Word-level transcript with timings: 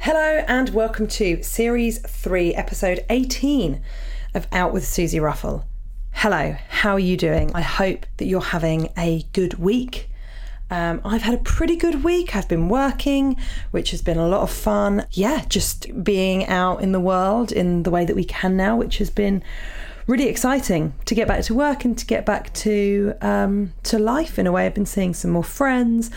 Hello, 0.00 0.44
and 0.46 0.70
welcome 0.70 1.08
to 1.08 1.42
Series 1.42 1.98
3, 1.98 2.54
Episode 2.54 3.04
18 3.10 3.82
of 4.32 4.46
Out 4.52 4.72
with 4.72 4.84
Suzi 4.84 5.20
Ruffell. 5.20 5.64
Hello, 6.12 6.56
how 6.68 6.92
are 6.92 7.00
you 7.00 7.16
doing? 7.16 7.50
I 7.52 7.62
hope 7.62 8.06
that 8.18 8.26
you're 8.26 8.40
having 8.40 8.90
a 8.96 9.24
good 9.32 9.54
week. 9.54 10.08
Um, 10.70 11.00
I've 11.04 11.22
had 11.22 11.34
a 11.34 11.42
pretty 11.42 11.74
good 11.74 12.04
week. 12.04 12.36
I've 12.36 12.48
been 12.48 12.68
working, 12.68 13.36
which 13.72 13.90
has 13.90 14.00
been 14.00 14.18
a 14.18 14.28
lot 14.28 14.42
of 14.42 14.52
fun. 14.52 15.04
Yeah, 15.10 15.44
just 15.48 16.04
being 16.04 16.46
out 16.46 16.80
in 16.80 16.92
the 16.92 17.00
world 17.00 17.50
in 17.50 17.82
the 17.82 17.90
way 17.90 18.04
that 18.04 18.14
we 18.14 18.24
can 18.24 18.56
now, 18.56 18.76
which 18.76 18.98
has 18.98 19.10
been 19.10 19.42
really 20.08 20.26
exciting 20.26 20.94
to 21.04 21.14
get 21.14 21.28
back 21.28 21.44
to 21.44 21.54
work 21.54 21.84
and 21.84 21.96
to 21.96 22.06
get 22.06 22.26
back 22.26 22.52
to 22.54 23.14
um, 23.20 23.72
to 23.84 23.98
life 23.98 24.38
in 24.38 24.46
a 24.48 24.52
way. 24.52 24.66
I've 24.66 24.74
been 24.74 24.86
seeing 24.86 25.14
some 25.14 25.30
more 25.30 25.44
friends. 25.44 26.10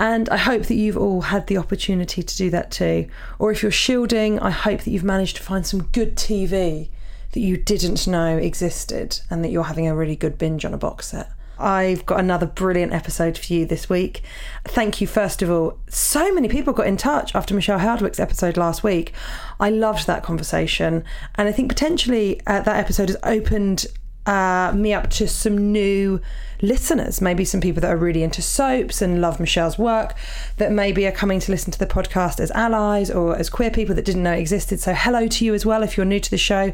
And 0.00 0.28
I 0.28 0.36
hope 0.36 0.66
that 0.66 0.74
you've 0.74 0.96
all 0.96 1.22
had 1.22 1.48
the 1.48 1.56
opportunity 1.56 2.22
to 2.22 2.36
do 2.36 2.50
that 2.50 2.70
too. 2.70 3.08
Or 3.38 3.50
if 3.50 3.62
you're 3.62 3.72
shielding, 3.72 4.38
I 4.38 4.50
hope 4.50 4.82
that 4.82 4.90
you've 4.90 5.02
managed 5.02 5.36
to 5.36 5.42
find 5.42 5.66
some 5.66 5.84
good 5.84 6.14
TV 6.14 6.88
that 7.32 7.40
you 7.40 7.56
didn't 7.56 8.06
know 8.06 8.36
existed 8.36 9.20
and 9.28 9.44
that 9.44 9.50
you're 9.50 9.64
having 9.64 9.88
a 9.88 9.94
really 9.94 10.16
good 10.16 10.38
binge 10.38 10.64
on 10.64 10.72
a 10.72 10.78
box 10.78 11.08
set. 11.08 11.30
I've 11.58 12.06
got 12.06 12.20
another 12.20 12.46
brilliant 12.46 12.92
episode 12.92 13.36
for 13.36 13.52
you 13.52 13.66
this 13.66 13.88
week. 13.88 14.22
Thank 14.64 15.00
you, 15.00 15.06
first 15.06 15.42
of 15.42 15.50
all. 15.50 15.78
So 15.88 16.32
many 16.32 16.48
people 16.48 16.72
got 16.72 16.86
in 16.86 16.96
touch 16.96 17.34
after 17.34 17.54
Michelle 17.54 17.78
Hardwick's 17.78 18.20
episode 18.20 18.56
last 18.56 18.84
week. 18.84 19.12
I 19.58 19.70
loved 19.70 20.06
that 20.06 20.22
conversation. 20.22 21.04
And 21.34 21.48
I 21.48 21.52
think 21.52 21.68
potentially 21.68 22.40
uh, 22.46 22.60
that 22.60 22.76
episode 22.76 23.08
has 23.08 23.18
opened 23.22 23.86
uh, 24.28 24.72
me 24.74 24.92
up 24.92 25.08
to 25.08 25.26
some 25.26 25.72
new 25.72 26.20
listeners, 26.60 27.20
maybe 27.20 27.44
some 27.44 27.60
people 27.60 27.80
that 27.80 27.90
are 27.90 27.96
really 27.96 28.22
into 28.22 28.42
soaps 28.42 29.00
and 29.00 29.20
love 29.20 29.40
Michelle's 29.40 29.78
work, 29.78 30.14
that 30.58 30.70
maybe 30.70 31.06
are 31.06 31.12
coming 31.12 31.40
to 31.40 31.50
listen 31.50 31.72
to 31.72 31.78
the 31.78 31.86
podcast 31.86 32.38
as 32.38 32.50
allies 32.50 33.10
or 33.10 33.36
as 33.36 33.48
queer 33.48 33.70
people 33.70 33.94
that 33.94 34.04
didn't 34.04 34.22
know 34.22 34.32
existed. 34.32 34.80
So, 34.80 34.92
hello 34.92 35.28
to 35.28 35.44
you 35.44 35.54
as 35.54 35.64
well 35.64 35.82
if 35.82 35.96
you're 35.96 36.06
new 36.06 36.20
to 36.20 36.30
the 36.30 36.38
show. 36.38 36.72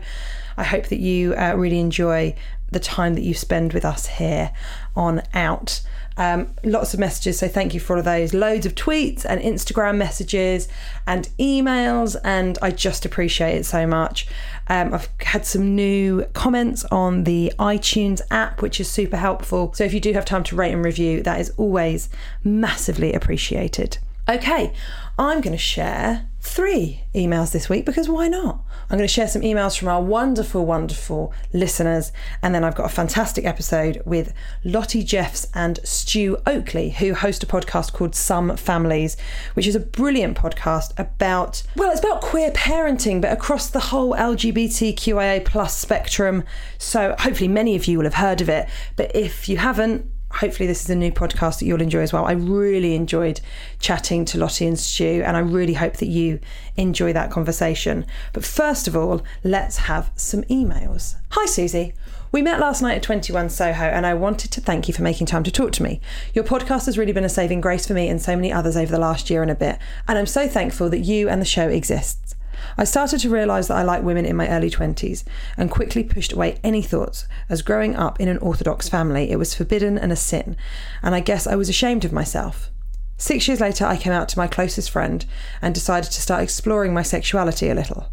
I 0.56 0.64
hope 0.64 0.86
that 0.86 0.98
you 0.98 1.34
uh, 1.34 1.54
really 1.56 1.78
enjoy 1.78 2.34
the 2.74 2.80
time 2.80 3.14
that 3.14 3.22
you 3.22 3.32
spend 3.32 3.72
with 3.72 3.84
us 3.84 4.06
here 4.06 4.52
on 4.94 5.22
Out. 5.32 5.80
Um, 6.16 6.54
lots 6.62 6.94
of 6.94 7.00
messages, 7.00 7.38
so 7.38 7.48
thank 7.48 7.74
you 7.74 7.80
for 7.80 7.94
all 7.94 7.98
of 7.98 8.04
those. 8.04 8.34
Loads 8.34 8.66
of 8.66 8.74
tweets 8.74 9.24
and 9.24 9.40
Instagram 9.40 9.96
messages 9.96 10.68
and 11.06 11.28
emails, 11.40 12.16
and 12.22 12.56
I 12.62 12.70
just 12.70 13.04
appreciate 13.04 13.56
it 13.56 13.64
so 13.64 13.86
much. 13.86 14.28
Um, 14.68 14.94
I've 14.94 15.08
had 15.20 15.44
some 15.44 15.74
new 15.74 16.24
comments 16.32 16.84
on 16.86 17.24
the 17.24 17.52
iTunes 17.58 18.20
app, 18.30 18.62
which 18.62 18.78
is 18.78 18.88
super 18.88 19.16
helpful. 19.16 19.72
So 19.74 19.82
if 19.84 19.92
you 19.92 20.00
do 20.00 20.12
have 20.12 20.24
time 20.24 20.44
to 20.44 20.56
rate 20.56 20.72
and 20.72 20.84
review, 20.84 21.22
that 21.22 21.40
is 21.40 21.50
always 21.56 22.08
massively 22.44 23.12
appreciated. 23.12 23.98
Okay, 24.28 24.72
I'm 25.18 25.40
going 25.40 25.52
to 25.52 25.58
share 25.58 26.28
three 26.40 27.02
emails 27.14 27.52
this 27.52 27.68
week 27.68 27.84
because 27.84 28.08
why 28.08 28.28
not? 28.28 28.63
I'm 28.90 28.98
going 28.98 29.08
to 29.08 29.12
share 29.12 29.28
some 29.28 29.42
emails 29.42 29.78
from 29.78 29.88
our 29.88 30.02
wonderful, 30.02 30.66
wonderful 30.66 31.32
listeners. 31.52 32.12
And 32.42 32.54
then 32.54 32.64
I've 32.64 32.74
got 32.74 32.86
a 32.86 32.94
fantastic 32.94 33.44
episode 33.44 34.02
with 34.04 34.32
Lottie 34.62 35.02
Jeffs 35.02 35.46
and 35.54 35.80
Stu 35.84 36.36
Oakley, 36.46 36.90
who 36.90 37.14
host 37.14 37.42
a 37.42 37.46
podcast 37.46 37.92
called 37.92 38.14
Some 38.14 38.56
Families, 38.56 39.16
which 39.54 39.66
is 39.66 39.74
a 39.74 39.80
brilliant 39.80 40.36
podcast 40.36 40.92
about, 40.98 41.62
well, 41.76 41.90
it's 41.90 42.00
about 42.00 42.20
queer 42.20 42.50
parenting, 42.50 43.20
but 43.20 43.32
across 43.32 43.70
the 43.70 43.80
whole 43.80 44.14
LGBTQIA 44.14 45.44
plus 45.44 45.76
spectrum. 45.76 46.44
So 46.78 47.14
hopefully 47.18 47.48
many 47.48 47.76
of 47.76 47.86
you 47.86 47.98
will 47.98 48.04
have 48.04 48.14
heard 48.14 48.40
of 48.40 48.48
it. 48.48 48.68
But 48.96 49.14
if 49.16 49.48
you 49.48 49.56
haven't, 49.56 50.10
hopefully 50.34 50.66
this 50.66 50.82
is 50.82 50.90
a 50.90 50.96
new 50.96 51.12
podcast 51.12 51.58
that 51.58 51.66
you'll 51.66 51.80
enjoy 51.80 52.00
as 52.00 52.12
well. 52.12 52.26
I 52.26 52.32
really 52.32 52.94
enjoyed 52.94 53.40
chatting 53.78 54.24
to 54.26 54.38
Lottie 54.38 54.66
and 54.66 54.78
Stu, 54.78 55.22
and 55.24 55.36
I 55.36 55.40
really 55.40 55.74
hope 55.74 55.98
that 55.98 56.08
you 56.08 56.40
enjoy 56.76 57.12
that 57.12 57.30
conversation. 57.30 58.04
But 58.32 58.44
first 58.44 58.88
of 58.88 58.96
all, 58.96 59.22
let's 59.42 59.78
have 59.78 60.10
some 60.16 60.42
emails. 60.44 61.16
Hi, 61.30 61.46
Suzi. 61.46 61.92
We 62.32 62.42
met 62.42 62.58
last 62.58 62.82
night 62.82 62.96
at 62.96 63.02
21 63.04 63.48
Soho, 63.48 63.84
and 63.84 64.04
I 64.04 64.14
wanted 64.14 64.50
to 64.50 64.60
thank 64.60 64.88
you 64.88 64.94
for 64.94 65.02
making 65.02 65.28
time 65.28 65.44
to 65.44 65.52
talk 65.52 65.70
to 65.72 65.84
me. 65.84 66.00
Your 66.32 66.42
podcast 66.42 66.86
has 66.86 66.98
really 66.98 67.12
been 67.12 67.24
a 67.24 67.28
saving 67.28 67.60
grace 67.60 67.86
for 67.86 67.94
me 67.94 68.08
and 68.08 68.20
so 68.20 68.34
many 68.34 68.52
others 68.52 68.76
over 68.76 68.90
the 68.90 68.98
last 68.98 69.30
year 69.30 69.40
and 69.40 69.52
a 69.52 69.54
bit, 69.54 69.78
and 70.08 70.18
I'm 70.18 70.26
so 70.26 70.48
thankful 70.48 70.90
that 70.90 70.98
you 71.00 71.28
and 71.28 71.40
the 71.40 71.46
show 71.46 71.68
exists. 71.68 72.34
I 72.76 72.84
started 72.84 73.20
to 73.20 73.30
realise 73.30 73.68
that 73.68 73.76
I 73.76 73.82
like 73.82 74.02
women 74.02 74.26
in 74.26 74.36
my 74.36 74.48
early 74.48 74.70
20s 74.70 75.24
and 75.56 75.70
quickly 75.70 76.02
pushed 76.02 76.32
away 76.32 76.58
any 76.64 76.82
thoughts, 76.82 77.28
as 77.48 77.62
growing 77.62 77.94
up 77.94 78.20
in 78.20 78.28
an 78.28 78.38
Orthodox 78.38 78.88
family, 78.88 79.30
it 79.30 79.38
was 79.38 79.54
forbidden 79.54 79.96
and 79.96 80.10
a 80.10 80.16
sin, 80.16 80.56
and 81.02 81.14
I 81.14 81.20
guess 81.20 81.46
I 81.46 81.56
was 81.56 81.68
ashamed 81.68 82.04
of 82.04 82.12
myself. 82.12 82.70
Six 83.16 83.46
years 83.46 83.60
later, 83.60 83.86
I 83.86 83.96
came 83.96 84.12
out 84.12 84.28
to 84.30 84.38
my 84.38 84.48
closest 84.48 84.90
friend 84.90 85.24
and 85.62 85.72
decided 85.72 86.10
to 86.10 86.20
start 86.20 86.42
exploring 86.42 86.92
my 86.92 87.02
sexuality 87.02 87.70
a 87.70 87.74
little. 87.74 88.10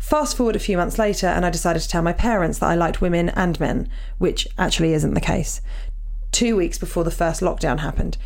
Fast 0.00 0.36
forward 0.36 0.56
a 0.56 0.60
few 0.60 0.76
months 0.76 0.98
later, 0.98 1.28
and 1.28 1.46
I 1.46 1.50
decided 1.50 1.82
to 1.82 1.88
tell 1.88 2.02
my 2.02 2.12
parents 2.12 2.58
that 2.58 2.68
I 2.68 2.74
liked 2.74 3.00
women 3.00 3.28
and 3.30 3.60
men, 3.60 3.88
which 4.18 4.48
actually 4.58 4.92
isn't 4.92 5.14
the 5.14 5.20
case 5.20 5.60
two 6.32 6.56
weeks 6.56 6.78
before 6.78 7.04
the 7.04 7.10
first 7.10 7.40
lockdown 7.40 7.80
happened. 7.80 8.16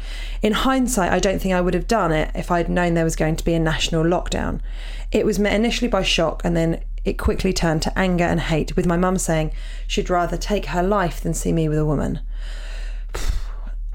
In 0.42 0.52
hindsight, 0.52 1.12
I 1.12 1.18
don't 1.18 1.40
think 1.40 1.54
I 1.54 1.60
would 1.60 1.74
have 1.74 1.86
done 1.86 2.12
it 2.12 2.30
if 2.34 2.50
I'd 2.50 2.68
known 2.68 2.94
there 2.94 3.04
was 3.04 3.16
going 3.16 3.36
to 3.36 3.44
be 3.44 3.54
a 3.54 3.60
national 3.60 4.04
lockdown. 4.04 4.60
It 5.12 5.24
was 5.24 5.38
met 5.38 5.54
initially 5.54 5.88
by 5.88 6.02
shock 6.02 6.42
and 6.44 6.56
then 6.56 6.82
it 7.04 7.18
quickly 7.18 7.52
turned 7.52 7.82
to 7.82 7.98
anger 7.98 8.24
and 8.24 8.40
hate, 8.40 8.76
with 8.76 8.86
my 8.86 8.96
mum 8.96 9.18
saying 9.18 9.52
she'd 9.86 10.10
rather 10.10 10.36
take 10.36 10.66
her 10.66 10.82
life 10.82 11.20
than 11.20 11.34
see 11.34 11.52
me 11.52 11.68
with 11.68 11.78
a 11.78 11.84
woman. 11.84 12.20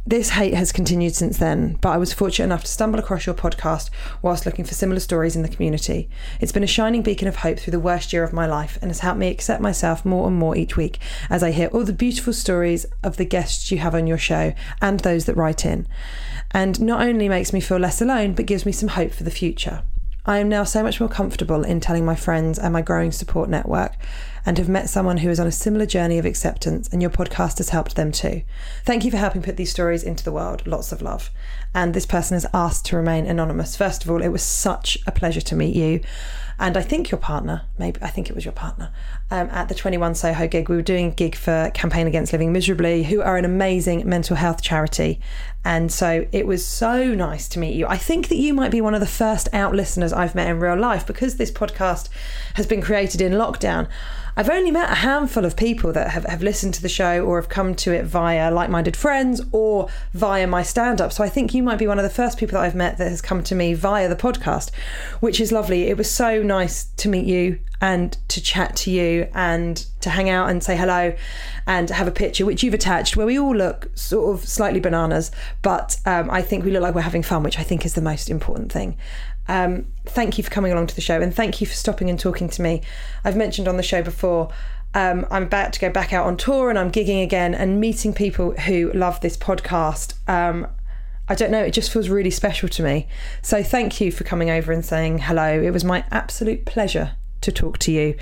This 0.09 0.31
hate 0.31 0.55
has 0.55 0.71
continued 0.71 1.13
since 1.13 1.37
then, 1.37 1.77
but 1.81 1.89
I 1.89 1.97
was 1.97 2.13
fortunate 2.13 2.45
enough 2.45 2.63
to 2.63 2.71
stumble 2.71 2.97
across 2.97 3.27
your 3.27 3.35
podcast 3.35 3.91
whilst 4.23 4.43
looking 4.43 4.65
for 4.65 4.73
similar 4.73 4.99
stories 4.99 5.35
in 5.35 5.43
the 5.43 5.47
community. 5.47 6.09
It's 6.41 6.51
been 6.51 6.63
a 6.63 6.65
shining 6.65 7.03
beacon 7.03 7.27
of 7.27 7.35
hope 7.35 7.59
through 7.59 7.69
the 7.69 7.79
worst 7.79 8.11
year 8.11 8.23
of 8.23 8.33
my 8.33 8.47
life 8.47 8.79
and 8.81 8.89
has 8.89 9.01
helped 9.01 9.19
me 9.19 9.27
accept 9.27 9.61
myself 9.61 10.03
more 10.03 10.27
and 10.27 10.35
more 10.35 10.57
each 10.57 10.75
week 10.75 10.97
as 11.29 11.43
I 11.43 11.51
hear 11.51 11.67
all 11.67 11.83
the 11.83 11.93
beautiful 11.93 12.33
stories 12.33 12.88
of 13.03 13.17
the 13.17 13.23
guests 13.23 13.69
you 13.69 13.77
have 13.77 13.94
on 13.94 14.07
your 14.07 14.17
show 14.17 14.56
and 14.81 15.00
those 15.01 15.25
that 15.25 15.38
write 15.38 15.63
in. 15.63 15.88
And 16.50 16.81
not 16.81 17.07
only 17.07 17.29
makes 17.29 17.53
me 17.53 17.62
feel 17.62 17.77
less 17.77 18.01
alone, 18.01 18.33
but 18.33 18.47
gives 18.47 18.65
me 18.65 18.71
some 18.71 18.89
hope 18.89 19.12
for 19.12 19.25
the 19.25 19.29
future. 19.29 19.83
I 20.25 20.39
am 20.39 20.50
now 20.50 20.63
so 20.63 20.81
much 20.81 21.00
more 21.00 21.09
comfortable 21.09 21.63
in 21.63 21.81
telling 21.81 22.03
my 22.03 22.15
friends 22.15 22.57
and 22.57 22.73
my 22.73 22.81
growing 22.81 23.12
support 23.12 23.47
network 23.47 23.94
and 24.45 24.57
have 24.57 24.69
met 24.69 24.89
someone 24.89 25.18
who 25.18 25.30
is 25.30 25.39
on 25.39 25.47
a 25.47 25.51
similar 25.51 25.86
journey 25.86 26.18
of 26.18 26.25
acceptance, 26.25 26.88
and 26.89 27.01
your 27.01 27.12
podcast 27.12 27.57
has 27.57 27.69
helped 27.69 27.95
them 27.95 28.12
too. 28.12 28.44
Thank 28.86 29.03
you 29.06 29.12
for 29.12 29.18
helping 29.18 29.41
put 29.41 29.57
these 29.57 29.71
stories 29.71 30.03
into 30.03 30.24
the 30.24 30.31
world. 30.31 30.65
Lots 30.65 30.91
of 30.91 31.01
love. 31.01 31.30
And 31.74 31.94
this 31.94 32.06
person 32.06 32.36
has 32.36 32.45
asked 32.53 32.86
to 32.86 32.95
remain 32.95 33.25
anonymous. 33.25 33.75
First 33.75 34.03
of 34.03 34.12
all, 34.12 34.21
it 34.21 34.30
was 34.30 34.41
such 34.44 34.97
a 35.06 35.12
pleasure 35.12 35.41
to 35.41 35.56
meet 35.56 35.75
you. 35.75 36.01
And 36.57 36.75
I 36.75 36.81
think 36.81 37.09
your 37.09 37.19
partner, 37.19 37.62
maybe 37.77 38.01
I 38.01 38.09
think 38.09 38.30
it 38.30 38.36
was 38.36 38.44
your 38.44 38.51
partner. 38.51 38.91
um, 39.31 39.47
at 39.51 39.69
the 39.69 39.75
21 39.75 40.15
Soho 40.15 40.47
gig. 40.47 40.69
We 40.69 40.75
were 40.75 40.81
doing 40.81 41.07
a 41.07 41.12
gig 41.12 41.36
for 41.36 41.71
Campaign 41.74 42.07
Against 42.07 42.31
Living 42.33 42.51
Miserably, 42.51 43.03
who 43.03 43.21
are 43.21 43.38
an 43.38 43.45
amazing 43.45 44.07
mental 44.07 44.36
health 44.36 44.62
charity. 44.62 45.19
And 45.63 45.91
so 45.91 46.25
it 46.31 46.47
was 46.47 46.65
so 46.65 47.13
nice 47.13 47.47
to 47.50 47.59
meet 47.59 47.75
you. 47.75 47.86
I 47.86 47.97
think 47.97 48.30
that 48.30 48.38
you 48.38 48.53
might 48.53 48.71
be 48.71 48.81
one 48.81 48.95
of 48.95 49.01
the 49.01 49.07
first 49.07 49.47
out 49.53 49.75
listeners 49.75 50.13
I've 50.13 50.36
met 50.36 50.50
in 50.50 50.59
real 50.59 50.77
life 50.77 51.06
because 51.06 51.36
this 51.36 51.51
podcast 51.51 52.09
has 52.56 52.65
been 52.65 52.81
created 52.81 53.21
in 53.21 53.33
lockdown. 53.33 53.88
I've 54.39 54.50
only 54.50 54.71
met 54.71 54.89
a 54.89 54.95
handful 54.95 55.44
of 55.44 55.57
people 55.57 55.91
that 55.91 56.12
have, 56.12 56.24
have 56.24 56.41
listened 56.41 56.74
to 56.75 56.81
the 56.81 56.88
show 56.88 57.25
or 57.25 57.41
have 57.41 57.50
come 57.50 57.75
to 57.75 57.91
it 57.91 58.06
via 58.06 58.50
like 58.50 58.69
minded 58.69 58.95
friends 58.95 59.41
or 59.51 59.89
via 60.13 60.47
my 60.47 60.63
stand 60.63 61.01
up. 61.01 61.12
So 61.12 61.25
I 61.25 61.27
think 61.27 61.53
you 61.53 61.62
might 61.62 61.77
be 61.77 61.88
one 61.88 62.00
of 62.00 62.03
the 62.03 62.09
first 62.09 62.38
people 62.38 62.53
that 62.53 62.63
I've 62.63 62.74
met 62.74 62.97
that 63.00 63.09
has 63.09 63.21
come 63.21 63.44
to 63.44 63.53
me 63.53 63.74
via 63.74 64.07
the 64.07 64.15
podcast, 64.15 64.74
which 65.19 65.41
is 65.41 65.51
lovely. 65.51 65.89
It 65.89 65.97
was 65.97 66.09
so 66.09 66.41
nice 66.41 66.86
to 66.86 67.09
meet 67.09 67.25
you 67.25 67.59
and 67.81 68.18
to 68.30 68.41
chat 68.41 68.77
to 68.77 68.91
you 68.91 69.27
and 69.33 69.86
to 70.00 70.09
hang 70.09 70.30
out 70.30 70.50
and 70.50 70.63
say 70.63 70.77
hello 70.77 71.13
and 71.68 71.89
have 71.89 72.07
a 72.07 72.12
picture, 72.12 72.45
which 72.45 72.63
you've 72.63 72.74
attached, 72.74 73.18
where 73.18 73.25
we 73.25 73.38
all 73.38 73.53
look 73.53 73.89
sort 73.97 74.33
of 74.33 74.47
slightly 74.47 74.80
bananas, 74.80 75.31
but 75.62 75.97
um, 76.06 76.30
I 76.30 76.44
think 76.44 76.63
we 76.63 76.71
look 76.71 76.81
like 76.81 76.95
we're 76.95 77.01
having 77.01 77.24
fun, 77.24 77.44
which 77.44 77.59
I 77.59 77.63
think 77.63 77.86
is 77.86 77.94
the 77.94 78.01
most 78.01 78.30
important 78.30 78.71
thing. 78.71 78.95
Um, 79.50 79.88
thank 80.06 80.38
you 80.38 80.44
for 80.44 80.51
coming 80.51 80.72
along 80.72 80.88
to 80.88 80.96
the 80.96 81.01
show 81.01 81.19
and 81.19 81.36
thank 81.36 81.60
you 81.60 81.66
for 81.66 81.74
stopping 81.74 82.07
and 82.07 82.19
talking 82.19 82.48
to 82.50 82.62
me. 82.62 82.84
I've 83.25 83.36
mentioned 83.36 83.68
on 83.68 83.78
the 83.78 83.84
show 83.84 84.04
before, 84.04 84.50
um, 84.94 85.25
I'm 85.31 85.44
about 85.44 85.74
to 85.74 85.80
go 85.80 85.90
back 85.90 86.13
out 86.13 86.28
on 86.28 86.38
tour 86.38 86.69
and 86.69 86.78
I'm 86.78 86.92
gigging 86.92 87.24
again 87.24 87.56
and 87.56 87.80
meeting 87.80 88.13
people 88.13 88.51
who 88.51 88.92
love 88.94 89.19
this 89.22 89.36
podcast. 89.36 90.13
Um, 90.30 90.68
I 91.28 91.34
don't 91.34 91.50
know, 91.50 91.63
it 91.63 91.72
just 91.72 91.92
feels 91.92 92.10
really 92.10 92.30
special 92.30 92.69
to 92.69 92.84
me. 92.84 93.07
So 93.42 93.63
thank 93.63 94.00
you 94.00 94.12
for 94.12 94.24
coming 94.24 94.51
over 94.51 94.72
and 94.72 94.86
saying 94.86 95.18
hello. 95.18 95.60
It 95.60 95.72
was 95.72 95.84
my 95.84 96.06
absolute 96.12 96.66
pleasure 96.66 97.13
to 97.42 97.51
talk 97.51 97.80
to 97.80 97.92
you. 97.92 98.16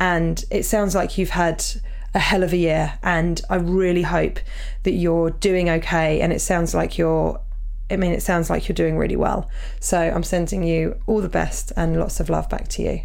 And 0.00 0.44
it 0.50 0.64
sounds 0.64 0.96
like 0.96 1.16
you've 1.16 1.30
had 1.30 1.64
a 2.12 2.18
hell 2.18 2.42
of 2.42 2.52
a 2.52 2.56
year 2.56 2.98
and 3.04 3.40
I 3.48 3.56
really 3.56 4.02
hope 4.02 4.40
that 4.82 4.92
you're 4.92 5.30
doing 5.30 5.70
okay 5.70 6.20
and 6.20 6.32
it 6.32 6.40
sounds 6.40 6.74
like 6.74 6.98
you're 6.98 7.40
I 7.90 7.96
mean, 7.96 8.12
it 8.12 8.22
sounds 8.22 8.48
like 8.48 8.68
you're 8.68 8.74
doing 8.74 8.96
really 8.96 9.16
well. 9.16 9.50
So 9.80 9.98
I'm 9.98 10.22
sending 10.22 10.62
you 10.62 10.98
all 11.06 11.20
the 11.20 11.28
best 11.28 11.72
and 11.76 11.98
lots 11.98 12.20
of 12.20 12.30
love 12.30 12.48
back 12.48 12.68
to 12.68 12.82
you. 12.82 13.02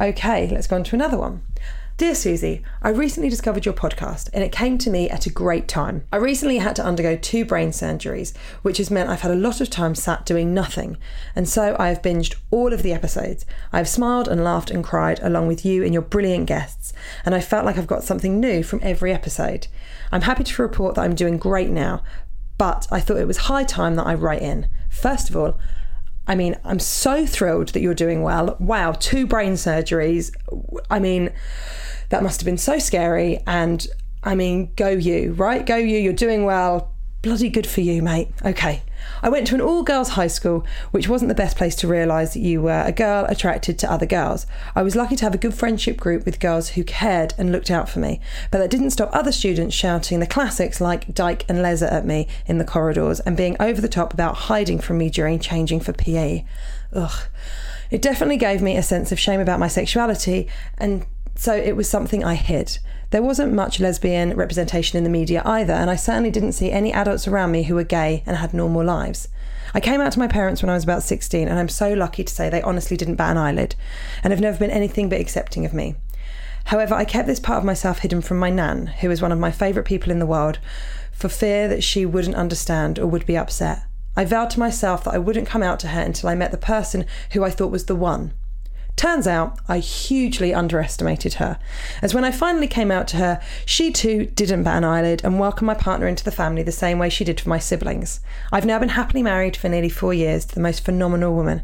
Okay, 0.00 0.48
let's 0.48 0.66
go 0.66 0.76
on 0.76 0.84
to 0.84 0.96
another 0.96 1.18
one. 1.18 1.42
Dear 2.00 2.14
Suzi, 2.14 2.62
I 2.80 2.88
recently 2.88 3.28
discovered 3.28 3.66
your 3.66 3.74
podcast 3.74 4.30
and 4.32 4.42
it 4.42 4.52
came 4.52 4.78
to 4.78 4.88
me 4.88 5.10
at 5.10 5.26
a 5.26 5.30
great 5.30 5.68
time. 5.68 6.04
I 6.10 6.16
recently 6.16 6.56
had 6.56 6.74
to 6.76 6.82
undergo 6.82 7.14
two 7.14 7.44
brain 7.44 7.72
surgeries, 7.72 8.34
which 8.62 8.78
has 8.78 8.90
meant 8.90 9.10
I've 9.10 9.20
had 9.20 9.32
a 9.32 9.34
lot 9.34 9.60
of 9.60 9.68
time 9.68 9.94
sat 9.94 10.24
doing 10.24 10.54
nothing, 10.54 10.96
and 11.36 11.46
so 11.46 11.76
I 11.78 11.88
have 11.88 12.00
binged 12.00 12.36
all 12.50 12.72
of 12.72 12.82
the 12.82 12.94
episodes. 12.94 13.44
I've 13.70 13.86
smiled 13.86 14.28
and 14.28 14.42
laughed 14.42 14.70
and 14.70 14.82
cried 14.82 15.20
along 15.20 15.48
with 15.48 15.62
you 15.66 15.84
and 15.84 15.92
your 15.92 16.00
brilliant 16.00 16.46
guests, 16.46 16.94
and 17.26 17.34
I 17.34 17.42
felt 17.42 17.66
like 17.66 17.76
I've 17.76 17.86
got 17.86 18.02
something 18.02 18.40
new 18.40 18.62
from 18.62 18.80
every 18.82 19.12
episode. 19.12 19.66
I'm 20.10 20.22
happy 20.22 20.44
to 20.44 20.62
report 20.62 20.94
that 20.94 21.02
I'm 21.02 21.14
doing 21.14 21.36
great 21.36 21.68
now, 21.68 22.02
but 22.60 22.86
I 22.90 23.00
thought 23.00 23.16
it 23.16 23.26
was 23.26 23.38
high 23.38 23.64
time 23.64 23.94
that 23.94 24.06
I 24.06 24.12
write 24.12 24.42
in. 24.42 24.68
First 24.90 25.30
of 25.30 25.36
all, 25.36 25.58
I 26.26 26.34
mean, 26.34 26.56
I'm 26.62 26.78
so 26.78 27.24
thrilled 27.24 27.70
that 27.70 27.80
you're 27.80 27.94
doing 27.94 28.22
well. 28.22 28.54
Wow, 28.60 28.92
two 28.92 29.26
brain 29.26 29.54
surgeries. 29.54 30.30
I 30.90 30.98
mean, 30.98 31.32
that 32.10 32.22
must 32.22 32.38
have 32.38 32.44
been 32.44 32.58
so 32.58 32.78
scary. 32.78 33.40
And 33.46 33.86
I 34.22 34.34
mean, 34.34 34.74
go 34.76 34.90
you, 34.90 35.32
right? 35.32 35.64
Go 35.64 35.76
you, 35.76 35.96
you're 35.96 36.12
doing 36.12 36.44
well. 36.44 36.92
Bloody 37.22 37.48
good 37.48 37.66
for 37.66 37.80
you, 37.80 38.02
mate. 38.02 38.28
Okay. 38.44 38.82
I 39.22 39.28
went 39.28 39.46
to 39.48 39.54
an 39.54 39.60
all 39.60 39.82
girls 39.82 40.10
high 40.10 40.26
school, 40.26 40.64
which 40.90 41.08
wasn't 41.08 41.28
the 41.28 41.34
best 41.34 41.56
place 41.56 41.74
to 41.76 41.88
realise 41.88 42.34
that 42.34 42.40
you 42.40 42.62
were 42.62 42.82
a 42.86 42.92
girl 42.92 43.26
attracted 43.28 43.78
to 43.78 43.90
other 43.92 44.06
girls. 44.06 44.46
I 44.74 44.82
was 44.82 44.96
lucky 44.96 45.16
to 45.16 45.24
have 45.24 45.34
a 45.34 45.38
good 45.38 45.54
friendship 45.54 45.96
group 45.96 46.24
with 46.24 46.40
girls 46.40 46.70
who 46.70 46.84
cared 46.84 47.34
and 47.38 47.52
looked 47.52 47.70
out 47.70 47.88
for 47.88 47.98
me, 47.98 48.20
but 48.50 48.58
that 48.58 48.70
didn't 48.70 48.90
stop 48.90 49.10
other 49.12 49.32
students 49.32 49.74
shouting 49.74 50.20
the 50.20 50.26
classics 50.26 50.80
like 50.80 51.14
Dyke 51.14 51.44
and 51.48 51.58
Leza 51.58 51.90
at 51.90 52.06
me 52.06 52.28
in 52.46 52.58
the 52.58 52.64
corridors 52.64 53.20
and 53.20 53.36
being 53.36 53.56
over 53.60 53.80
the 53.80 53.88
top 53.88 54.14
about 54.14 54.36
hiding 54.36 54.78
from 54.78 54.98
me 54.98 55.10
during 55.10 55.38
changing 55.38 55.80
for 55.80 55.92
PE. 55.92 56.44
Ugh. 56.92 57.28
It 57.90 58.02
definitely 58.02 58.36
gave 58.36 58.62
me 58.62 58.76
a 58.76 58.82
sense 58.82 59.10
of 59.10 59.18
shame 59.18 59.40
about 59.40 59.58
my 59.58 59.68
sexuality, 59.68 60.46
and 60.78 61.04
so 61.40 61.56
it 61.56 61.74
was 61.74 61.88
something 61.88 62.22
I 62.22 62.34
hid. 62.34 62.78
There 63.08 63.22
wasn't 63.22 63.54
much 63.54 63.80
lesbian 63.80 64.36
representation 64.36 64.98
in 64.98 65.04
the 65.04 65.08
media 65.08 65.40
either, 65.46 65.72
and 65.72 65.88
I 65.88 65.96
certainly 65.96 66.30
didn't 66.30 66.52
see 66.52 66.70
any 66.70 66.92
adults 66.92 67.26
around 67.26 67.50
me 67.50 67.62
who 67.62 67.74
were 67.74 67.82
gay 67.82 68.22
and 68.26 68.36
had 68.36 68.52
normal 68.52 68.84
lives. 68.84 69.26
I 69.72 69.80
came 69.80 70.02
out 70.02 70.12
to 70.12 70.18
my 70.18 70.28
parents 70.28 70.62
when 70.62 70.68
I 70.68 70.74
was 70.74 70.84
about 70.84 71.02
16, 71.02 71.48
and 71.48 71.58
I'm 71.58 71.70
so 71.70 71.94
lucky 71.94 72.24
to 72.24 72.34
say 72.34 72.50
they 72.50 72.60
honestly 72.60 72.94
didn't 72.94 73.14
bat 73.14 73.30
an 73.30 73.38
eyelid 73.38 73.74
and 74.22 74.34
have 74.34 74.40
never 74.42 74.58
been 74.58 74.70
anything 74.70 75.08
but 75.08 75.18
accepting 75.18 75.64
of 75.64 75.72
me. 75.72 75.94
However, 76.64 76.94
I 76.94 77.06
kept 77.06 77.26
this 77.26 77.40
part 77.40 77.60
of 77.60 77.64
myself 77.64 78.00
hidden 78.00 78.20
from 78.20 78.38
my 78.38 78.50
nan, 78.50 78.88
who 79.00 79.10
is 79.10 79.22
one 79.22 79.32
of 79.32 79.38
my 79.38 79.50
favourite 79.50 79.88
people 79.88 80.12
in 80.12 80.18
the 80.18 80.26
world, 80.26 80.58
for 81.10 81.30
fear 81.30 81.68
that 81.68 81.82
she 81.82 82.04
wouldn't 82.04 82.36
understand 82.36 82.98
or 82.98 83.06
would 83.06 83.24
be 83.24 83.38
upset. 83.38 83.84
I 84.14 84.26
vowed 84.26 84.50
to 84.50 84.60
myself 84.60 85.04
that 85.04 85.14
I 85.14 85.18
wouldn't 85.18 85.48
come 85.48 85.62
out 85.62 85.80
to 85.80 85.88
her 85.88 86.02
until 86.02 86.28
I 86.28 86.34
met 86.34 86.50
the 86.50 86.58
person 86.58 87.06
who 87.32 87.44
I 87.44 87.50
thought 87.50 87.72
was 87.72 87.86
the 87.86 87.96
one. 87.96 88.34
Turns 89.00 89.26
out 89.26 89.58
I 89.66 89.78
hugely 89.78 90.52
underestimated 90.52 91.32
her, 91.40 91.58
as 92.02 92.12
when 92.12 92.22
I 92.22 92.30
finally 92.30 92.66
came 92.66 92.90
out 92.90 93.08
to 93.08 93.16
her, 93.16 93.40
she 93.64 93.90
too 93.90 94.26
didn't 94.26 94.64
bat 94.64 94.76
an 94.76 94.84
eyelid 94.84 95.22
and 95.24 95.40
welcomed 95.40 95.68
my 95.68 95.72
partner 95.72 96.06
into 96.06 96.22
the 96.22 96.30
family 96.30 96.62
the 96.62 96.70
same 96.70 96.98
way 96.98 97.08
she 97.08 97.24
did 97.24 97.40
for 97.40 97.48
my 97.48 97.58
siblings. 97.58 98.20
I've 98.52 98.66
now 98.66 98.78
been 98.78 98.90
happily 98.90 99.22
married 99.22 99.56
for 99.56 99.70
nearly 99.70 99.88
four 99.88 100.12
years 100.12 100.44
to 100.44 100.54
the 100.54 100.60
most 100.60 100.84
phenomenal 100.84 101.34
woman, 101.34 101.62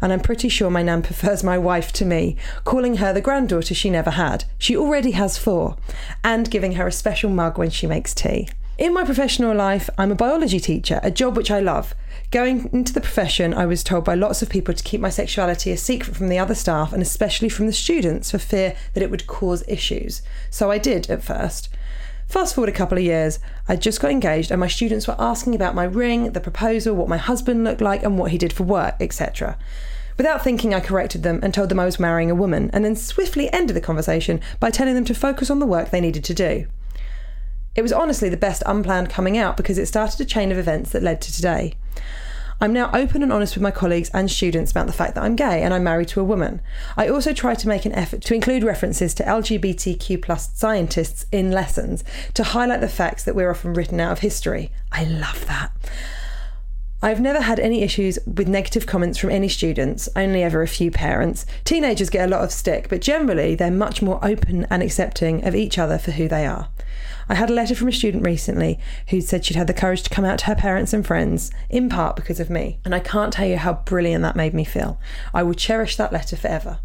and 0.00 0.12
I'm 0.12 0.20
pretty 0.20 0.48
sure 0.48 0.70
my 0.70 0.84
nan 0.84 1.02
prefers 1.02 1.42
my 1.42 1.58
wife 1.58 1.90
to 1.94 2.04
me, 2.04 2.36
calling 2.62 2.98
her 2.98 3.12
the 3.12 3.20
granddaughter 3.20 3.74
she 3.74 3.90
never 3.90 4.10
had. 4.10 4.44
She 4.56 4.76
already 4.76 5.10
has 5.10 5.36
four, 5.36 5.76
and 6.22 6.48
giving 6.48 6.74
her 6.74 6.86
a 6.86 6.92
special 6.92 7.30
mug 7.30 7.58
when 7.58 7.70
she 7.70 7.88
makes 7.88 8.14
tea. 8.14 8.48
In 8.78 8.94
my 8.94 9.02
professional 9.02 9.56
life, 9.56 9.90
I'm 9.98 10.12
a 10.12 10.14
biology 10.14 10.60
teacher, 10.60 11.00
a 11.02 11.10
job 11.10 11.36
which 11.36 11.50
I 11.50 11.58
love. 11.58 11.96
Going 12.32 12.68
into 12.72 12.92
the 12.92 13.00
profession, 13.00 13.54
I 13.54 13.66
was 13.66 13.84
told 13.84 14.04
by 14.04 14.16
lots 14.16 14.42
of 14.42 14.48
people 14.48 14.74
to 14.74 14.82
keep 14.82 15.00
my 15.00 15.10
sexuality 15.10 15.70
a 15.70 15.76
secret 15.76 16.16
from 16.16 16.28
the 16.28 16.40
other 16.40 16.56
staff 16.56 16.92
and 16.92 17.00
especially 17.00 17.48
from 17.48 17.66
the 17.66 17.72
students 17.72 18.32
for 18.32 18.38
fear 18.38 18.74
that 18.94 19.02
it 19.02 19.12
would 19.12 19.28
cause 19.28 19.62
issues. 19.68 20.22
So 20.50 20.70
I 20.70 20.78
did 20.78 21.08
at 21.08 21.22
first. 21.22 21.68
Fast 22.26 22.56
forward 22.56 22.68
a 22.68 22.76
couple 22.76 22.98
of 22.98 23.04
years, 23.04 23.38
I 23.68 23.76
just 23.76 24.00
got 24.00 24.10
engaged 24.10 24.50
and 24.50 24.58
my 24.58 24.66
students 24.66 25.06
were 25.06 25.14
asking 25.20 25.54
about 25.54 25.76
my 25.76 25.84
ring, 25.84 26.32
the 26.32 26.40
proposal, 26.40 26.96
what 26.96 27.08
my 27.08 27.16
husband 27.16 27.62
looked 27.62 27.80
like, 27.80 28.02
and 28.02 28.18
what 28.18 28.32
he 28.32 28.38
did 28.38 28.52
for 28.52 28.64
work, 28.64 28.96
etc. 28.98 29.56
Without 30.16 30.42
thinking, 30.42 30.74
I 30.74 30.80
corrected 30.80 31.22
them 31.22 31.38
and 31.44 31.54
told 31.54 31.68
them 31.68 31.78
I 31.78 31.84
was 31.84 32.00
marrying 32.00 32.30
a 32.30 32.34
woman, 32.34 32.70
and 32.72 32.84
then 32.84 32.96
swiftly 32.96 33.52
ended 33.52 33.76
the 33.76 33.80
conversation 33.80 34.40
by 34.58 34.70
telling 34.70 34.96
them 34.96 35.04
to 35.04 35.14
focus 35.14 35.50
on 35.50 35.60
the 35.60 35.66
work 35.66 35.90
they 35.90 36.00
needed 36.00 36.24
to 36.24 36.34
do. 36.34 36.66
It 37.76 37.82
was 37.82 37.92
honestly 37.92 38.28
the 38.30 38.36
best 38.38 38.62
unplanned 38.64 39.10
coming 39.10 39.36
out 39.36 39.56
because 39.56 39.76
it 39.76 39.86
started 39.86 40.20
a 40.20 40.24
chain 40.24 40.50
of 40.50 40.58
events 40.58 40.90
that 40.90 41.02
led 41.02 41.20
to 41.20 41.32
today. 41.32 41.74
I'm 42.58 42.72
now 42.72 42.90
open 42.94 43.22
and 43.22 43.30
honest 43.30 43.54
with 43.54 43.62
my 43.62 43.70
colleagues 43.70 44.10
and 44.14 44.30
students 44.30 44.70
about 44.70 44.86
the 44.86 44.92
fact 44.94 45.14
that 45.14 45.24
I'm 45.24 45.36
gay 45.36 45.62
and 45.62 45.74
I'm 45.74 45.84
married 45.84 46.08
to 46.08 46.22
a 46.22 46.24
woman. 46.24 46.62
I 46.96 47.06
also 47.06 47.34
try 47.34 47.54
to 47.54 47.68
make 47.68 47.84
an 47.84 47.92
effort 47.92 48.22
to 48.22 48.34
include 48.34 48.64
references 48.64 49.12
to 49.14 49.24
LGBTQ 49.24 50.22
plus 50.22 50.48
scientists 50.54 51.26
in 51.30 51.52
lessons 51.52 52.02
to 52.32 52.44
highlight 52.44 52.80
the 52.80 52.88
facts 52.88 53.24
that 53.24 53.34
we're 53.34 53.50
often 53.50 53.74
written 53.74 54.00
out 54.00 54.12
of 54.12 54.18
history. 54.20 54.72
I 54.90 55.04
love 55.04 55.44
that. 55.46 55.70
I've 57.02 57.20
never 57.20 57.42
had 57.42 57.60
any 57.60 57.82
issues 57.82 58.18
with 58.26 58.48
negative 58.48 58.86
comments 58.86 59.18
from 59.18 59.30
any 59.30 59.48
students, 59.48 60.08
only 60.16 60.42
ever 60.42 60.62
a 60.62 60.68
few 60.68 60.90
parents. 60.90 61.44
Teenagers 61.64 62.08
get 62.08 62.26
a 62.26 62.30
lot 62.30 62.42
of 62.42 62.50
stick, 62.50 62.88
but 62.88 63.02
generally 63.02 63.54
they're 63.54 63.70
much 63.70 64.00
more 64.00 64.18
open 64.24 64.66
and 64.70 64.82
accepting 64.82 65.44
of 65.44 65.54
each 65.54 65.76
other 65.78 65.98
for 65.98 66.12
who 66.12 66.26
they 66.26 66.46
are. 66.46 66.68
I 67.28 67.34
had 67.34 67.50
a 67.50 67.54
letter 67.54 67.74
from 67.74 67.88
a 67.88 67.92
student 67.92 68.24
recently 68.24 68.78
who 69.08 69.20
said 69.20 69.44
she'd 69.44 69.58
had 69.58 69.66
the 69.66 69.74
courage 69.74 70.04
to 70.04 70.10
come 70.10 70.24
out 70.24 70.38
to 70.40 70.46
her 70.46 70.54
parents 70.54 70.94
and 70.94 71.06
friends, 71.06 71.50
in 71.68 71.90
part 71.90 72.16
because 72.16 72.40
of 72.40 72.48
me. 72.48 72.78
And 72.82 72.94
I 72.94 73.00
can't 73.00 73.32
tell 73.32 73.46
you 73.46 73.58
how 73.58 73.74
brilliant 73.74 74.22
that 74.22 74.34
made 74.34 74.54
me 74.54 74.64
feel. 74.64 74.98
I 75.34 75.42
will 75.42 75.54
cherish 75.54 75.96
that 75.96 76.14
letter 76.14 76.36
forever. 76.36 76.78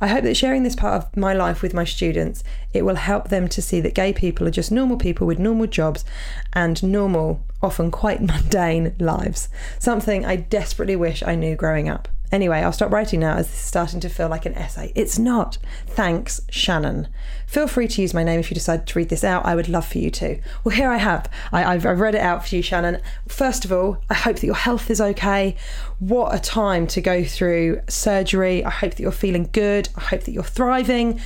I 0.00 0.06
hope 0.06 0.24
that 0.24 0.36
sharing 0.36 0.62
this 0.62 0.74
part 0.74 0.94
of 0.94 1.16
my 1.16 1.34
life 1.34 1.60
with 1.60 1.74
my 1.74 1.84
students, 1.84 2.42
it 2.72 2.84
will 2.84 2.94
help 2.94 3.28
them 3.28 3.48
to 3.48 3.60
see 3.60 3.80
that 3.80 3.94
gay 3.94 4.12
people 4.12 4.48
are 4.48 4.52
just 4.52 4.72
normal 4.72 4.96
people 4.96 5.26
with 5.26 5.38
normal 5.38 5.66
jobs 5.66 6.04
and 6.52 6.82
normal, 6.82 7.44
often 7.60 7.90
quite 7.90 8.22
mundane 8.26 8.94
lives. 8.98 9.48
Something 9.78 10.24
I 10.24 10.36
desperately 10.36 10.96
wish 10.96 11.22
I 11.22 11.34
knew 11.34 11.54
growing 11.54 11.88
up. 11.88 12.08
Anyway, 12.32 12.58
I'll 12.60 12.72
stop 12.72 12.92
writing 12.92 13.20
now 13.20 13.36
as 13.36 13.48
this 13.48 13.56
is 13.56 13.64
starting 13.64 14.00
to 14.00 14.08
feel 14.08 14.28
like 14.28 14.46
an 14.46 14.54
essay. 14.54 14.92
It's 14.94 15.18
not. 15.18 15.58
Thanks, 15.86 16.40
Shannon. 16.48 17.08
Feel 17.46 17.66
free 17.66 17.88
to 17.88 18.02
use 18.02 18.14
my 18.14 18.22
name 18.22 18.38
if 18.38 18.50
you 18.50 18.54
decide 18.54 18.86
to 18.86 18.98
read 18.98 19.08
this 19.08 19.24
out. 19.24 19.44
I 19.44 19.54
would 19.56 19.68
love 19.68 19.86
for 19.86 19.98
you 19.98 20.10
to. 20.12 20.40
Well, 20.62 20.76
here 20.76 20.90
I 20.90 20.98
have. 20.98 21.28
I, 21.52 21.76
have 21.76 21.84
read 21.84 22.14
it 22.14 22.20
out 22.20 22.46
for 22.46 22.54
you, 22.54 22.62
Shannon. 22.62 23.00
First 23.26 23.64
of 23.64 23.72
all, 23.72 23.98
I 24.08 24.14
hope 24.14 24.36
that 24.36 24.46
your 24.46 24.54
health 24.54 24.90
is 24.90 25.00
okay. 25.00 25.56
What 25.98 26.34
a 26.34 26.38
time 26.38 26.86
to 26.88 27.00
go 27.00 27.24
through 27.24 27.80
surgery. 27.88 28.64
I 28.64 28.70
hope 28.70 28.92
that 28.92 29.00
you're 29.00 29.10
feeling 29.10 29.48
good. 29.52 29.88
I 29.96 30.00
hope 30.00 30.22
that 30.22 30.32
you're 30.32 30.44
thriving. 30.44 31.20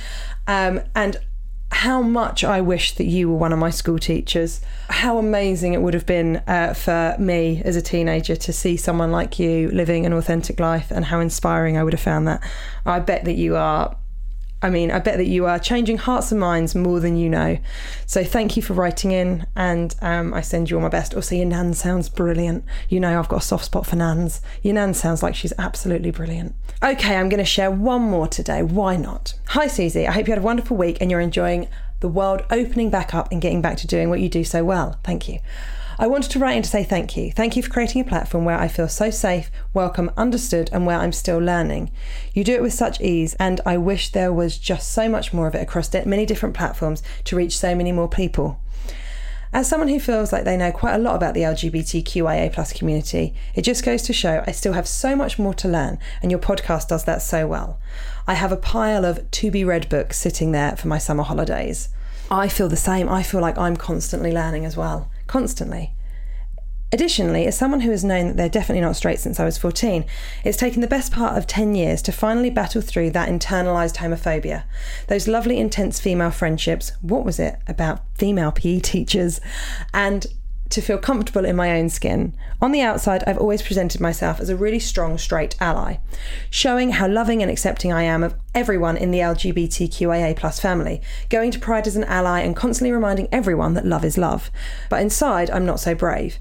Um, 0.47 0.81
and 0.95 1.17
how 1.75 2.01
much 2.01 2.41
I 2.45 2.61
wish 2.61 2.93
that 2.93 3.03
you 3.03 3.29
were 3.29 3.35
one 3.35 3.51
of 3.51 3.59
my 3.59 3.69
school 3.69 3.99
teachers. 3.99 4.61
How 4.89 5.17
amazing 5.17 5.73
it 5.73 5.81
would 5.81 5.93
have 5.93 6.05
been 6.05 6.37
uh, 6.47 6.73
for 6.73 7.17
me 7.19 7.61
as 7.65 7.75
a 7.75 7.81
teenager 7.81 8.37
to 8.37 8.53
see 8.53 8.77
someone 8.77 9.11
like 9.11 9.39
you 9.39 9.69
living 9.71 10.05
an 10.05 10.13
authentic 10.13 10.57
life, 10.57 10.89
and 10.89 11.03
how 11.03 11.19
inspiring 11.19 11.77
I 11.77 11.83
would 11.83 11.91
have 11.91 11.99
found 12.01 12.29
that. 12.29 12.41
I 12.85 13.01
bet 13.01 13.25
that 13.25 13.35
you 13.35 13.57
are 13.57 13.93
I 14.65 14.71
mean, 14.71 14.89
I 14.89 14.97
bet 14.97 15.17
that 15.17 15.27
you 15.27 15.45
are 15.45 15.59
changing 15.59 15.99
hearts 15.99 16.31
and 16.31 16.41
minds 16.41 16.73
more 16.73 16.99
than 16.99 17.15
you 17.15 17.29
know. 17.29 17.59
So 18.07 18.23
thank 18.23 18.57
you 18.57 18.63
for 18.63 18.73
writing 18.73 19.11
in, 19.11 19.45
and 19.55 19.93
um, 20.01 20.33
I 20.33 20.41
send 20.41 20.71
you 20.71 20.77
all 20.77 20.81
my 20.81 20.89
best. 20.89 21.13
Also, 21.13 21.35
your 21.35 21.45
nan 21.45 21.75
sounds 21.75 22.09
brilliant. 22.09 22.65
You 22.89 22.99
know, 22.99 23.19
I've 23.19 23.29
got 23.29 23.43
a 23.43 23.45
soft 23.45 23.65
spot 23.65 23.85
for 23.85 23.95
nans. 23.95 24.41
Your 24.63 24.73
nan 24.73 24.95
sounds 24.95 25.21
like 25.21 25.35
she's 25.35 25.53
absolutely 25.59 26.09
brilliant. 26.09 26.55
Okay, 26.81 27.15
I'm 27.15 27.29
going 27.29 27.37
to 27.37 27.45
share 27.45 27.69
one 27.69 28.01
more 28.01 28.27
today. 28.27 28.63
Why 28.63 28.95
not? 28.95 29.35
Hi, 29.49 29.67
Suzi. 29.67 30.07
I 30.07 30.11
hope 30.11 30.25
you 30.25 30.31
had 30.31 30.39
a 30.39 30.41
wonderful 30.41 30.75
week 30.75 30.97
and 30.99 31.11
you're 31.11 31.19
enjoying 31.19 31.67
the 31.99 32.07
world 32.07 32.43
opening 32.49 32.89
back 32.89 33.13
up 33.13 33.31
and 33.31 33.39
getting 33.39 33.61
back 33.61 33.77
to 33.77 33.87
doing 33.87 34.09
what 34.09 34.19
you 34.19 34.29
do 34.29 34.43
so 34.43 34.63
well. 34.63 34.99
Thank 35.03 35.29
you. 35.29 35.41
I 35.97 36.07
wanted 36.07 36.31
to 36.31 36.39
write 36.39 36.57
in 36.57 36.63
to 36.63 36.69
say 36.69 36.83
thank 36.83 37.15
you. 37.15 37.31
Thank 37.31 37.55
you 37.55 37.63
for 37.63 37.69
creating 37.69 38.01
a 38.01 38.05
platform 38.05 38.43
where 38.43 38.59
I 38.59 38.67
feel 38.67 38.89
so 38.89 39.09
safe, 39.09 39.49
welcome, 39.73 40.11
understood, 40.17 40.69
and 40.73 40.85
where 40.85 40.99
I'm 40.99 41.13
still 41.13 41.37
learning. 41.37 41.89
You 42.33 42.43
do 42.43 42.53
it 42.53 42.61
with 42.61 42.73
such 42.73 42.99
ease, 42.99 43.33
and 43.35 43.61
I 43.65 43.77
wish 43.77 44.11
there 44.11 44.33
was 44.33 44.57
just 44.57 44.91
so 44.91 45.07
much 45.07 45.31
more 45.31 45.47
of 45.47 45.55
it 45.55 45.61
across 45.61 45.93
many 46.05 46.25
different 46.25 46.53
platforms 46.53 47.01
to 47.23 47.37
reach 47.37 47.57
so 47.57 47.75
many 47.75 47.93
more 47.93 48.09
people. 48.09 48.59
As 49.53 49.69
someone 49.69 49.87
who 49.87 50.01
feels 50.01 50.33
like 50.33 50.43
they 50.43 50.57
know 50.57 50.73
quite 50.73 50.95
a 50.95 50.99
lot 50.99 51.15
about 51.15 51.33
the 51.33 51.43
LGBTQIA 51.43 52.51
plus 52.51 52.73
community, 52.73 53.33
it 53.53 53.61
just 53.61 53.85
goes 53.85 54.01
to 54.01 54.11
show 54.11 54.43
I 54.45 54.51
still 54.51 54.73
have 54.73 54.89
so 54.89 55.15
much 55.15 55.39
more 55.39 55.53
to 55.53 55.69
learn, 55.69 55.97
and 56.21 56.29
your 56.29 56.41
podcast 56.41 56.89
does 56.89 57.05
that 57.05 57.21
so 57.21 57.47
well. 57.47 57.79
I 58.27 58.33
have 58.33 58.51
a 58.51 58.57
pile 58.57 59.05
of 59.05 59.31
to 59.31 59.49
be 59.49 59.63
read 59.63 59.87
books 59.87 60.19
sitting 60.19 60.51
there 60.51 60.75
for 60.75 60.89
my 60.89 60.97
summer 60.97 61.23
holidays. 61.23 61.87
I 62.29 62.49
feel 62.49 62.67
the 62.67 62.75
same. 62.75 63.07
I 63.07 63.23
feel 63.23 63.39
like 63.39 63.57
I'm 63.57 63.77
constantly 63.77 64.33
learning 64.33 64.65
as 64.65 64.75
well 64.75 65.09
constantly. 65.27 65.93
Additionally, 66.91 67.45
as 67.45 67.57
someone 67.57 67.81
who 67.81 67.91
has 67.91 68.03
known 68.03 68.27
that 68.27 68.37
they're 68.37 68.47
definitely 68.47 68.81
not 68.81 68.95
straight 68.95 69.19
since 69.19 69.39
I 69.39 69.43
was 69.43 69.57
14, 69.57 70.05
it's 70.43 70.57
taken 70.57 70.81
the 70.81 70.87
best 70.87 71.11
part 71.11 71.37
of 71.37 71.47
10 71.47 71.75
years 71.75 72.01
to 72.03 72.11
finally 72.11 72.49
battle 72.49 72.81
through 72.81 73.09
that 73.11 73.27
internalised 73.27 73.97
homophobia. 73.97 74.63
Those 75.07 75.27
lovely, 75.27 75.57
intense 75.57 75.99
female 75.99 76.31
friendships, 76.31 76.93
what 77.01 77.25
was 77.25 77.39
it 77.39 77.57
about 77.67 78.03
female 78.15 78.51
PE 78.51 78.79
teachers, 78.79 79.41
and 79.93 80.27
to 80.69 80.81
feel 80.81 80.97
comfortable 80.97 81.45
in 81.45 81.55
my 81.55 81.77
own 81.77 81.89
skin. 81.89 82.35
On 82.61 82.71
the 82.71 82.81
outside, 82.81 83.23
I've 83.27 83.37
always 83.37 83.61
presented 83.61 84.01
myself 84.01 84.39
as 84.39 84.49
a 84.49 84.55
really 84.55 84.79
strong 84.79 85.17
straight 85.17 85.55
ally, 85.59 85.97
showing 86.49 86.91
how 86.91 87.07
loving 87.07 87.41
and 87.41 87.51
accepting 87.51 87.93
I 87.93 88.03
am 88.03 88.23
of 88.23 88.35
everyone 88.53 88.97
in 88.97 89.11
the 89.11 89.19
LGBTQIA 89.19 90.35
plus 90.35 90.59
family, 90.59 91.01
going 91.29 91.51
to 91.51 91.59
Pride 91.59 91.87
as 91.87 91.95
an 91.95 92.03
ally 92.05 92.41
and 92.41 92.55
constantly 92.55 92.91
reminding 92.91 93.27
everyone 93.31 93.73
that 93.75 93.85
love 93.85 94.03
is 94.03 94.17
love. 94.17 94.49
But 94.89 95.01
inside, 95.01 95.49
I'm 95.51 95.65
not 95.65 95.79
so 95.79 95.93
brave. 95.93 96.39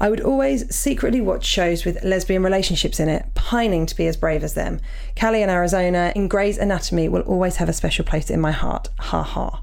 I 0.00 0.08
would 0.08 0.20
always 0.20 0.72
secretly 0.74 1.20
watch 1.20 1.44
shows 1.44 1.84
with 1.84 2.04
lesbian 2.04 2.44
relationships 2.44 3.00
in 3.00 3.08
it, 3.08 3.26
pining 3.34 3.84
to 3.86 3.96
be 3.96 4.06
as 4.06 4.16
brave 4.16 4.44
as 4.44 4.54
them. 4.54 4.78
Callie 5.18 5.42
in 5.42 5.50
Arizona, 5.50 6.12
in 6.14 6.28
Grey's 6.28 6.56
Anatomy 6.56 7.08
will 7.08 7.22
always 7.22 7.56
have 7.56 7.68
a 7.68 7.72
special 7.72 8.04
place 8.04 8.30
in 8.30 8.40
my 8.40 8.52
heart. 8.52 8.90
Ha 9.00 9.22
ha. 9.22 9.62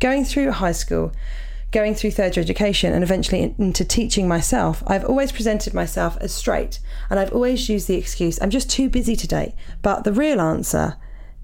Going 0.00 0.24
through 0.24 0.50
high 0.50 0.72
school, 0.72 1.12
going 1.70 1.94
through 1.94 2.12
third 2.12 2.36
year 2.36 2.42
education 2.42 2.92
and 2.92 3.02
eventually 3.02 3.54
into 3.58 3.84
teaching 3.84 4.26
myself, 4.26 4.82
I've 4.86 5.04
always 5.04 5.32
presented 5.32 5.74
myself 5.74 6.16
as 6.20 6.32
straight 6.32 6.80
and 7.10 7.18
I've 7.20 7.32
always 7.32 7.68
used 7.68 7.88
the 7.88 7.96
excuse, 7.96 8.40
I'm 8.40 8.50
just 8.50 8.70
too 8.70 8.88
busy 8.88 9.16
to 9.16 9.28
date. 9.28 9.54
But 9.82 10.04
the 10.04 10.12
real 10.12 10.40
answer 10.40 10.96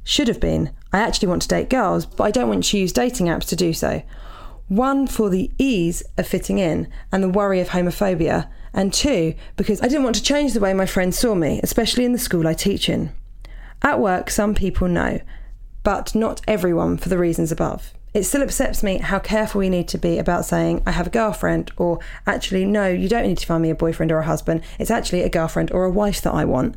should 0.02 0.28
have 0.28 0.40
been, 0.40 0.70
I 0.92 0.98
actually 0.98 1.28
want 1.28 1.42
to 1.42 1.48
date 1.48 1.70
girls, 1.70 2.06
but 2.06 2.24
I 2.24 2.30
don't 2.30 2.48
want 2.48 2.64
to 2.64 2.78
use 2.78 2.92
dating 2.92 3.26
apps 3.26 3.48
to 3.48 3.56
do 3.56 3.72
so. 3.72 4.02
One, 4.68 5.06
for 5.06 5.28
the 5.28 5.50
ease 5.58 6.02
of 6.16 6.26
fitting 6.26 6.58
in 6.58 6.88
and 7.12 7.22
the 7.22 7.28
worry 7.28 7.60
of 7.60 7.68
homophobia, 7.68 8.48
and 8.74 8.92
two, 8.92 9.34
because 9.56 9.80
I 9.80 9.88
didn't 9.88 10.02
want 10.02 10.16
to 10.16 10.22
change 10.22 10.52
the 10.52 10.60
way 10.60 10.74
my 10.74 10.84
friends 10.84 11.18
saw 11.18 11.34
me, 11.34 11.60
especially 11.62 12.04
in 12.04 12.12
the 12.12 12.18
school 12.18 12.46
I 12.46 12.54
teach 12.54 12.88
in. 12.88 13.12
At 13.82 14.00
work, 14.00 14.30
some 14.30 14.54
people 14.54 14.88
know, 14.88 15.20
but 15.84 16.14
not 16.14 16.40
everyone 16.48 16.96
for 16.96 17.08
the 17.08 17.18
reasons 17.18 17.52
above. 17.52 17.93
It 18.14 18.22
still 18.22 18.44
upsets 18.44 18.84
me 18.84 18.98
how 18.98 19.18
careful 19.18 19.58
we 19.58 19.68
need 19.68 19.88
to 19.88 19.98
be 19.98 20.18
about 20.18 20.44
saying, 20.44 20.84
I 20.86 20.92
have 20.92 21.08
a 21.08 21.10
girlfriend, 21.10 21.72
or 21.76 21.98
actually, 22.28 22.64
no, 22.64 22.86
you 22.86 23.08
don't 23.08 23.26
need 23.26 23.38
to 23.38 23.46
find 23.46 23.60
me 23.60 23.70
a 23.70 23.74
boyfriend 23.74 24.12
or 24.12 24.18
a 24.18 24.24
husband. 24.24 24.62
It's 24.78 24.92
actually 24.92 25.22
a 25.22 25.28
girlfriend 25.28 25.72
or 25.72 25.84
a 25.84 25.90
wife 25.90 26.22
that 26.22 26.32
I 26.32 26.44
want. 26.44 26.76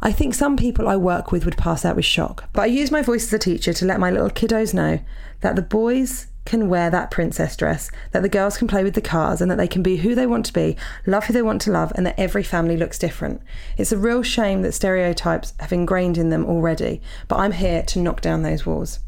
I 0.00 0.12
think 0.12 0.32
some 0.32 0.56
people 0.56 0.88
I 0.88 0.96
work 0.96 1.30
with 1.30 1.44
would 1.44 1.58
pass 1.58 1.84
out 1.84 1.94
with 1.94 2.06
shock, 2.06 2.48
but 2.54 2.62
I 2.62 2.66
use 2.66 2.90
my 2.90 3.02
voice 3.02 3.26
as 3.26 3.32
a 3.34 3.38
teacher 3.38 3.74
to 3.74 3.84
let 3.84 4.00
my 4.00 4.10
little 4.10 4.30
kiddos 4.30 4.72
know 4.72 5.00
that 5.42 5.56
the 5.56 5.62
boys 5.62 6.28
can 6.46 6.70
wear 6.70 6.88
that 6.88 7.10
princess 7.10 7.54
dress, 7.54 7.90
that 8.12 8.22
the 8.22 8.28
girls 8.30 8.56
can 8.56 8.66
play 8.66 8.82
with 8.82 8.94
the 8.94 9.02
cars, 9.02 9.42
and 9.42 9.50
that 9.50 9.58
they 9.58 9.68
can 9.68 9.82
be 9.82 9.98
who 9.98 10.14
they 10.14 10.26
want 10.26 10.46
to 10.46 10.54
be, 10.54 10.74
love 11.04 11.24
who 11.24 11.34
they 11.34 11.42
want 11.42 11.60
to 11.62 11.70
love, 11.70 11.92
and 11.96 12.06
that 12.06 12.18
every 12.18 12.42
family 12.42 12.78
looks 12.78 12.98
different. 12.98 13.42
It's 13.76 13.92
a 13.92 13.98
real 13.98 14.22
shame 14.22 14.62
that 14.62 14.72
stereotypes 14.72 15.52
have 15.60 15.72
ingrained 15.74 16.16
in 16.16 16.30
them 16.30 16.46
already, 16.46 17.02
but 17.28 17.36
I'm 17.36 17.52
here 17.52 17.82
to 17.82 18.00
knock 18.00 18.22
down 18.22 18.40
those 18.40 18.64
walls. 18.64 19.00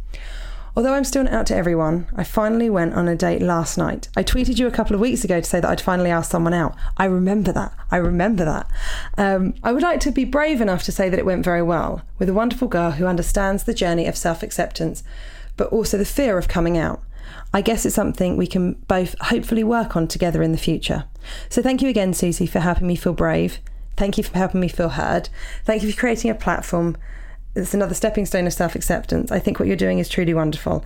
Although 0.79 0.95
I'm 0.95 1.03
still 1.03 1.27
out 1.27 1.47
to 1.47 1.57
everyone, 1.57 2.07
I 2.15 2.23
finally 2.23 2.71
went 2.71 2.95
on 2.95 3.09
a 3.09 3.17
date 3.17 3.43
last 3.43 3.77
night. 3.77 4.09
I 4.17 4.23
tweeted 4.23 4.61
you 4.61 4.69
a 4.69 4.71
couple 4.71 4.95
of 4.95 5.01
weeks 5.01 5.25
ago 5.25 5.41
to 5.41 5.45
say 5.45 5.59
that 5.59 5.69
I'd 5.69 5.81
finally 5.81 6.13
asked 6.13 6.31
someone 6.31 6.55
out. 6.55 6.77
I 6.97 7.07
remember 7.07 7.51
that. 7.51 7.75
I 7.91 7.97
remember 7.97 8.45
that. 8.45 8.71
Um, 9.17 9.55
I 9.65 9.73
would 9.73 9.83
like 9.83 9.99
to 9.99 10.13
be 10.13 10.25
brave 10.25 10.61
enough 10.61 10.85
to 10.85 10.93
say 10.93 11.09
that 11.09 11.19
it 11.19 11.27
went 11.27 11.45
very 11.45 11.63
well 11.63 12.03
with 12.21 12.29
a 12.29 12.33
wonderful 12.33 12.69
girl 12.69 12.93
who 12.93 13.07
understands 13.07 13.65
the 13.65 13.75
journey 13.75 14.07
of 14.07 14.17
self 14.17 14.41
acceptance, 14.45 15.03
but 15.57 15.67
also 15.73 15.99
the 15.99 16.05
fear 16.05 16.39
of 16.39 16.47
coming 16.47 16.79
out. 16.79 17.03
I 17.53 17.61
guess 17.61 17.85
it's 17.85 17.97
something 17.97 18.37
we 18.37 18.47
can 18.47 18.75
both 18.87 19.17
hopefully 19.21 19.65
work 19.65 19.97
on 19.97 20.07
together 20.07 20.45
in 20.45 20.53
the 20.53 20.59
future. 20.59 21.07
So 21.49 21.61
thank 21.61 21.83
you 21.83 21.89
again, 21.89 22.13
Suzi, 22.13 22.49
for 22.49 22.61
helping 22.61 22.87
me 22.87 22.95
feel 22.95 23.15
brave. 23.15 23.59
Thank 23.97 24.17
you 24.17 24.23
for 24.23 24.39
helping 24.39 24.61
me 24.61 24.69
feel 24.69 24.91
heard. 24.91 25.29
Thank 25.65 25.83
you 25.83 25.91
for 25.91 25.99
creating 25.99 26.31
a 26.31 26.37
platform 26.37 26.97
it's 27.59 27.75
another 27.75 27.95
stepping 27.95 28.27
stone 28.27 28.47
of 28.47 28.53
self 28.53 28.75
acceptance. 28.75 29.31
I 29.31 29.39
think 29.39 29.59
what 29.59 29.67
you're 29.67 29.77
doing 29.77 29.99
is 29.99 30.09
truly 30.09 30.35
wonderful. 30.35 30.85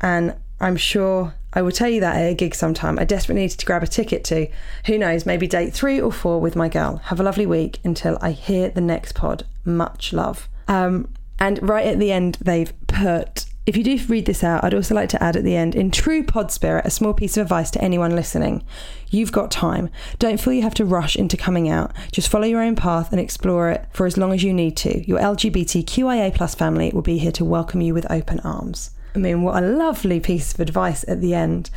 And 0.00 0.34
I'm 0.60 0.76
sure 0.76 1.34
I 1.52 1.62
will 1.62 1.72
tell 1.72 1.88
you 1.88 2.00
that 2.00 2.16
at 2.16 2.32
a 2.32 2.34
gig 2.34 2.54
sometime. 2.54 2.98
I 2.98 3.04
desperately 3.04 3.42
need 3.42 3.50
to 3.50 3.66
grab 3.66 3.82
a 3.82 3.86
ticket 3.86 4.24
to, 4.24 4.48
who 4.86 4.98
knows, 4.98 5.24
maybe 5.24 5.46
date 5.46 5.72
three 5.72 6.00
or 6.00 6.12
four 6.12 6.40
with 6.40 6.56
my 6.56 6.68
girl. 6.68 6.96
Have 7.04 7.20
a 7.20 7.22
lovely 7.22 7.46
week 7.46 7.78
until 7.84 8.18
I 8.20 8.32
hear 8.32 8.68
the 8.68 8.80
next 8.80 9.14
pod. 9.14 9.44
Much 9.64 10.12
love. 10.12 10.48
Um, 10.66 11.08
and 11.38 11.66
right 11.66 11.86
at 11.86 11.98
the 11.98 12.12
end, 12.12 12.38
they've 12.40 12.72
put 12.86 13.46
if 13.68 13.76
you 13.76 13.84
do 13.84 13.98
read 14.08 14.24
this 14.24 14.42
out, 14.42 14.64
I'd 14.64 14.72
also 14.72 14.94
like 14.94 15.10
to 15.10 15.22
add 15.22 15.36
at 15.36 15.44
the 15.44 15.54
end, 15.54 15.74
in 15.74 15.90
true 15.90 16.24
pod 16.24 16.50
spirit, 16.50 16.86
a 16.86 16.90
small 16.90 17.12
piece 17.12 17.36
of 17.36 17.42
advice 17.42 17.70
to 17.72 17.84
anyone 17.84 18.16
listening. 18.16 18.64
You've 19.10 19.30
got 19.30 19.50
time. 19.50 19.90
Don't 20.18 20.40
feel 20.40 20.54
you 20.54 20.62
have 20.62 20.72
to 20.76 20.86
rush 20.86 21.16
into 21.16 21.36
coming 21.36 21.68
out. 21.68 21.92
Just 22.10 22.30
follow 22.30 22.46
your 22.46 22.62
own 22.62 22.76
path 22.76 23.12
and 23.12 23.20
explore 23.20 23.68
it 23.68 23.84
for 23.92 24.06
as 24.06 24.16
long 24.16 24.32
as 24.32 24.42
you 24.42 24.54
need 24.54 24.74
to. 24.78 25.06
Your 25.06 25.18
LGBTQIA 25.18 26.34
plus 26.34 26.54
family 26.54 26.90
will 26.94 27.02
be 27.02 27.18
here 27.18 27.32
to 27.32 27.44
welcome 27.44 27.82
you 27.82 27.92
with 27.92 28.10
open 28.10 28.40
arms. 28.40 28.92
I 29.14 29.18
mean, 29.18 29.42
what 29.42 29.62
a 29.62 29.66
lovely 29.66 30.18
piece 30.18 30.54
of 30.54 30.60
advice 30.60 31.04
at 31.06 31.20
the 31.20 31.34
end. 31.34 31.68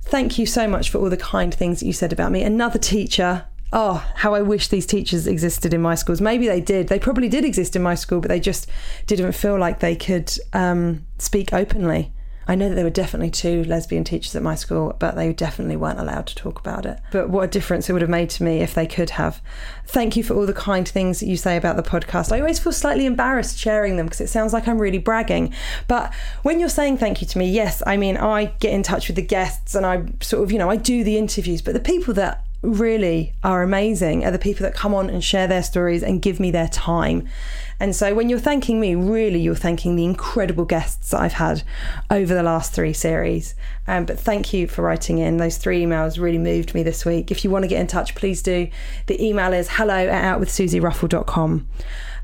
Thank 0.00 0.38
you 0.38 0.46
so 0.46 0.66
much 0.66 0.88
for 0.88 0.96
all 0.96 1.10
the 1.10 1.18
kind 1.18 1.52
things 1.52 1.80
that 1.80 1.86
you 1.86 1.92
said 1.92 2.14
about 2.14 2.32
me. 2.32 2.42
Another 2.42 2.78
teacher 2.78 3.44
oh, 3.72 4.06
how 4.16 4.34
I 4.34 4.42
wish 4.42 4.68
these 4.68 4.86
teachers 4.86 5.26
existed 5.26 5.74
in 5.74 5.82
my 5.82 5.94
schools. 5.94 6.20
Maybe 6.20 6.46
they 6.46 6.60
did. 6.60 6.88
They 6.88 6.98
probably 6.98 7.28
did 7.28 7.44
exist 7.44 7.76
in 7.76 7.82
my 7.82 7.94
school, 7.94 8.20
but 8.20 8.28
they 8.28 8.40
just 8.40 8.68
didn't 9.06 9.32
feel 9.32 9.58
like 9.58 9.80
they 9.80 9.96
could 9.96 10.32
um, 10.52 11.06
speak 11.18 11.52
openly. 11.52 12.12
I 12.50 12.54
know 12.54 12.70
that 12.70 12.76
there 12.76 12.84
were 12.84 12.90
definitely 12.90 13.30
two 13.30 13.62
lesbian 13.64 14.04
teachers 14.04 14.34
at 14.34 14.42
my 14.42 14.54
school, 14.54 14.96
but 14.98 15.14
they 15.16 15.34
definitely 15.34 15.76
weren't 15.76 16.00
allowed 16.00 16.26
to 16.28 16.34
talk 16.34 16.58
about 16.58 16.86
it. 16.86 16.98
But 17.12 17.28
what 17.28 17.44
a 17.44 17.46
difference 17.46 17.90
it 17.90 17.92
would 17.92 18.00
have 18.00 18.10
made 18.10 18.30
to 18.30 18.42
me 18.42 18.60
if 18.60 18.72
they 18.72 18.86
could 18.86 19.10
have. 19.10 19.42
Thank 19.86 20.16
you 20.16 20.24
for 20.24 20.32
all 20.32 20.46
the 20.46 20.54
kind 20.54 20.88
things 20.88 21.20
that 21.20 21.26
you 21.26 21.36
say 21.36 21.58
about 21.58 21.76
the 21.76 21.82
podcast. 21.82 22.32
I 22.32 22.40
always 22.40 22.58
feel 22.58 22.72
slightly 22.72 23.04
embarrassed 23.04 23.58
sharing 23.58 23.98
them 23.98 24.06
because 24.06 24.22
it 24.22 24.28
sounds 24.28 24.54
like 24.54 24.66
I'm 24.66 24.78
really 24.78 24.96
bragging. 24.96 25.52
But 25.88 26.14
when 26.42 26.58
you're 26.58 26.70
saying 26.70 26.96
thank 26.96 27.20
you 27.20 27.26
to 27.26 27.38
me, 27.38 27.50
yes, 27.50 27.82
I 27.86 27.98
mean, 27.98 28.16
I 28.16 28.46
get 28.60 28.72
in 28.72 28.82
touch 28.82 29.08
with 29.08 29.16
the 29.16 29.22
guests 29.22 29.74
and 29.74 29.84
I 29.84 30.06
sort 30.22 30.42
of, 30.42 30.50
you 30.50 30.58
know, 30.58 30.70
I 30.70 30.76
do 30.76 31.04
the 31.04 31.18
interviews, 31.18 31.60
but 31.60 31.74
the 31.74 31.80
people 31.80 32.14
that 32.14 32.46
really 32.62 33.34
are 33.44 33.62
amazing 33.62 34.24
are 34.24 34.30
the 34.30 34.38
people 34.38 34.64
that 34.64 34.74
come 34.74 34.94
on 34.94 35.08
and 35.08 35.22
share 35.22 35.46
their 35.46 35.62
stories 35.62 36.02
and 36.02 36.20
give 36.20 36.40
me 36.40 36.50
their 36.50 36.68
time. 36.68 37.28
And 37.80 37.94
so 37.94 38.12
when 38.12 38.28
you're 38.28 38.40
thanking 38.40 38.80
me, 38.80 38.96
really 38.96 39.40
you're 39.40 39.54
thanking 39.54 39.94
the 39.94 40.04
incredible 40.04 40.64
guests 40.64 41.14
I've 41.14 41.34
had 41.34 41.62
over 42.10 42.34
the 42.34 42.42
last 42.42 42.72
three 42.72 42.92
series. 42.92 43.54
Um, 43.86 44.04
but 44.04 44.18
thank 44.18 44.52
you 44.52 44.66
for 44.66 44.82
writing 44.82 45.18
in. 45.18 45.36
Those 45.36 45.58
three 45.58 45.84
emails 45.84 46.18
really 46.18 46.38
moved 46.38 46.74
me 46.74 46.82
this 46.82 47.04
week. 47.04 47.30
If 47.30 47.44
you 47.44 47.50
want 47.50 47.62
to 47.62 47.68
get 47.68 47.80
in 47.80 47.86
touch, 47.86 48.16
please 48.16 48.42
do. 48.42 48.68
The 49.06 49.24
email 49.24 49.52
is 49.52 49.68
hello 49.70 49.94
at 49.94 50.40
outwithsuziruffell.com. 50.40 51.68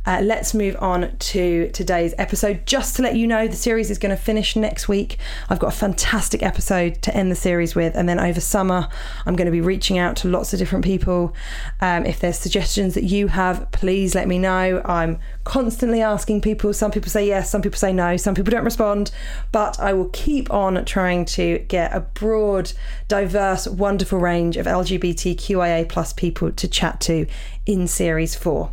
Uh, 0.07 0.21
let's 0.23 0.53
move 0.53 0.77
on 0.81 1.17
to 1.17 1.71
today's 1.71 2.15
episode. 2.19 2.67
Just 2.67 2.97
to 2.97 3.03
let 3.03 3.17
you 3.17 3.27
know, 3.27 3.49
the 3.49 3.57
series 3.57 3.91
is 3.91 3.99
going 3.99 4.15
to 4.15 4.23
finish 4.23 4.55
next 4.55 4.87
week. 4.87 5.19
I've 5.49 5.59
got 5.59 5.73
a 5.73 5.77
fantastic 5.77 6.43
episode 6.43 7.01
to 7.03 7.17
end 7.17 7.31
the 7.31 7.37
series 7.37 7.75
with, 7.75 7.97
and 7.97 8.07
then 8.07 8.21
over 8.21 8.41
summer, 8.41 8.89
I'm 9.25 9.35
going 9.35 9.47
to 9.47 9.53
be 9.53 9.63
reaching 9.63 9.97
out 9.97 10.17
to 10.17 10.29
lots 10.29 10.53
of 10.53 10.59
different 10.59 10.85
people. 10.85 11.35
Um, 11.81 12.05
if 12.05 12.21
there's 12.21 12.39
suggestions 12.39 12.93
that 12.95 13.05
you 13.05 13.29
have, 13.29 13.71
please 13.73 14.15
let 14.15 14.29
me 14.29 14.39
know. 14.39 14.83
I'm 14.85 15.19
constantly 15.45 16.03
asking 16.03 16.43
people. 16.43 16.75
Some 16.75 16.91
people 16.91 17.09
say 17.09 17.27
yes, 17.27 17.51
some 17.51 17.63
people 17.63 17.79
say 17.79 17.93
no, 17.93 18.19
some 18.19 18.35
people 18.35 18.51
don't 18.51 18.65
respond, 18.65 19.11
but 19.53 19.81
I 19.81 19.95
will 19.95 20.11
keep 20.11 20.53
on 20.53 20.85
trying 20.85 21.25
to 21.27 21.61
get 21.61 21.95
a 21.95 22.01
broad, 22.01 22.73
diverse, 23.09 23.67
wonderful 23.67 24.19
range 24.19 24.59
of 24.59 24.67
LGBTQIA 24.67 25.89
plus 25.89 26.13
people 26.13 26.53
to 26.53 26.69
chat 26.69 27.01
to 27.03 27.27
in 27.65 27.87
series 27.87 28.35
four. 28.35 28.73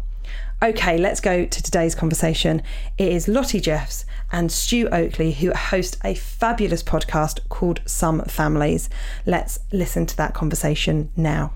Okay, 0.63 0.99
let's 0.99 1.19
go 1.19 1.43
to 1.43 1.63
today's 1.63 1.95
conversation. 1.95 2.61
It 2.95 3.11
is 3.11 3.27
Lottie 3.27 3.59
Jeffs 3.59 4.05
and 4.31 4.51
Stu 4.51 4.87
Oakley 4.89 5.31
who 5.31 5.51
host 5.53 5.97
a 6.03 6.13
fabulous 6.13 6.83
podcast 6.83 7.39
called 7.49 7.81
Some 7.87 8.21
Families. 8.25 8.87
Let's 9.25 9.57
listen 9.71 10.05
to 10.05 10.17
that 10.17 10.35
conversation 10.35 11.09
now. 11.15 11.51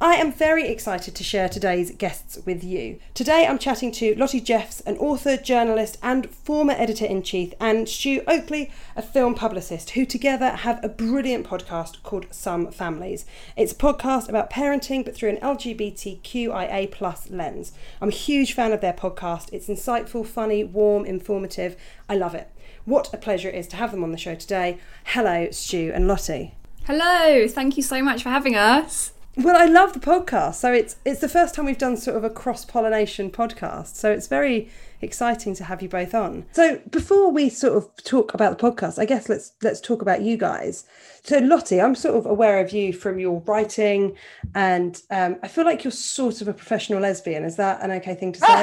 I 0.00 0.14
am 0.14 0.30
very 0.32 0.68
excited 0.68 1.16
to 1.16 1.24
share 1.24 1.48
today's 1.48 1.90
guests 1.90 2.38
with 2.46 2.62
you. 2.62 3.00
Today 3.14 3.44
I'm 3.44 3.58
chatting 3.58 3.90
to 3.92 4.14
Lottie 4.14 4.40
Jeffs, 4.40 4.80
an 4.82 4.96
author, 4.98 5.36
journalist, 5.36 5.98
and 6.04 6.30
former 6.30 6.72
editor 6.74 7.04
in 7.04 7.24
chief, 7.24 7.52
and 7.58 7.88
Stu 7.88 8.22
Oakley, 8.28 8.70
a 8.94 9.02
film 9.02 9.34
publicist, 9.34 9.90
who 9.90 10.06
together 10.06 10.50
have 10.50 10.78
a 10.84 10.88
brilliant 10.88 11.48
podcast 11.48 12.00
called 12.04 12.26
Some 12.30 12.70
Families. 12.70 13.26
It's 13.56 13.72
a 13.72 13.74
podcast 13.74 14.28
about 14.28 14.50
parenting, 14.50 15.04
but 15.04 15.16
through 15.16 15.30
an 15.30 15.38
LGBTQIA 15.38 16.92
plus 16.92 17.28
lens. 17.28 17.72
I'm 18.00 18.10
a 18.10 18.12
huge 18.12 18.52
fan 18.52 18.70
of 18.70 18.80
their 18.80 18.92
podcast. 18.92 19.52
It's 19.52 19.66
insightful, 19.66 20.24
funny, 20.24 20.62
warm, 20.62 21.06
informative. 21.06 21.74
I 22.08 22.14
love 22.14 22.36
it. 22.36 22.48
What 22.84 23.12
a 23.12 23.16
pleasure 23.18 23.48
it 23.48 23.56
is 23.56 23.66
to 23.68 23.76
have 23.76 23.90
them 23.90 24.04
on 24.04 24.12
the 24.12 24.16
show 24.16 24.36
today. 24.36 24.78
Hello, 25.06 25.50
Stu 25.50 25.90
and 25.92 26.06
Lottie. 26.06 26.54
Hello, 26.84 27.48
thank 27.48 27.76
you 27.76 27.82
so 27.82 28.00
much 28.00 28.22
for 28.22 28.28
having 28.28 28.54
us. 28.54 29.12
Well, 29.40 29.56
I 29.56 29.66
love 29.66 29.92
the 29.92 30.00
podcast. 30.00 30.54
So 30.54 30.72
it's 30.72 30.96
it's 31.04 31.20
the 31.20 31.28
first 31.28 31.54
time 31.54 31.66
we've 31.66 31.78
done 31.78 31.96
sort 31.96 32.16
of 32.16 32.24
a 32.24 32.30
cross 32.30 32.64
pollination 32.64 33.30
podcast. 33.30 33.94
So 33.94 34.10
it's 34.10 34.26
very 34.26 34.68
exciting 35.00 35.54
to 35.54 35.62
have 35.62 35.80
you 35.80 35.88
both 35.88 36.12
on. 36.12 36.44
So 36.50 36.80
before 36.90 37.30
we 37.30 37.48
sort 37.48 37.76
of 37.76 37.88
talk 38.02 38.34
about 38.34 38.58
the 38.58 38.70
podcast, 38.70 38.98
I 38.98 39.04
guess 39.04 39.28
let's 39.28 39.52
let's 39.62 39.80
talk 39.80 40.02
about 40.02 40.22
you 40.22 40.36
guys. 40.36 40.86
So 41.22 41.38
Lottie, 41.38 41.80
I'm 41.80 41.94
sort 41.94 42.16
of 42.16 42.26
aware 42.26 42.58
of 42.58 42.72
you 42.72 42.92
from 42.92 43.20
your 43.20 43.40
writing, 43.46 44.16
and 44.56 45.00
um, 45.10 45.36
I 45.40 45.46
feel 45.46 45.64
like 45.64 45.84
you're 45.84 45.92
sort 45.92 46.40
of 46.40 46.48
a 46.48 46.52
professional 46.52 46.98
lesbian. 46.98 47.44
Is 47.44 47.54
that 47.56 47.80
an 47.80 47.92
okay 47.92 48.16
thing 48.16 48.32
to 48.32 48.40
say? 48.40 48.46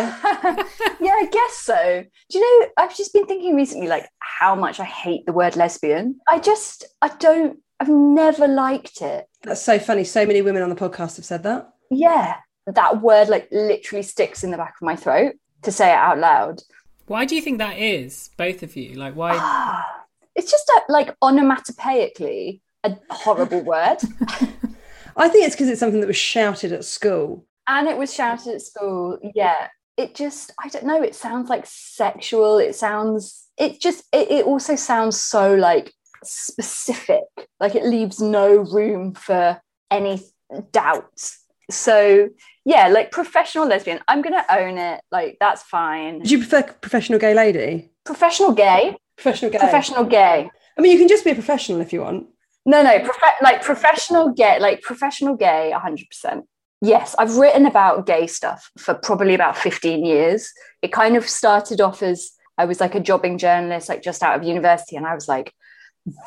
yeah, 1.00 1.14
I 1.14 1.30
guess 1.32 1.56
so. 1.56 2.04
Do 2.30 2.38
you 2.38 2.62
know? 2.62 2.68
I've 2.80 2.98
just 2.98 3.14
been 3.14 3.26
thinking 3.26 3.56
recently, 3.56 3.88
like 3.88 4.10
how 4.20 4.56
much 4.56 4.82
I 4.82 4.86
hate 4.86 5.26
the 5.26 5.32
word 5.32 5.56
lesbian. 5.56 6.20
I 6.30 6.40
just 6.40 6.84
I 7.02 7.16
don't. 7.18 7.60
I've 7.80 7.90
never 7.90 8.48
liked 8.48 9.02
it. 9.02 9.28
That's 9.46 9.62
so 9.62 9.78
funny. 9.78 10.04
So 10.04 10.26
many 10.26 10.42
women 10.42 10.64
on 10.64 10.70
the 10.70 10.76
podcast 10.76 11.18
have 11.18 11.26
said 11.26 11.44
that. 11.44 11.72
Yeah, 11.92 12.38
that 12.66 13.02
word 13.02 13.30
like 13.30 13.48
literally 13.52 14.02
sticks 14.02 14.44
in 14.44 14.52
the 14.52 14.58
back 14.58 14.76
of 14.82 14.86
my 14.86 14.96
throat 14.96 15.36
to 15.62 15.72
say 15.72 15.92
it 15.92 15.96
out 15.96 16.18
loud. 16.18 16.62
Why 17.08 17.26
do 17.26 17.36
you 17.36 17.42
think 17.42 17.60
that 17.60 17.78
is, 17.78 18.32
both 18.38 18.64
of 18.64 18.76
you? 18.76 18.96
Like, 18.96 19.16
why? 19.16 19.84
it's 20.36 20.50
just 20.50 20.68
a, 20.70 20.92
like 20.92 21.18
onomatopoeically 21.20 22.62
a 22.84 22.98
horrible 23.12 23.62
word. 23.64 23.98
I 25.16 25.30
think 25.30 25.46
it's 25.46 25.56
because 25.56 25.70
it's 25.70 25.80
something 25.80 26.02
that 26.02 26.08
was 26.08 26.18
shouted 26.18 26.72
at 26.72 26.84
school. 26.84 27.46
And 27.68 27.88
it 27.88 27.98
was 27.98 28.14
shouted 28.14 28.56
at 28.56 28.62
school. 28.62 29.20
Yeah. 29.36 29.68
It 29.98 30.16
just, 30.16 30.52
I 30.62 30.68
don't 30.70 30.86
know, 30.86 31.02
it 31.02 31.16
sounds 31.16 31.50
like 31.50 31.66
sexual. 31.66 32.58
It 32.58 32.76
sounds, 32.76 33.48
it 33.58 33.80
just, 33.80 34.04
it, 34.12 34.30
it 34.30 34.46
also 34.46 34.76
sounds 34.76 35.20
so 35.20 35.54
like 35.54 35.94
specific. 36.24 37.24
Like 37.60 37.76
it 37.76 37.86
leaves 37.86 38.20
no 38.20 38.58
room 38.58 39.14
for 39.14 39.62
any 39.92 40.22
doubts. 40.72 41.44
So 41.70 42.30
yeah, 42.64 42.88
like 42.88 43.12
professional 43.12 43.68
lesbian, 43.68 44.00
I'm 44.08 44.22
gonna 44.22 44.46
own 44.50 44.78
it. 44.78 45.02
Like 45.12 45.38
that's 45.40 45.64
fine. 45.64 46.20
Do 46.20 46.30
you 46.30 46.40
prefer 46.40 46.64
professional 46.64 47.20
gay 47.20 47.34
lady? 47.34 47.92
Professional 48.04 48.52
gay. 48.52 48.96
Professional 49.18 49.52
gay. 49.52 49.60
Professional 49.60 50.04
gay. 50.06 50.50
I 50.78 50.82
mean, 50.82 50.92
you 50.92 50.98
can 50.98 51.08
just 51.08 51.24
be 51.24 51.32
a 51.32 51.36
professional 51.36 51.82
if 51.82 51.94
you 51.94 52.02
want. 52.02 52.28
No, 52.66 52.82
no, 52.82 53.00
prof- 53.00 53.42
like 53.42 53.62
professional 53.62 54.30
gay, 54.34 54.60
like 54.60 54.82
professional 54.82 55.36
gay, 55.36 55.72
100%. 55.74 56.42
Yes, 56.82 57.16
I've 57.18 57.38
written 57.38 57.66
about 57.66 58.06
gay 58.06 58.28
stuff 58.28 58.72
for 58.78 58.96
probably 58.96 59.36
about 59.36 59.56
15 59.58 60.04
years. 60.04 60.52
It 60.82 60.92
kind 60.92 61.16
of 61.16 61.28
started 61.28 61.80
off 61.80 62.02
as 62.04 62.32
I 62.58 62.66
was 62.66 62.80
like 62.80 62.96
a 62.96 63.00
jobbing 63.00 63.38
journalist, 63.38 63.88
like 63.88 64.02
just 64.02 64.24
out 64.24 64.36
of 64.36 64.44
university, 64.44 64.96
and 64.96 65.06
I 65.06 65.14
was 65.14 65.28
like, 65.28 65.54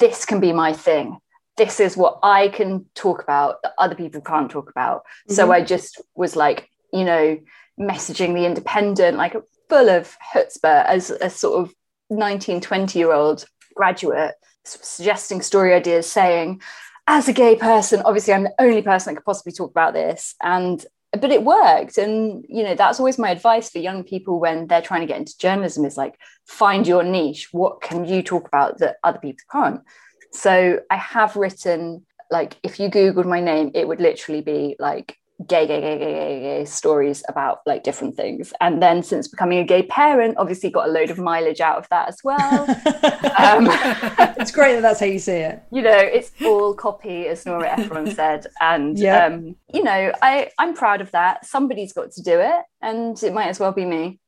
this 0.01 0.25
can 0.25 0.41
be 0.41 0.53
my 0.53 0.73
thing. 0.73 1.19
This 1.57 1.81
is 1.81 1.97
what 1.97 2.19
I 2.23 2.49
can 2.49 2.87
talk 2.95 3.23
about 3.23 3.63
that 3.63 3.75
other 3.79 3.95
people 3.95 4.21
can't 4.21 4.51
talk 4.51 4.71
about. 4.71 5.01
Mm-hmm. 5.01 5.35
So 5.35 5.53
I 5.53 5.63
just 5.63 6.01
was 6.15 6.37
like, 6.37 6.71
you 6.93 7.05
know, 7.05 7.39
messaging 7.79 8.35
the 8.35 8.47
independent, 8.47 9.17
like 9.17 9.37
full 9.69 9.89
of 9.89 10.17
chutzpah 10.33 10.87
as 10.87 11.11
a 11.11 11.31
sort 11.31 11.61
of 11.61 11.75
19, 12.11 12.61
20 12.61 12.99
year 12.99 13.13
old 13.13 13.45
graduate, 13.75 14.35
suggesting 14.65 15.43
story 15.43 15.75
ideas, 15.75 16.11
saying, 16.11 16.61
as 17.07 17.29
a 17.29 17.33
gay 17.33 17.57
person, 17.57 18.03
obviously 18.05 18.35
I'm 18.35 18.45
the 18.45 18.55
only 18.59 18.83
person 18.83 19.13
that 19.15 19.21
could 19.21 19.27
possibly 19.27 19.53
talk 19.53 19.71
about 19.71 19.95
this. 19.95 20.35
And 20.43 20.85
but 21.13 21.31
it 21.31 21.45
worked. 21.45 21.99
And 21.99 22.45
you 22.49 22.63
know 22.63 22.75
that's 22.75 22.99
always 22.99 23.19
my 23.19 23.31
advice 23.31 23.71
for 23.71 23.79
young 23.79 24.05
people 24.05 24.41
when 24.41 24.67
they're 24.67 24.83
trying 24.83 25.01
to 25.01 25.07
get 25.07 25.19
into 25.19 25.39
journalism 25.39 25.85
is 25.85 25.97
like 25.97 26.19
find 26.47 26.87
your 26.87 27.03
niche. 27.03 27.49
What 27.53 27.81
can 27.81 28.05
you 28.05 28.23
talk 28.23 28.47
about 28.47 28.79
that 28.79 28.97
other 29.03 29.19
people 29.19 29.45
can't? 29.51 29.81
So 30.33 30.81
i 30.91 30.97
have 30.97 31.37
written 31.37 32.05
like 32.31 32.57
if 32.63 32.79
you 32.79 32.91
googled 32.91 33.25
my 33.25 33.41
name 33.41 33.71
it 33.75 33.89
would 33.89 34.01
literally 34.01 34.43
be 34.43 34.77
like 34.79 35.17
gay, 35.47 35.67
gay, 35.67 35.81
gay, 35.81 35.99
gay, 35.99 36.13
gay, 36.13 36.41
gay 36.41 36.65
stories 36.65 37.23
about 37.29 37.61
like 37.65 37.85
different 37.85 38.17
things. 38.17 38.53
And 38.61 38.83
then 38.83 39.03
since 39.03 39.29
becoming 39.29 39.59
a 39.59 39.65
gay 39.65 39.85
parent, 39.85 40.37
obviously 40.37 40.71
got 40.71 40.89
a 40.89 40.93
load 40.93 41.11
of 41.11 41.19
mileage 41.19 41.61
out 41.61 41.79
of 41.79 41.89
that 41.91 42.09
as 42.09 42.19
well. 42.25 42.63
um, 43.39 43.69
it's 44.39 44.51
great 44.51 44.75
that 44.75 44.83
that's 44.83 44.99
how 44.99 45.07
you 45.07 45.21
see 45.21 45.33
it. 45.33 45.63
You 45.71 45.83
know, 45.83 45.97
it's 45.97 46.33
all 46.43 46.75
copy, 46.75 47.29
as 47.29 47.47
Nora 47.47 47.71
Ephron 47.71 48.11
said. 48.15 48.47
And, 48.61 48.99
yeah. 48.99 49.27
um, 49.27 49.55
you 49.73 49.85
know, 49.85 50.13
I, 50.23 50.51
I'm 50.59 50.75
proud 50.75 51.01
of 51.01 51.13
that. 51.13 51.47
Somebody's 51.47 51.93
got 51.93 52.11
to 52.13 52.23
do 52.23 52.41
it, 52.41 52.65
and 52.83 53.23
it 53.23 53.33
might 53.33 53.49
as 53.49 53.61
well 53.61 53.73
be 53.73 53.85
me. 53.85 54.19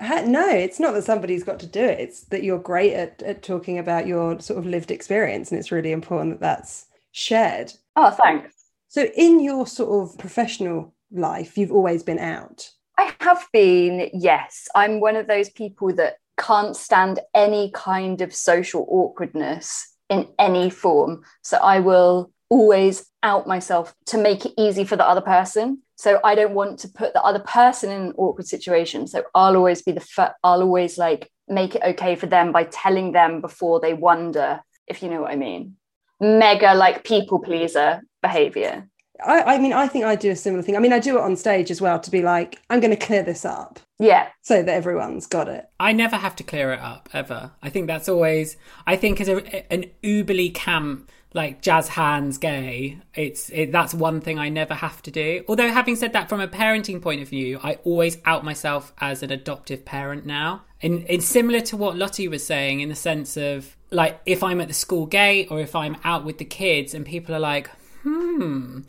No, 0.00 0.48
it's 0.48 0.78
not 0.78 0.92
that 0.94 1.04
somebody's 1.04 1.42
got 1.42 1.58
to 1.60 1.66
do 1.66 1.82
it. 1.82 1.98
It's 1.98 2.20
that 2.26 2.44
you're 2.44 2.58
great 2.58 2.92
at, 2.92 3.20
at 3.22 3.42
talking 3.42 3.78
about 3.78 4.06
your 4.06 4.38
sort 4.38 4.58
of 4.58 4.66
lived 4.66 4.92
experience. 4.92 5.50
And 5.50 5.58
it's 5.58 5.72
really 5.72 5.90
important 5.90 6.34
that 6.34 6.40
that's 6.40 6.86
shared. 7.10 7.72
Oh, 7.96 8.10
thanks. 8.10 8.57
So, 8.90 9.02
in 9.02 9.40
your 9.40 9.66
sort 9.66 10.10
of 10.10 10.18
professional 10.18 10.94
life, 11.12 11.58
you've 11.58 11.72
always 11.72 12.02
been 12.02 12.18
out. 12.18 12.70
I 12.96 13.14
have 13.20 13.46
been, 13.52 14.08
yes. 14.14 14.66
I'm 14.74 15.00
one 15.00 15.14
of 15.14 15.26
those 15.26 15.50
people 15.50 15.94
that 15.96 16.16
can't 16.38 16.74
stand 16.74 17.20
any 17.34 17.70
kind 17.74 18.22
of 18.22 18.34
social 18.34 18.86
awkwardness 18.88 19.94
in 20.08 20.26
any 20.38 20.70
form. 20.70 21.22
So, 21.42 21.58
I 21.58 21.80
will 21.80 22.32
always 22.48 23.04
out 23.22 23.46
myself 23.46 23.94
to 24.06 24.16
make 24.16 24.46
it 24.46 24.54
easy 24.56 24.84
for 24.84 24.96
the 24.96 25.06
other 25.06 25.20
person. 25.20 25.82
So, 25.96 26.18
I 26.24 26.34
don't 26.34 26.54
want 26.54 26.78
to 26.80 26.88
put 26.88 27.12
the 27.12 27.22
other 27.22 27.40
person 27.40 27.90
in 27.90 28.00
an 28.00 28.14
awkward 28.16 28.46
situation. 28.46 29.06
So, 29.06 29.22
I'll 29.34 29.56
always 29.56 29.82
be 29.82 29.92
the, 29.92 30.06
i 30.16 30.30
I'll 30.42 30.62
always 30.62 30.96
like 30.96 31.30
make 31.46 31.74
it 31.74 31.82
okay 31.84 32.16
for 32.16 32.26
them 32.26 32.52
by 32.52 32.64
telling 32.64 33.12
them 33.12 33.42
before 33.42 33.80
they 33.80 33.92
wonder, 33.92 34.62
if 34.86 35.02
you 35.02 35.10
know 35.10 35.20
what 35.20 35.30
I 35.30 35.36
mean 35.36 35.76
mega 36.20 36.74
like 36.74 37.04
people 37.04 37.38
pleaser 37.38 38.02
behavior. 38.22 38.88
I, 39.24 39.54
I 39.54 39.58
mean, 39.58 39.72
I 39.72 39.88
think 39.88 40.04
I 40.04 40.14
do 40.14 40.30
a 40.30 40.36
similar 40.36 40.62
thing. 40.62 40.76
I 40.76 40.78
mean, 40.78 40.92
I 40.92 41.00
do 41.00 41.18
it 41.18 41.22
on 41.22 41.34
stage 41.36 41.70
as 41.70 41.80
well 41.80 41.98
to 41.98 42.10
be 42.10 42.22
like, 42.22 42.60
I'm 42.70 42.80
going 42.80 42.96
to 42.96 43.06
clear 43.06 43.22
this 43.22 43.44
up. 43.44 43.80
Yeah. 43.98 44.28
So 44.42 44.62
that 44.62 44.72
everyone's 44.72 45.26
got 45.26 45.48
it. 45.48 45.66
I 45.80 45.92
never 45.92 46.16
have 46.16 46.36
to 46.36 46.44
clear 46.44 46.72
it 46.72 46.80
up 46.80 47.08
ever. 47.12 47.50
I 47.60 47.68
think 47.68 47.88
that's 47.88 48.08
always, 48.08 48.56
I 48.86 48.94
think 48.94 49.20
as 49.20 49.28
a, 49.28 49.72
an 49.72 49.86
uberly 50.04 50.54
camp, 50.54 51.10
like 51.34 51.60
jazz 51.62 51.88
hands 51.88 52.38
gay, 52.38 53.00
it's, 53.12 53.50
it, 53.50 53.72
that's 53.72 53.92
one 53.92 54.20
thing 54.20 54.38
I 54.38 54.48
never 54.48 54.74
have 54.74 55.02
to 55.02 55.10
do. 55.10 55.44
Although 55.48 55.72
having 55.72 55.96
said 55.96 56.12
that 56.12 56.28
from 56.28 56.40
a 56.40 56.48
parenting 56.48 57.02
point 57.02 57.20
of 57.20 57.28
view, 57.28 57.58
I 57.62 57.74
always 57.84 58.18
out 58.24 58.44
myself 58.44 58.92
as 58.98 59.24
an 59.24 59.32
adoptive 59.32 59.84
parent 59.84 60.26
now. 60.26 60.62
And 60.80 61.04
it's 61.08 61.26
similar 61.26 61.60
to 61.62 61.76
what 61.76 61.96
Lottie 61.96 62.28
was 62.28 62.46
saying 62.46 62.80
in 62.80 62.88
the 62.88 62.94
sense 62.94 63.36
of 63.36 63.76
like 63.90 64.20
if 64.26 64.42
I'm 64.42 64.60
at 64.60 64.68
the 64.68 64.74
school 64.74 65.06
gate 65.06 65.48
or 65.50 65.60
if 65.60 65.74
I'm 65.74 65.96
out 66.04 66.24
with 66.24 66.38
the 66.38 66.44
kids 66.44 66.94
and 66.94 67.04
people 67.06 67.34
are 67.34 67.40
like, 67.40 67.70
hmm, 68.02 68.80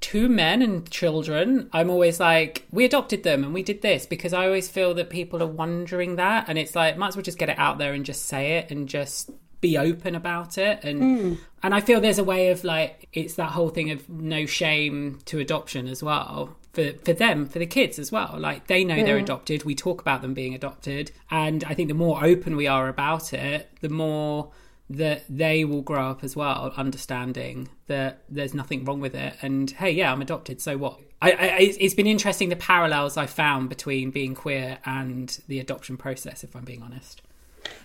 two 0.00 0.28
men 0.28 0.62
and 0.62 0.88
children, 0.90 1.68
I'm 1.72 1.90
always 1.90 2.20
like, 2.20 2.64
we 2.70 2.84
adopted 2.84 3.22
them 3.22 3.44
and 3.44 3.52
we 3.52 3.62
did 3.62 3.82
this 3.82 4.06
because 4.06 4.32
I 4.32 4.46
always 4.46 4.68
feel 4.68 4.94
that 4.94 5.10
people 5.10 5.42
are 5.42 5.46
wondering 5.46 6.16
that. 6.16 6.48
And 6.48 6.58
it's 6.58 6.74
like, 6.74 6.96
might 6.96 7.08
as 7.08 7.16
well 7.16 7.22
just 7.22 7.38
get 7.38 7.48
it 7.48 7.58
out 7.58 7.78
there 7.78 7.92
and 7.92 8.04
just 8.04 8.26
say 8.26 8.58
it 8.58 8.70
and 8.70 8.88
just 8.88 9.30
be 9.60 9.78
open 9.78 10.14
about 10.14 10.58
it 10.58 10.84
and 10.84 11.00
mm. 11.00 11.38
and 11.62 11.74
I 11.74 11.80
feel 11.80 12.00
there's 12.00 12.18
a 12.18 12.24
way 12.24 12.50
of 12.50 12.62
like 12.62 13.08
it's 13.12 13.34
that 13.34 13.50
whole 13.50 13.70
thing 13.70 13.90
of 13.90 14.08
no 14.08 14.44
shame 14.44 15.18
to 15.24 15.38
adoption 15.38 15.88
as 15.88 16.02
well 16.02 16.54
for 16.76 16.92
for 17.04 17.14
them 17.14 17.46
for 17.46 17.58
the 17.58 17.66
kids 17.66 17.98
as 17.98 18.12
well. 18.12 18.36
Like 18.38 18.68
they 18.68 18.84
know 18.84 18.94
yeah. 18.94 19.04
they're 19.04 19.16
adopted. 19.16 19.64
We 19.64 19.74
talk 19.74 20.00
about 20.00 20.22
them 20.22 20.34
being 20.34 20.54
adopted. 20.54 21.10
And 21.30 21.64
I 21.64 21.74
think 21.74 21.88
the 21.88 21.94
more 21.94 22.24
open 22.24 22.54
we 22.54 22.68
are 22.68 22.88
about 22.88 23.32
it 23.32 23.70
the 23.80 23.88
more 23.88 24.52
that 24.88 25.24
they 25.28 25.64
will 25.64 25.82
grow 25.82 26.10
up 26.10 26.22
as 26.22 26.36
well 26.36 26.72
understanding 26.76 27.68
that 27.88 28.22
there's 28.28 28.54
nothing 28.54 28.84
wrong 28.84 29.00
with 29.00 29.14
it. 29.14 29.34
And 29.42 29.70
hey 29.70 29.90
yeah 29.90 30.12
i'm 30.12 30.22
adopted 30.22 30.60
so 30.60 30.76
what? 30.76 31.00
I, 31.22 31.32
I, 31.32 31.76
it's 31.80 31.94
been 31.94 32.06
interesting 32.06 32.50
the 32.50 32.56
parallels 32.56 33.16
i 33.16 33.24
found 33.24 33.70
between 33.70 34.10
being 34.10 34.34
queer 34.34 34.78
and 34.84 35.40
the 35.48 35.58
adoption 35.58 35.96
process 35.96 36.44
if 36.44 36.54
i'm 36.54 36.64
being 36.64 36.82
honest. 36.82 37.22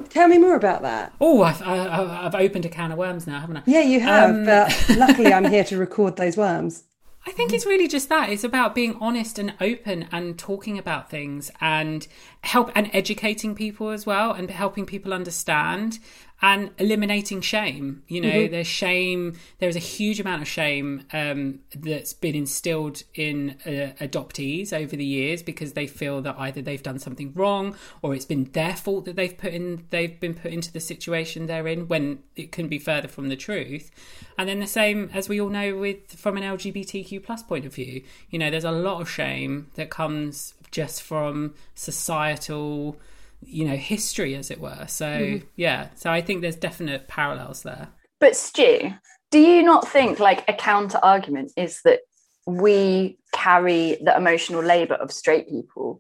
Tell 0.09 0.27
me 0.27 0.37
more 0.37 0.53
about 0.55 0.83
that. 0.83 1.11
Oh 1.19 1.41
I've, 1.41 1.59
I, 1.63 2.23
have 2.23 2.35
opened 2.35 2.65
a 2.65 2.69
can 2.69 2.91
of 2.91 2.99
worms 2.99 3.25
now 3.25 3.39
haven't 3.39 3.57
i? 3.57 3.63
Yeah 3.65 3.81
you 3.81 3.99
have 4.01 4.29
um, 4.29 4.45
but 4.45 4.85
luckily 4.97 5.33
i'm 5.33 5.45
here 5.45 5.63
to 5.63 5.77
record 5.77 6.17
those 6.17 6.37
worms 6.37 6.83
I 7.25 7.31
think 7.31 7.53
it's 7.53 7.67
really 7.67 7.87
just 7.87 8.09
that. 8.09 8.29
It's 8.29 8.43
about 8.43 8.73
being 8.73 8.97
honest 8.99 9.37
and 9.37 9.53
open 9.61 10.07
and 10.11 10.39
talking 10.39 10.79
about 10.79 11.09
things 11.11 11.51
and 11.61 12.07
help 12.43 12.71
and 12.73 12.89
educating 12.93 13.53
people 13.53 13.89
as 13.89 14.07
well 14.07 14.31
and 14.33 14.49
helping 14.49 14.87
people 14.87 15.13
understand 15.13 15.99
and 16.41 16.71
eliminating 16.77 17.41
shame. 17.41 18.03
You 18.07 18.21
know, 18.21 18.29
mm-hmm. 18.29 18.51
there's 18.51 18.67
shame. 18.67 19.37
There's 19.59 19.75
a 19.75 19.79
huge 19.79 20.19
amount 20.19 20.41
of 20.41 20.47
shame 20.47 21.05
um, 21.13 21.59
that's 21.75 22.13
been 22.13 22.35
instilled 22.35 23.03
in 23.13 23.57
uh, 23.65 23.93
adoptees 24.03 24.73
over 24.73 24.95
the 24.95 25.05
years 25.05 25.43
because 25.43 25.73
they 25.73 25.85
feel 25.85 26.21
that 26.23 26.35
either 26.39 26.61
they've 26.61 26.81
done 26.81 26.99
something 26.99 27.31
wrong 27.35 27.75
or 28.01 28.15
it's 28.15 28.25
been 28.25 28.45
their 28.53 28.75
fault 28.75 29.05
that 29.05 29.15
they've 29.15 29.37
put 29.37 29.53
in. 29.53 29.85
They've 29.91 30.19
been 30.19 30.33
put 30.33 30.51
into 30.51 30.71
the 30.71 30.79
situation 30.79 31.45
they're 31.45 31.67
in 31.67 31.87
when 31.87 32.23
it 32.35 32.51
couldn't 32.51 32.69
be 32.69 32.79
further 32.79 33.07
from 33.07 33.29
the 33.29 33.35
truth. 33.35 33.91
And 34.37 34.49
then 34.49 34.59
the 34.59 34.67
same 34.67 35.11
as 35.13 35.29
we 35.29 35.39
all 35.39 35.49
know 35.49 35.77
with 35.77 36.13
from 36.13 36.37
an 36.37 36.43
LGBTQ 36.43 37.23
plus 37.23 37.43
point 37.43 37.65
of 37.65 37.75
view. 37.75 38.03
You 38.31 38.39
know, 38.39 38.49
there's 38.49 38.63
a 38.63 38.71
lot 38.71 39.01
of 39.01 39.09
shame 39.09 39.69
that 39.75 39.91
comes 39.91 40.55
just 40.71 41.03
from 41.03 41.53
societal 41.75 42.97
you 43.41 43.65
know 43.65 43.75
history 43.75 44.35
as 44.35 44.51
it 44.51 44.59
were. 44.59 44.85
So 44.87 45.05
mm-hmm. 45.05 45.45
yeah 45.55 45.89
so 45.95 46.11
i 46.11 46.21
think 46.21 46.41
there's 46.41 46.55
definite 46.55 47.07
parallels 47.07 47.63
there. 47.63 47.89
But 48.19 48.35
stu 48.35 48.93
do 49.31 49.39
you 49.39 49.63
not 49.63 49.87
think 49.87 50.19
like 50.19 50.47
a 50.47 50.53
counter 50.53 50.99
argument 51.01 51.53
is 51.55 51.81
that 51.83 52.01
we 52.45 53.17
carry 53.33 53.97
the 54.03 54.15
emotional 54.15 54.61
labor 54.61 54.95
of 54.95 55.11
straight 55.11 55.47
people 55.47 55.99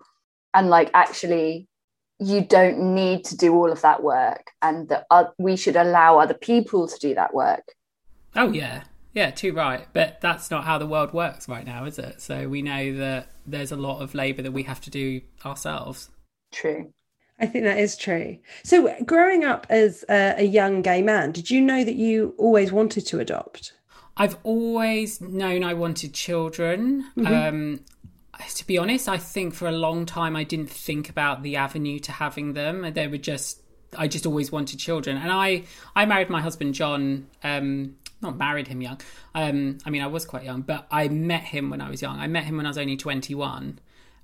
and 0.53 0.69
like 0.69 0.91
actually 0.93 1.67
you 2.19 2.41
don't 2.41 2.77
need 2.77 3.23
to 3.25 3.37
do 3.37 3.55
all 3.55 3.71
of 3.71 3.81
that 3.81 4.03
work 4.03 4.51
and 4.61 4.89
that 4.89 5.05
uh, 5.09 5.25
we 5.39 5.55
should 5.55 5.75
allow 5.75 6.19
other 6.19 6.35
people 6.35 6.87
to 6.87 6.99
do 6.99 7.15
that 7.15 7.33
work? 7.33 7.63
Oh 8.35 8.51
yeah. 8.51 8.83
Yeah 9.13 9.31
too 9.31 9.53
right. 9.53 9.87
But 9.93 10.21
that's 10.21 10.51
not 10.51 10.65
how 10.65 10.77
the 10.77 10.85
world 10.85 11.13
works 11.13 11.47
right 11.49 11.65
now 11.65 11.85
is 11.85 11.97
it? 11.97 12.21
So 12.21 12.47
we 12.47 12.61
know 12.61 12.95
that 12.97 13.29
there's 13.47 13.71
a 13.71 13.77
lot 13.77 14.01
of 14.01 14.13
labor 14.13 14.43
that 14.43 14.51
we 14.51 14.63
have 14.63 14.81
to 14.81 14.89
do 14.91 15.21
ourselves. 15.45 16.09
True 16.51 16.93
I 17.41 17.47
think 17.47 17.63
that 17.65 17.79
is 17.79 17.97
true. 17.97 18.37
So, 18.63 18.95
growing 19.03 19.43
up 19.43 19.65
as 19.69 20.05
a, 20.07 20.35
a, 20.37 20.43
young 20.43 20.83
gay 20.83 21.01
man, 21.01 21.31
did 21.31 21.49
you 21.49 21.59
know 21.59 21.83
that 21.83 21.95
you 21.95 22.35
always 22.37 22.71
wanted 22.71 23.07
to 23.07 23.19
adopt? 23.19 23.73
I've 24.15 24.37
always 24.43 25.19
known 25.19 25.63
I 25.63 25.73
wanted 25.73 26.13
children. 26.13 27.09
Mm-hmm. 27.17 27.33
Um, 27.33 27.79
to 28.55 28.67
be 28.67 28.77
honest, 28.77 29.09
I 29.09 29.17
think 29.17 29.55
for 29.55 29.67
a 29.67 29.71
long 29.71 30.05
time 30.05 30.35
I 30.35 30.43
didn't 30.43 30.69
think 30.69 31.09
about 31.09 31.41
the 31.41 31.55
avenue 31.55 31.99
to 31.99 32.11
having 32.11 32.53
them. 32.53 32.93
They 32.93 33.07
were 33.07 33.17
just, 33.17 33.61
I 33.97 34.07
just 34.07 34.25
always 34.25 34.51
wanted 34.51 34.77
children. 34.79 35.17
And 35.17 35.31
I, 35.31 35.63
I 35.95 36.05
married 36.05 36.29
my 36.29 36.41
husband 36.41 36.75
John. 36.75 37.27
Um, 37.43 37.95
not 38.21 38.37
married 38.37 38.67
him 38.67 38.81
young. 38.81 39.01
Um, 39.33 39.79
I 39.83 39.89
mean, 39.89 40.03
I 40.03 40.07
was 40.07 40.25
quite 40.25 40.43
young, 40.43 40.61
but 40.61 40.85
I 40.91 41.07
met 41.07 41.41
him 41.41 41.71
when 41.71 41.81
I 41.81 41.89
was 41.89 42.03
young. 42.03 42.19
I 42.19 42.27
met 42.27 42.43
him 42.43 42.57
when 42.57 42.67
I 42.67 42.69
was 42.69 42.77
only 42.77 42.97
twenty 42.97 43.33
one 43.33 43.79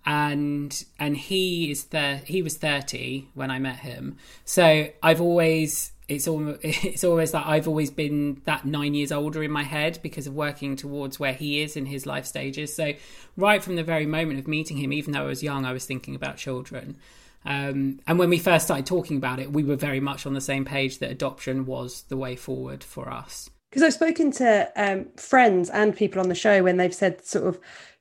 and 0.08 0.86
and 0.98 1.18
he 1.18 1.70
is 1.70 1.86
there 1.86 2.22
he 2.26 2.42
was 2.42 2.56
30 2.56 3.28
when 3.34 3.52
i 3.52 3.60
met 3.60 3.80
him. 3.80 4.16
So 4.46 4.88
i've 5.04 5.20
always 5.20 5.92
it's 6.08 6.30
almost 6.30 6.60
it's 6.64 7.04
always 7.04 7.34
that 7.34 7.46
i've 7.46 7.68
always 7.68 7.92
been 7.92 8.42
that 8.46 8.66
nine 8.66 8.94
years 8.94 9.12
older 9.12 9.44
in 9.44 9.52
my 9.52 9.64
head 9.64 10.00
because 10.02 10.26
of 10.26 10.34
working 10.34 10.78
towards 10.78 11.20
where 11.20 11.34
he 11.34 11.62
is 11.62 11.76
in 11.76 11.86
his 11.86 12.06
life 12.06 12.26
stages. 12.26 12.74
So 12.74 12.94
right 13.36 13.62
from 13.62 13.76
the 13.76 13.84
very 13.84 14.06
moment 14.06 14.40
of 14.40 14.48
meeting 14.48 14.78
him 14.78 14.94
even 14.94 15.12
though 15.12 15.24
i 15.24 15.28
was 15.28 15.44
young 15.44 15.66
i 15.66 15.74
was 15.74 15.86
thinking 15.86 16.16
about 16.16 16.38
children. 16.38 16.98
Um, 17.46 18.02
and 18.08 18.20
when 18.20 18.30
we 18.30 18.40
first 18.40 18.66
started 18.66 18.86
talking 18.86 19.18
about 19.18 19.40
it 19.40 19.52
we 19.52 19.64
were 19.64 19.76
very 19.76 20.00
much 20.00 20.26
on 20.26 20.34
the 20.34 20.42
same 20.42 20.64
page 20.64 21.00
that 21.00 21.12
adoption 21.12 21.66
was 21.66 22.04
the 22.04 22.18
way 22.18 22.38
forward 22.38 22.82
for 22.84 23.10
us. 23.10 23.50
Because 23.70 23.84
I've 23.84 23.94
spoken 23.94 24.32
to 24.32 24.72
um, 24.78 25.08
friends 25.18 25.70
and 25.70 25.96
people 25.96 26.22
on 26.22 26.30
the 26.30 26.36
show 26.36 26.64
when 26.64 26.78
they've 26.78 26.96
said 26.96 27.26
sort 27.26 27.46
of 27.46 27.60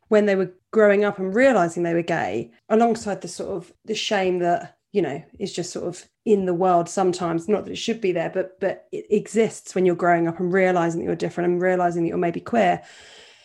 when 0.08 0.26
they 0.26 0.36
were 0.36 0.52
growing 0.70 1.04
up 1.04 1.18
and 1.18 1.34
realizing 1.34 1.82
they 1.82 1.94
were 1.94 2.02
gay 2.02 2.50
alongside 2.68 3.20
the 3.20 3.28
sort 3.28 3.50
of 3.50 3.72
the 3.84 3.94
shame 3.94 4.38
that 4.40 4.76
you 4.92 5.02
know 5.02 5.22
is 5.38 5.52
just 5.52 5.72
sort 5.72 5.86
of 5.86 6.08
in 6.24 6.46
the 6.46 6.54
world 6.54 6.88
sometimes 6.88 7.48
not 7.48 7.64
that 7.64 7.72
it 7.72 7.76
should 7.76 8.00
be 8.00 8.12
there 8.12 8.30
but 8.30 8.58
but 8.60 8.86
it 8.92 9.06
exists 9.10 9.74
when 9.74 9.84
you're 9.84 9.94
growing 9.94 10.26
up 10.28 10.38
and 10.40 10.52
realizing 10.52 11.00
that 11.00 11.06
you're 11.06 11.16
different 11.16 11.50
and 11.50 11.62
realizing 11.62 12.02
that 12.02 12.08
you're 12.08 12.18
maybe 12.18 12.40
queer. 12.40 12.82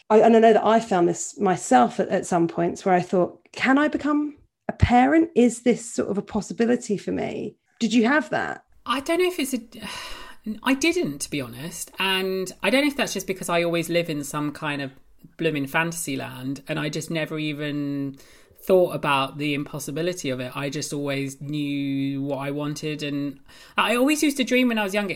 I, 0.09 0.19
and 0.19 0.35
i 0.35 0.39
know 0.39 0.53
that 0.53 0.65
i 0.65 0.79
found 0.79 1.07
this 1.07 1.39
myself 1.39 1.99
at, 1.99 2.09
at 2.09 2.25
some 2.25 2.47
points 2.47 2.85
where 2.85 2.95
i 2.95 3.01
thought 3.01 3.39
can 3.51 3.77
i 3.77 3.87
become 3.87 4.37
a 4.71 4.73
parent? 4.73 5.29
Is 5.35 5.63
this 5.63 5.85
sort 5.85 6.09
of 6.09 6.17
a 6.17 6.21
possibility 6.21 6.97
for 6.97 7.11
me? 7.11 7.57
Did 7.79 7.93
you 7.93 8.05
have 8.07 8.29
that? 8.29 8.63
I 8.85 9.01
don't 9.01 9.19
know 9.19 9.27
if 9.27 9.39
it's 9.39 9.53
a 9.53 9.59
I 10.63 10.73
didn't, 10.73 11.19
to 11.19 11.29
be 11.29 11.41
honest. 11.41 11.91
And 11.99 12.51
I 12.63 12.71
don't 12.71 12.81
know 12.81 12.87
if 12.87 12.97
that's 12.97 13.13
just 13.13 13.27
because 13.27 13.49
I 13.49 13.61
always 13.61 13.89
live 13.89 14.09
in 14.09 14.23
some 14.23 14.51
kind 14.51 14.81
of 14.81 14.91
blooming 15.37 15.67
fantasy 15.67 16.15
land 16.15 16.63
and 16.67 16.79
I 16.79 16.89
just 16.89 17.09
never 17.09 17.39
even 17.39 18.17
thought 18.61 18.93
about 18.95 19.37
the 19.37 19.53
impossibility 19.53 20.29
of 20.29 20.39
it. 20.39 20.55
I 20.55 20.69
just 20.69 20.93
always 20.93 21.41
knew 21.41 22.21
what 22.21 22.37
I 22.37 22.51
wanted, 22.51 23.01
and 23.01 23.39
I 23.77 23.95
always 23.95 24.21
used 24.21 24.37
to 24.37 24.43
dream 24.43 24.67
when 24.67 24.77
I 24.77 24.83
was 24.83 24.93
younger, 24.93 25.15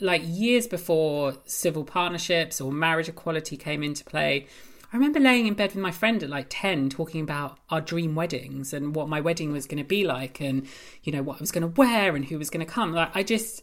like 0.00 0.22
years 0.24 0.66
before 0.66 1.36
civil 1.46 1.84
partnerships 1.84 2.60
or 2.60 2.72
marriage 2.72 3.08
equality 3.08 3.56
came 3.56 3.82
into 3.82 4.04
play. 4.04 4.46
I 4.92 4.96
remember 4.96 5.20
laying 5.20 5.46
in 5.46 5.54
bed 5.54 5.74
with 5.74 5.82
my 5.82 5.90
friend 5.90 6.22
at 6.22 6.30
like 6.30 6.46
10 6.48 6.90
talking 6.90 7.20
about 7.20 7.58
our 7.70 7.80
dream 7.80 8.14
weddings 8.14 8.72
and 8.72 8.94
what 8.94 9.08
my 9.08 9.20
wedding 9.20 9.52
was 9.52 9.66
going 9.66 9.82
to 9.82 9.84
be 9.84 10.04
like 10.04 10.40
and 10.40 10.66
you 11.02 11.12
know 11.12 11.22
what 11.22 11.38
I 11.38 11.40
was 11.40 11.50
going 11.50 11.62
to 11.62 11.80
wear 11.80 12.14
and 12.14 12.24
who 12.24 12.38
was 12.38 12.50
going 12.50 12.64
to 12.64 12.72
come 12.72 12.92
like 12.92 13.14
I 13.14 13.24
just 13.24 13.62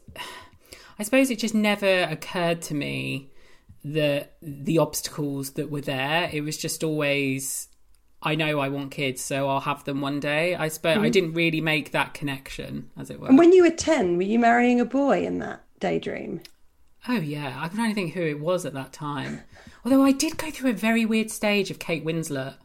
I 0.99 1.04
suppose 1.04 1.32
it 1.32 1.39
just 1.39 1.56
never 1.56 2.04
occurred 2.04 2.62
to 2.63 2.76
me 2.76 3.32
the 3.83 4.27
the 4.41 4.77
obstacles 4.77 5.51
that 5.51 5.69
were 5.69 5.81
there. 5.81 6.29
It 6.31 6.41
was 6.41 6.57
just 6.57 6.83
always 6.83 7.67
I 8.21 8.35
know 8.35 8.59
I 8.59 8.69
want 8.69 8.91
kids, 8.91 9.21
so 9.21 9.49
I'll 9.49 9.59
have 9.59 9.83
them 9.83 9.99
one 9.99 10.19
day. 10.19 10.55
I 10.55 10.69
suppose 10.69 10.95
mm-hmm. 10.95 11.05
I 11.05 11.09
didn't 11.09 11.33
really 11.33 11.59
make 11.59 11.91
that 11.91 12.13
connection, 12.13 12.89
as 12.97 13.09
it 13.09 13.19
were. 13.19 13.27
And 13.27 13.37
when 13.37 13.51
you 13.51 13.63
were 13.63 13.69
ten, 13.69 14.15
were 14.17 14.23
you 14.23 14.39
marrying 14.39 14.79
a 14.79 14.85
boy 14.85 15.25
in 15.25 15.39
that 15.39 15.63
daydream? 15.79 16.41
Oh 17.07 17.17
yeah, 17.17 17.59
I 17.61 17.67
can 17.67 17.81
only 17.81 17.93
think 17.93 18.13
who 18.13 18.21
it 18.21 18.39
was 18.39 18.65
at 18.65 18.73
that 18.73 18.93
time. 18.93 19.41
Although 19.83 20.03
I 20.03 20.13
did 20.13 20.37
go 20.37 20.49
through 20.49 20.69
a 20.69 20.73
very 20.73 21.05
weird 21.05 21.29
stage 21.29 21.69
of 21.69 21.79
Kate 21.79 22.05
Winslet 22.05 22.55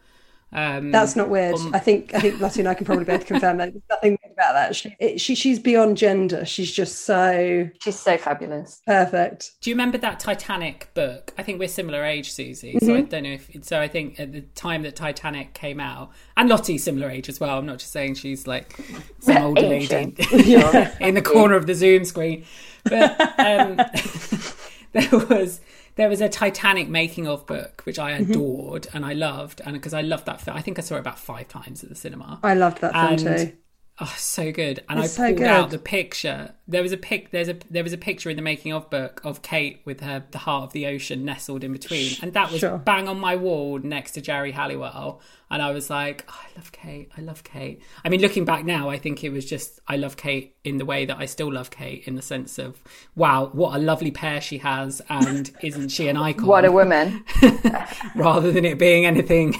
um, 0.53 0.91
That's 0.91 1.15
not 1.15 1.29
weird. 1.29 1.55
On... 1.57 1.75
I 1.75 1.79
think 1.79 2.15
I 2.15 2.21
think 2.21 2.41
Lottie 2.41 2.61
and 2.61 2.69
I 2.69 2.75
can 2.75 2.87
probably 2.87 3.05
both 3.05 3.27
confirm 3.27 3.59
that. 3.59 3.73
There's 3.73 3.83
nothing 3.91 4.19
weird 4.23 4.33
about 4.33 4.55
that. 4.55 4.75
She, 4.75 4.97
it, 4.99 5.21
she 5.21 5.35
she's 5.35 5.59
beyond 5.59 5.99
gender. 5.99 6.47
She's 6.47 6.73
just 6.73 7.03
so 7.03 7.69
she's 7.83 7.99
so 7.99 8.17
fabulous. 8.17 8.81
Perfect. 8.87 9.53
Do 9.61 9.69
you 9.69 9.77
remember 9.77 9.99
that 9.99 10.21
Titanic 10.21 10.91
book? 10.95 11.35
I 11.37 11.43
think 11.43 11.59
we're 11.59 11.69
similar 11.69 12.03
age, 12.03 12.33
Suzi. 12.33 12.77
Mm-hmm. 12.77 12.87
So 12.87 12.95
I 12.95 13.01
don't 13.03 13.25
know 13.25 13.33
if 13.33 13.51
so. 13.63 13.79
I 13.79 13.89
think 13.89 14.19
at 14.19 14.33
the 14.33 14.41
time 14.41 14.83
that 14.83 14.97
Titanic 14.97 15.53
came 15.53 15.81
out, 15.81 16.13
and 16.37 16.49
Lottie's 16.49 16.83
similar 16.83 17.11
age 17.11 17.29
as 17.29 17.39
well. 17.39 17.59
I'm 17.59 17.67
not 17.67 17.79
just 17.79 17.93
saying 17.93 18.15
she's 18.15 18.47
like 18.47 18.75
some 19.21 19.37
older 19.39 19.63
lady 19.63 19.95
in 21.01 21.15
the 21.15 21.23
corner 21.23 21.57
of 21.57 21.67
the 21.67 21.75
Zoom 21.75 22.07
screen, 22.07 22.47
but 22.85 23.21
um, 23.39 23.77
there 24.93 25.11
was 25.29 25.61
there 25.99 26.09
was 26.09 26.21
a 26.21 26.29
Titanic 26.29 26.89
making 26.89 27.27
of 27.27 27.45
book 27.45 27.83
which 27.85 27.99
I 27.99 28.13
mm-hmm. 28.13 28.31
adored 28.31 28.83
mm-hmm. 28.85 28.97
and 28.97 29.05
I 29.05 29.15
loved, 29.15 29.61
and 29.65 29.75
because 29.75 29.93
I 29.93 30.01
loved 30.01 30.27
that 30.27 30.41
film, 30.41 30.57
I 30.57 30.63
think 30.63 30.79
I 30.79 30.83
saw 30.83 30.95
it 30.95 31.01
about 31.01 31.19
five 31.19 31.49
times 31.49 31.83
at 31.83 31.91
the 31.91 31.97
cinema. 31.97 32.39
I 32.43 32.55
loved 32.55 32.81
that 32.81 32.93
film 32.93 33.29
and, 33.29 33.49
too. 33.49 33.57
Oh, 34.01 34.15
so 34.17 34.53
good! 34.53 34.85
And 34.89 35.01
it's 35.01 35.19
I 35.19 35.33
pulled 35.33 35.41
so 35.41 35.47
out 35.47 35.71
the 35.71 35.79
picture. 35.79 36.55
There 36.69 36.83
was 36.83 36.93
a 36.93 36.97
pic. 36.97 37.31
There's 37.31 37.49
a 37.49 37.57
there 37.71 37.83
was 37.83 37.95
a 37.95 37.99
picture 37.99 38.29
in 38.29 38.37
the 38.37 38.43
making 38.43 38.73
of 38.73 38.91
book 38.91 39.21
of 39.25 39.41
Kate 39.43 39.81
with 39.85 40.01
her 40.01 40.25
the 40.31 40.39
heart 40.39 40.65
of 40.65 40.73
the 40.73 40.87
ocean 40.87 41.25
nestled 41.25 41.65
in 41.65 41.73
between, 41.73 42.13
and 42.23 42.35
that 42.35 42.51
was 42.51 42.61
sure. 42.61 42.79
bang 42.79 43.09
on 43.09 43.19
my 43.19 43.37
wall 43.37 43.79
next 43.79 44.13
to 44.13 44.21
Geri 44.21 44.53
Halliwell. 44.53 45.21
And 45.51 45.63
I 45.63 45.71
was 45.71 45.89
like, 45.89 46.27
oh, 46.29 46.41
I 46.45 46.59
love 46.59 46.73
Kate. 46.73 47.11
I 47.17 47.23
love 47.23 47.43
Kate. 47.43 47.81
I 48.05 48.11
mean, 48.11 48.21
looking 48.21 48.45
back 48.45 48.67
now, 48.67 48.91
I 48.91 48.99
think 48.99 49.25
it 49.25 49.31
was 49.31 49.47
just 49.47 49.81
I 49.89 49.97
love 49.97 50.17
Kate 50.19 50.55
in 50.63 50.77
the 50.77 50.85
way 50.85 51.07
that 51.07 51.17
I 51.17 51.25
still 51.25 51.51
love 51.51 51.71
Kate 51.71 52.03
in 52.07 52.17
the 52.17 52.23
sense 52.23 52.59
of 52.59 52.83
wow, 53.17 53.49
what 53.53 53.75
a 53.75 53.79
lovely 53.79 54.11
pair 54.11 54.41
she 54.41 54.59
has, 54.59 55.01
and 55.09 55.51
isn't 55.63 55.89
she 55.89 56.09
an 56.09 56.17
icon? 56.17 56.47
what 56.47 56.65
a 56.65 56.73
woman! 56.73 57.25
Rather 58.15 58.53
than 58.53 58.65
it 58.67 58.79
being 58.79 59.07
anything 59.07 59.57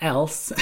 else. 0.00 0.52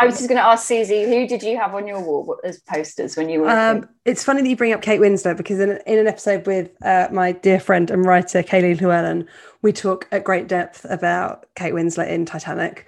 I 0.00 0.06
was 0.06 0.16
just 0.16 0.28
going 0.28 0.38
to 0.38 0.46
ask 0.46 0.68
Suzi, 0.68 1.06
who 1.06 1.26
did 1.26 1.42
you 1.42 1.58
have 1.58 1.74
on 1.74 1.86
your 1.86 2.00
wall 2.00 2.38
as 2.42 2.58
posters 2.60 3.18
when 3.18 3.28
you 3.28 3.40
were? 3.40 3.50
Um, 3.50 3.88
it's 4.06 4.24
funny 4.24 4.40
that 4.40 4.48
you 4.48 4.56
bring 4.56 4.72
up 4.72 4.80
Kate 4.80 4.89
Winslet 4.98 5.36
because 5.36 5.60
in, 5.60 5.78
in 5.86 5.98
an 5.98 6.08
episode 6.08 6.46
with 6.46 6.70
uh, 6.82 7.08
my 7.12 7.32
dear 7.32 7.60
friend 7.60 7.90
and 7.90 8.04
writer 8.04 8.42
Kayleigh 8.42 8.80
Llewellyn, 8.80 9.28
we 9.62 9.72
talk 9.72 10.08
at 10.10 10.24
great 10.24 10.48
depth 10.48 10.84
about 10.88 11.46
Kate 11.54 11.74
Winslet 11.74 12.08
in 12.08 12.24
Titanic 12.24 12.86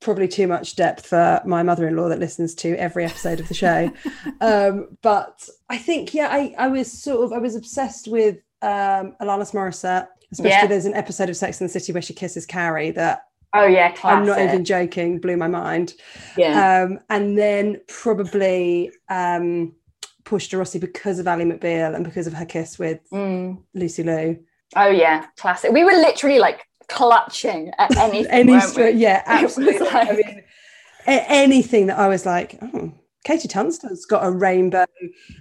probably 0.00 0.28
too 0.28 0.46
much 0.46 0.76
depth 0.76 1.06
for 1.06 1.40
my 1.44 1.62
mother-in-law 1.62 2.08
that 2.08 2.20
listens 2.20 2.54
to 2.54 2.74
every 2.76 3.04
episode 3.04 3.40
of 3.40 3.48
the 3.48 3.54
show 3.54 3.90
um, 4.40 4.88
but 5.02 5.48
i 5.68 5.76
think 5.76 6.14
yeah 6.14 6.28
I, 6.30 6.54
I 6.58 6.68
was 6.68 6.90
sort 6.90 7.24
of 7.24 7.32
i 7.32 7.38
was 7.38 7.56
obsessed 7.56 8.08
with 8.08 8.36
um, 8.62 9.16
alanis 9.20 9.52
morissette 9.52 10.08
especially 10.30 10.50
yeah. 10.50 10.66
there's 10.66 10.84
an 10.84 10.94
episode 10.94 11.28
of 11.28 11.36
sex 11.36 11.60
and 11.60 11.68
the 11.68 11.72
city 11.72 11.92
where 11.92 12.02
she 12.02 12.14
kisses 12.14 12.46
carrie 12.46 12.92
that 12.92 13.22
oh 13.54 13.66
yeah 13.66 13.90
classic. 13.90 14.18
i'm 14.18 14.26
not 14.26 14.38
even 14.40 14.64
joking 14.64 15.18
blew 15.18 15.36
my 15.36 15.48
mind 15.48 15.94
yeah 16.36 16.82
um, 16.82 16.98
and 17.10 17.36
then 17.36 17.80
probably 17.88 18.92
um 19.08 19.74
Portia 20.28 20.58
Rossi 20.58 20.78
because 20.78 21.18
of 21.18 21.26
Ally 21.26 21.44
McBeal 21.44 21.94
and 21.94 22.04
because 22.04 22.26
of 22.26 22.34
her 22.34 22.44
kiss 22.44 22.78
with 22.78 23.00
mm. 23.10 23.62
Lucy 23.72 24.02
Liu. 24.02 24.38
Oh 24.76 24.88
yeah, 24.88 25.24
classic. 25.38 25.72
We 25.72 25.84
were 25.84 25.92
literally 25.92 26.38
like 26.38 26.60
clutching 26.88 27.72
at 27.78 27.96
anything. 27.96 28.30
Any 28.30 28.60
str- 28.60 28.88
yeah, 28.88 29.22
absolutely. 29.26 29.88
I 29.88 30.12
mean, 30.12 30.42
a- 31.06 31.30
anything 31.30 31.86
that 31.86 31.98
I 31.98 32.08
was 32.08 32.26
like, 32.26 32.58
oh, 32.60 32.92
KT 33.26 33.48
Tunstall's 33.48 34.04
got 34.04 34.22
a 34.22 34.30
rainbow 34.30 34.84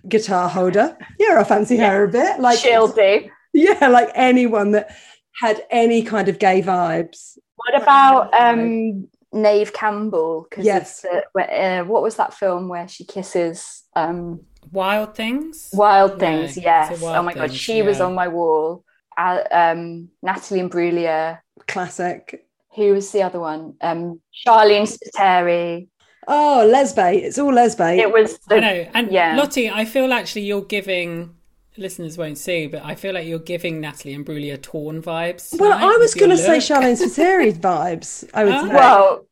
guitar 0.08 0.47
holder. 0.47 0.97
Yeah, 1.19 1.38
I 1.38 1.43
fancy 1.43 1.76
her 1.78 2.06
a 2.06 2.08
bit. 2.08 2.39
Like, 2.39 2.58
She'll 2.58 2.88
do. 2.88 3.30
yeah, 3.54 3.89
like 3.89 4.10
anyone 4.15 4.71
that 4.71 4.95
had 5.41 5.65
any 5.69 6.02
kind 6.02 6.30
of 6.30 6.39
gay 6.39 6.62
vibes. 6.62 7.38
What 7.58 7.82
about 7.82 8.34
um 8.34 9.10
Neve 9.34 9.73
Campbell? 9.73 10.47
Because 10.50 10.65
Yes. 10.65 11.06
uh, 11.06 11.84
what 11.84 12.02
was 12.02 12.15
that 12.15 12.34
film 12.34 12.69
where 12.69 12.88
she 12.88 13.04
kisses 13.04 13.84
um 13.93 14.45
Wild 14.71 15.15
things. 15.15 15.69
Wild 15.73 16.12
Yeah, 16.13 16.17
Things? 16.17 16.58
it's 16.58 16.65
Yes. 16.65 17.01
Wild 17.01 17.15
Oh 17.17 17.23
my 17.23 17.34
god, 17.34 17.49
Things, 17.49 17.60
she 17.60 17.82
was 17.82 17.99
on 18.01 18.13
my 18.15 18.27
wall. 18.27 18.84
Uh, 19.17 19.39
um, 19.51 20.10
Natalie 20.21 20.62
Imbruglia. 20.62 21.39
Classic. 21.67 22.45
Who 22.75 22.93
was 22.93 23.12
the 23.12 23.23
other 23.23 23.39
one? 23.39 23.75
Um, 23.82 24.21
Sharleen 24.45 24.88
Spiteri. 24.88 25.88
Oh, 26.27 26.69
lesbe. 26.71 27.15
It's 27.23 27.39
all 27.39 27.51
lesbe. 27.51 27.97
It 27.97 28.12
was 28.12 28.39
I 28.49 28.60
know. 28.60 28.89
And 28.93 29.12
yeah. 29.12 29.36
Lottie, 29.36 29.69
I 29.69 29.86
feel 29.86 30.12
actually 30.13 30.43
you're 30.43 30.62
giving 30.62 31.34
listeners 31.77 32.17
won't 32.17 32.38
see, 32.38 32.67
but 32.67 32.84
I 32.84 32.95
feel 32.95 33.13
like 33.13 33.25
you're 33.27 33.39
giving 33.39 33.80
Natalie 33.80 34.15
Imbruglia 34.15 34.62
torn 34.62 35.01
vibes. 35.01 35.58
well, 35.60 35.73
I 35.73 35.95
was 35.97 36.13
going 36.13 36.32
to 36.32 36.38
say. 36.38 36.58
Sharleen 36.58 36.97
Spiteri 37.01 37.53
vibes. 37.53 38.30
I 38.34 38.43
would 38.43 38.53
Oh. 38.53 38.67
say. 38.67 38.73
well, 38.73 39.25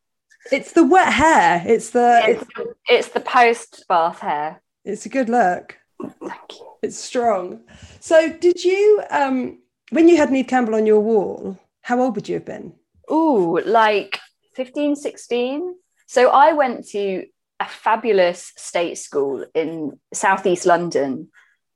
it's 0.51 0.71
the 0.73 0.83
wet 0.83 1.11
hair. 1.11 1.63
It's 1.65 1.89
the. 1.91 2.21
it's, 2.23 2.43
It's, 2.57 2.69
it's 2.87 3.07
the 3.09 3.19
post 3.19 3.85
bath 3.89 4.19
hair. 4.19 4.61
It's 4.85 5.05
a 5.05 5.09
good 5.09 5.29
look. 5.29 5.77
Thank 6.01 6.59
you. 6.59 6.67
It's 6.81 6.97
strong. 6.97 7.61
So, 7.99 8.29
did 8.31 8.63
you, 8.63 9.01
um, 9.09 9.59
when 9.91 10.07
you 10.07 10.17
had 10.17 10.31
Neve 10.31 10.47
Campbell 10.47 10.75
on 10.75 10.85
your 10.85 10.99
wall, 10.99 11.57
how 11.81 11.99
old 11.99 12.15
would 12.15 12.27
you 12.29 12.35
have 12.35 12.45
been? 12.45 12.73
Oh, 13.07 13.61
like 13.65 14.19
15, 14.55 14.95
16. 14.95 15.75
So 16.07 16.29
I 16.29 16.53
went 16.53 16.87
to 16.89 17.25
a 17.59 17.65
fabulous 17.65 18.51
state 18.57 18.97
school 18.97 19.45
in 19.53 19.99
southeast 20.13 20.65
London. 20.65 21.29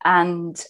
And 0.04 0.64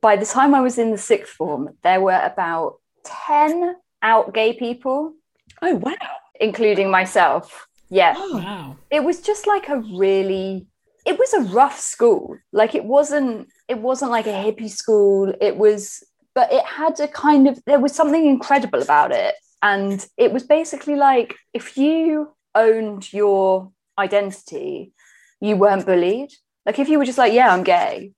by 0.00 0.16
the 0.16 0.26
time 0.26 0.54
I 0.54 0.60
was 0.60 0.78
in 0.78 0.90
the 0.90 0.98
sixth 0.98 1.32
form, 1.32 1.70
there 1.82 2.00
were 2.00 2.20
about 2.22 2.76
10 3.04 3.76
out 4.02 4.34
gay 4.34 4.52
people, 4.54 5.14
Oh, 5.62 5.74
wow. 5.76 5.94
including 6.40 6.90
myself. 6.90 7.66
Yeah. 7.90 8.14
Wow. 8.16 8.76
It 8.90 9.02
was 9.04 9.20
just 9.20 9.46
like 9.46 9.68
a 9.68 9.78
really 9.78 10.66
it 11.08 11.18
was 11.18 11.32
a 11.32 11.50
rough 11.52 11.80
school. 11.80 12.36
Like 12.52 12.74
it 12.74 12.84
wasn't 12.84 13.48
it 13.66 13.78
wasn't 13.78 14.10
like 14.10 14.26
a 14.26 14.40
hippie 14.44 14.70
school. 14.70 15.32
It 15.40 15.56
was 15.56 16.04
but 16.34 16.52
it 16.52 16.64
had 16.64 17.00
a 17.00 17.08
kind 17.08 17.48
of 17.48 17.58
there 17.64 17.80
was 17.80 17.94
something 17.94 18.26
incredible 18.26 18.82
about 18.82 19.10
it. 19.12 19.34
And 19.62 20.06
it 20.18 20.32
was 20.32 20.42
basically 20.44 20.96
like 20.96 21.34
if 21.54 21.78
you 21.78 22.34
owned 22.54 23.10
your 23.10 23.72
identity, 23.98 24.92
you 25.40 25.56
weren't 25.56 25.86
bullied. 25.86 26.30
Like 26.66 26.78
if 26.78 26.90
you 26.90 26.98
were 26.98 27.06
just 27.06 27.18
like, 27.18 27.32
yeah, 27.32 27.54
I'm 27.54 27.64
gay, 27.64 28.12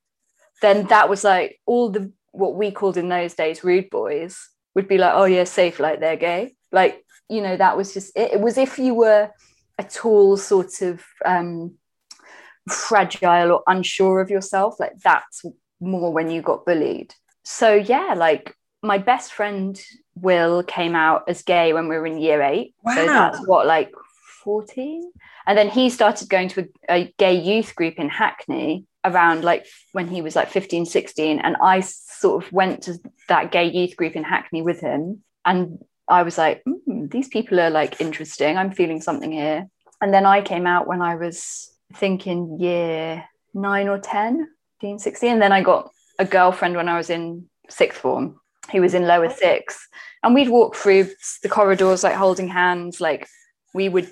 then 0.61 0.87
that 0.88 1.09
was 1.09 1.22
like 1.22 1.61
all 1.66 1.90
the 1.90 2.12
what 2.33 2.57
we 2.57 2.72
called 2.72 2.96
in 2.96 3.09
those 3.09 3.35
days 3.35 3.62
rude 3.62 3.88
boys 3.90 4.48
would 4.74 4.88
be 4.88 4.98
like, 4.98 5.12
oh 5.14 5.26
yeah, 5.26 5.44
safe, 5.44 5.79
like 5.79 6.00
they're 6.00 6.16
gay. 6.16 6.57
Like, 6.72 7.05
you 7.29 7.40
know, 7.40 7.57
that 7.57 7.76
was 7.76 7.94
just 7.94 8.16
it, 8.16 8.33
it 8.33 8.40
was 8.40 8.59
if 8.59 8.81
you 8.81 8.94
were 8.94 9.31
a 9.79 9.85
tall 9.85 10.37
sort 10.37 10.83
of 10.83 11.05
um 11.24 11.76
fragile 12.72 13.52
or 13.52 13.62
unsure 13.66 14.20
of 14.20 14.30
yourself, 14.30 14.78
like 14.80 14.98
that's 15.02 15.44
more 15.80 16.12
when 16.12 16.30
you 16.30 16.42
got 16.42 16.64
bullied. 16.66 17.14
So 17.44 17.74
yeah, 17.74 18.14
like 18.16 18.54
my 18.83 18.98
best 18.98 19.33
friend 19.33 19.80
Will 20.14 20.62
came 20.62 20.94
out 20.94 21.24
as 21.28 21.42
gay 21.42 21.72
when 21.72 21.88
we 21.88 21.96
were 21.96 22.06
in 22.06 22.18
year 22.18 22.42
eight. 22.42 22.74
So 22.94 23.06
Wow. 23.06 23.30
that's 23.30 23.46
what, 23.46 23.66
like 23.66 23.92
14? 24.44 25.11
And 25.46 25.56
then 25.56 25.68
he 25.68 25.90
started 25.90 26.28
going 26.28 26.48
to 26.48 26.68
a, 26.88 26.94
a 26.94 27.14
gay 27.18 27.35
youth 27.35 27.74
group 27.74 27.94
in 27.98 28.09
Hackney 28.09 28.85
around 29.04 29.42
like 29.44 29.66
when 29.92 30.09
he 30.09 30.20
was 30.22 30.37
like 30.37 30.50
15, 30.50 30.85
16. 30.87 31.38
And 31.40 31.56
I 31.62 31.80
sort 31.80 32.44
of 32.44 32.52
went 32.52 32.83
to 32.83 32.98
that 33.28 33.50
gay 33.50 33.70
youth 33.70 33.96
group 33.96 34.14
in 34.16 34.24
Hackney 34.24 34.62
with 34.62 34.80
him. 34.80 35.22
And 35.44 35.78
I 36.06 36.22
was 36.22 36.37
like, 36.37 36.62
"Hmm, 36.64 37.06
these 37.06 37.28
people 37.28 37.59
are 37.61 37.70
like 37.70 38.00
interesting. 38.00 38.56
I'm 38.59 38.72
feeling 38.72 39.00
something 39.00 39.33
here. 39.33 39.68
And 40.02 40.12
then 40.12 40.26
I 40.26 40.42
came 40.42 40.66
out 40.66 40.87
when 40.87 41.00
I 41.02 41.16
was 41.16 41.69
thinking 41.94 42.59
year 42.61 43.24
nine 43.55 43.88
or 43.88 43.98
10, 43.98 44.48
15, 44.81 44.98
16. 44.98 45.33
And 45.33 45.42
then 45.42 45.53
I 45.53 45.62
got 45.62 45.90
a 46.18 46.24
girlfriend 46.24 46.76
when 46.76 46.88
I 46.88 46.96
was 46.96 47.11
in 47.11 47.48
sixth 47.68 48.00
form. 48.00 48.40
He 48.70 48.81
was 48.81 48.94
in 48.94 49.07
lower 49.07 49.31
six. 49.31 49.88
And 50.22 50.35
we'd 50.35 50.48
walk 50.48 50.76
through 50.76 51.09
the 51.42 51.48
corridors 51.48 52.05
like 52.05 52.14
holding 52.14 52.48
hands. 52.48 53.00
Like 53.00 53.26
we 53.74 53.88
would, 53.88 54.11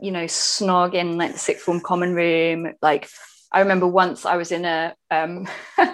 you 0.00 0.10
know, 0.12 0.24
snog 0.24 0.94
in 0.94 1.16
like 1.16 1.32
the 1.32 1.38
sixth 1.38 1.64
form 1.64 1.80
common 1.80 2.14
room. 2.14 2.74
Like 2.82 3.08
I 3.52 3.60
remember 3.60 3.86
once 3.86 4.24
I 4.26 4.36
was 4.36 4.52
in 4.52 4.64
a 4.64 4.94
um 5.10 5.48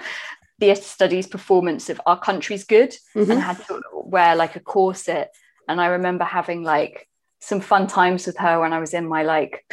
theatre 0.61 0.83
studies 0.83 1.27
performance 1.27 1.89
of 1.91 2.01
Our 2.07 2.19
Country's 2.19 2.65
Good 2.65 2.95
Mhm. 3.15 3.31
and 3.31 3.41
had 3.41 3.65
to 3.67 3.81
wear 3.95 4.37
like 4.37 4.57
a 4.57 4.61
corset. 4.61 5.31
And 5.69 5.81
I 5.81 5.87
remember 5.87 6.25
having 6.25 6.63
like 6.63 7.09
some 7.43 7.61
fun 7.61 7.89
times 7.89 8.27
with 8.27 8.39
her 8.39 8.61
when 8.61 8.73
I 8.73 8.79
was 8.79 8.95
in 8.95 9.07
my 9.07 9.25
like 9.25 9.65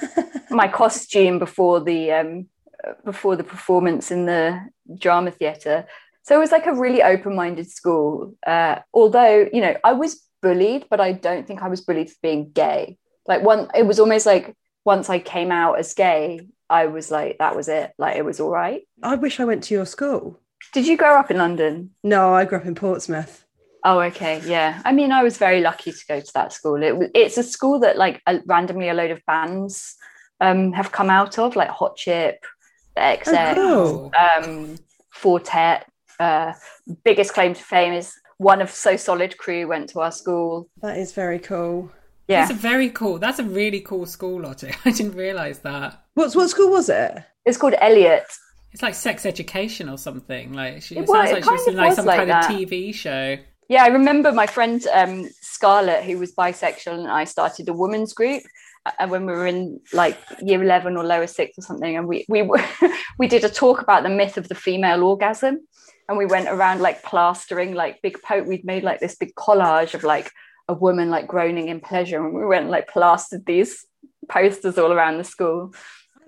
my 0.50 0.66
costume 0.66 1.38
before 1.38 1.80
the 1.80 2.10
um 2.12 2.46
before 3.04 3.36
the 3.36 3.44
performance 3.44 4.10
in 4.10 4.24
the 4.24 4.58
drama 4.98 5.30
theatre. 5.30 5.86
So 6.22 6.34
it 6.34 6.38
was 6.38 6.52
like 6.52 6.66
a 6.66 6.74
really 6.74 7.02
open-minded 7.02 7.70
school. 7.70 8.34
Uh, 8.46 8.80
although 8.94 9.48
you 9.52 9.60
know 9.60 9.76
I 9.84 9.92
was 9.92 10.22
bullied, 10.40 10.86
but 10.90 11.00
I 11.00 11.12
don't 11.12 11.46
think 11.46 11.62
I 11.62 11.68
was 11.68 11.82
bullied 11.82 12.08
for 12.10 12.16
being 12.22 12.50
gay. 12.50 12.96
Like 13.26 13.42
one, 13.42 13.68
it 13.74 13.86
was 13.86 14.00
almost 14.00 14.24
like 14.24 14.56
once 14.86 15.10
I 15.10 15.18
came 15.18 15.52
out 15.52 15.78
as 15.78 15.92
gay, 15.92 16.40
I 16.70 16.86
was 16.86 17.10
like 17.10 17.38
that 17.38 17.54
was 17.54 17.68
it. 17.68 17.92
Like 17.98 18.16
it 18.16 18.24
was 18.24 18.40
all 18.40 18.50
right. 18.50 18.82
I 19.02 19.16
wish 19.16 19.38
I 19.38 19.44
went 19.44 19.64
to 19.64 19.74
your 19.74 19.86
school. 19.86 20.40
Did 20.72 20.86
you 20.86 20.96
grow 20.96 21.18
up 21.18 21.30
in 21.30 21.36
London? 21.36 21.90
No, 22.02 22.32
I 22.32 22.46
grew 22.46 22.58
up 22.58 22.66
in 22.66 22.74
Portsmouth. 22.74 23.44
Oh, 23.84 24.00
okay, 24.00 24.42
yeah. 24.44 24.82
I 24.84 24.92
mean, 24.92 25.12
I 25.12 25.22
was 25.22 25.38
very 25.38 25.60
lucky 25.60 25.92
to 25.92 26.04
go 26.08 26.20
to 26.20 26.32
that 26.34 26.52
school. 26.52 26.82
It 26.82 27.10
it's 27.14 27.38
a 27.38 27.42
school 27.42 27.78
that 27.80 27.96
like 27.96 28.20
a, 28.26 28.40
randomly 28.46 28.88
a 28.88 28.94
load 28.94 29.10
of 29.10 29.24
bands 29.26 29.94
um, 30.40 30.72
have 30.72 30.92
come 30.92 31.10
out 31.10 31.38
of, 31.38 31.56
like 31.56 31.68
Hot 31.70 31.96
Chip, 31.96 32.44
the 32.96 33.00
XX, 33.00 33.54
cool. 33.54 34.12
um, 34.18 34.76
Four 35.10 35.40
Tet. 35.40 35.90
Uh, 36.20 36.52
biggest 37.04 37.32
claim 37.32 37.54
to 37.54 37.62
fame 37.62 37.92
is 37.92 38.12
one 38.38 38.60
of 38.60 38.70
So 38.70 38.96
Solid 38.96 39.38
crew 39.38 39.68
went 39.68 39.90
to 39.90 40.00
our 40.00 40.10
school. 40.12 40.68
That 40.82 40.98
is 40.98 41.12
very 41.12 41.38
cool. 41.38 41.90
Yeah, 42.26 42.40
That's 42.46 42.50
a 42.58 42.60
very 42.60 42.90
cool. 42.90 43.18
That's 43.18 43.38
a 43.38 43.44
really 43.44 43.80
cool 43.80 44.04
school, 44.04 44.42
Lottie. 44.42 44.72
I 44.84 44.90
didn't 44.90 45.14
realise 45.14 45.58
that. 45.60 46.02
What's 46.14 46.34
what 46.36 46.50
school 46.50 46.70
was 46.70 46.88
it? 46.88 47.22
it's 47.46 47.56
called 47.56 47.74
Elliott. 47.80 48.24
It's 48.72 48.82
like 48.82 48.94
sex 48.94 49.24
education 49.24 49.88
or 49.88 49.96
something. 49.96 50.52
Like 50.52 50.82
she, 50.82 50.96
It 50.96 51.04
it, 51.04 51.08
wa- 51.08 51.24
sounds 51.24 51.30
it 51.30 51.34
like 51.34 51.44
she 51.44 51.50
was 51.50 51.68
in 51.68 51.76
like 51.76 51.92
some 51.94 52.04
like 52.04 52.18
kind 52.18 52.30
that. 52.30 52.50
of 52.50 52.56
TV 52.56 52.94
show. 52.94 53.36
Yeah, 53.68 53.84
I 53.84 53.88
remember 53.88 54.32
my 54.32 54.46
friend 54.46 54.84
um, 54.94 55.28
Scarlett, 55.42 56.04
who 56.04 56.18
was 56.18 56.34
bisexual, 56.34 56.98
and 56.98 57.08
I 57.08 57.24
started 57.24 57.68
a 57.68 57.74
women's 57.74 58.14
group 58.14 58.42
uh, 58.86 59.06
when 59.08 59.26
we 59.26 59.32
were 59.32 59.46
in 59.46 59.80
like 59.92 60.18
year 60.40 60.62
eleven 60.62 60.96
or 60.96 61.04
lower 61.04 61.26
six 61.26 61.58
or 61.58 61.62
something, 61.62 61.96
and 61.96 62.08
we 62.08 62.24
we 62.28 62.42
were, 62.42 62.64
we 63.18 63.28
did 63.28 63.44
a 63.44 63.48
talk 63.50 63.82
about 63.82 64.02
the 64.02 64.08
myth 64.08 64.38
of 64.38 64.48
the 64.48 64.54
female 64.54 65.04
orgasm, 65.04 65.66
and 66.08 66.16
we 66.16 66.24
went 66.24 66.48
around 66.48 66.80
like 66.80 67.02
plastering 67.02 67.74
like 67.74 68.00
big 68.02 68.16
po. 68.22 68.42
We'd 68.42 68.64
made 68.64 68.84
like 68.84 69.00
this 69.00 69.16
big 69.16 69.34
collage 69.34 69.92
of 69.94 70.02
like 70.02 70.30
a 70.68 70.74
woman 70.74 71.10
like 71.10 71.26
groaning 71.26 71.68
in 71.68 71.80
pleasure, 71.80 72.24
and 72.24 72.34
we 72.34 72.46
went 72.46 72.62
and, 72.62 72.70
like 72.70 72.88
plastered 72.88 73.44
these 73.44 73.84
posters 74.28 74.78
all 74.78 74.92
around 74.92 75.18
the 75.18 75.24
school. 75.24 75.74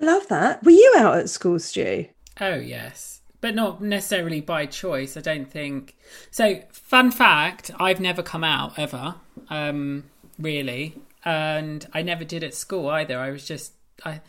I 0.00 0.04
love 0.04 0.28
that. 0.28 0.62
Were 0.62 0.70
you 0.70 0.94
out 0.98 1.18
at 1.18 1.30
school, 1.30 1.58
Stu? 1.58 2.06
Oh 2.40 2.56
yes, 2.56 3.19
but 3.40 3.54
not 3.54 3.80
necessarily 3.80 4.40
by 4.40 4.66
choice. 4.66 5.16
I 5.16 5.20
don't 5.20 5.50
think. 5.50 5.96
So, 6.30 6.62
fun 6.72 7.10
fact: 7.10 7.70
I've 7.78 8.00
never 8.00 8.22
come 8.22 8.44
out 8.44 8.78
ever, 8.78 9.16
um, 9.48 10.04
really, 10.38 10.96
and 11.24 11.86
I 11.92 12.02
never 12.02 12.24
did 12.24 12.44
at 12.44 12.54
school 12.54 12.88
either. 12.88 13.18
I 13.18 13.30
was 13.30 13.46
just, 13.46 13.72
I, 14.04 14.20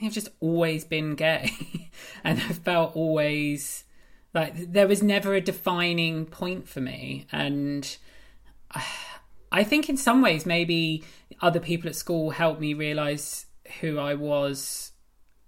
I've 0.00 0.12
just 0.12 0.28
always 0.40 0.84
been 0.84 1.14
gay, 1.14 1.50
and 2.24 2.38
I 2.38 2.52
felt 2.52 2.96
always 2.96 3.84
like 4.34 4.72
there 4.72 4.88
was 4.88 5.02
never 5.02 5.34
a 5.34 5.40
defining 5.40 6.26
point 6.26 6.68
for 6.68 6.80
me, 6.80 7.26
and 7.32 7.96
I 9.52 9.64
think 9.64 9.88
in 9.88 9.96
some 9.96 10.22
ways 10.22 10.44
maybe 10.44 11.04
other 11.40 11.60
people 11.60 11.88
at 11.88 11.94
school 11.94 12.30
helped 12.30 12.60
me 12.60 12.74
realize 12.74 13.46
who 13.80 13.98
I 13.98 14.14
was 14.14 14.92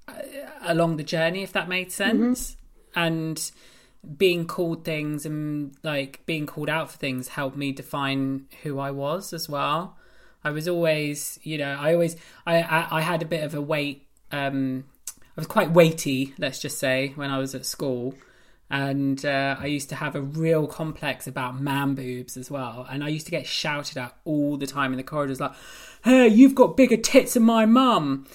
uh, 0.06 0.14
along 0.62 0.96
the 0.96 1.02
journey, 1.02 1.42
if 1.42 1.52
that 1.52 1.68
made 1.68 1.92
sense. 1.92 2.56
And 2.94 3.50
being 4.16 4.46
called 4.46 4.84
things 4.84 5.26
and 5.26 5.74
like 5.82 6.24
being 6.24 6.46
called 6.46 6.68
out 6.68 6.90
for 6.90 6.96
things 6.98 7.28
helped 7.28 7.56
me 7.56 7.72
define 7.72 8.46
who 8.62 8.78
I 8.78 8.90
was 8.90 9.32
as 9.32 9.48
well. 9.48 9.96
I 10.44 10.50
was 10.50 10.68
always, 10.68 11.38
you 11.42 11.58
know, 11.58 11.76
I 11.78 11.92
always, 11.94 12.16
I, 12.46 12.62
I, 12.62 12.98
I 12.98 13.00
had 13.00 13.22
a 13.22 13.26
bit 13.26 13.42
of 13.42 13.54
a 13.54 13.60
weight. 13.60 14.06
Um, 14.30 14.84
I 15.08 15.40
was 15.40 15.46
quite 15.46 15.70
weighty, 15.72 16.34
let's 16.38 16.60
just 16.60 16.78
say, 16.78 17.12
when 17.16 17.30
I 17.30 17.38
was 17.38 17.54
at 17.54 17.66
school. 17.66 18.14
and 18.70 19.24
uh, 19.24 19.56
I 19.58 19.66
used 19.66 19.88
to 19.90 19.94
have 19.94 20.14
a 20.14 20.20
real 20.20 20.66
complex 20.66 21.26
about 21.26 21.60
man 21.60 21.94
boobs 21.94 22.36
as 22.36 22.50
well. 22.50 22.86
And 22.90 23.02
I 23.02 23.08
used 23.08 23.26
to 23.26 23.30
get 23.30 23.46
shouted 23.46 23.96
at 23.96 24.14
all 24.24 24.56
the 24.56 24.66
time 24.66 24.92
in 24.92 24.98
the 24.98 25.02
corridors, 25.02 25.40
like, 25.40 25.52
"Hey, 26.04 26.28
you've 26.28 26.54
got 26.54 26.76
bigger 26.76 26.96
tits 26.96 27.34
than 27.34 27.44
my 27.44 27.64
mum," 27.66 28.26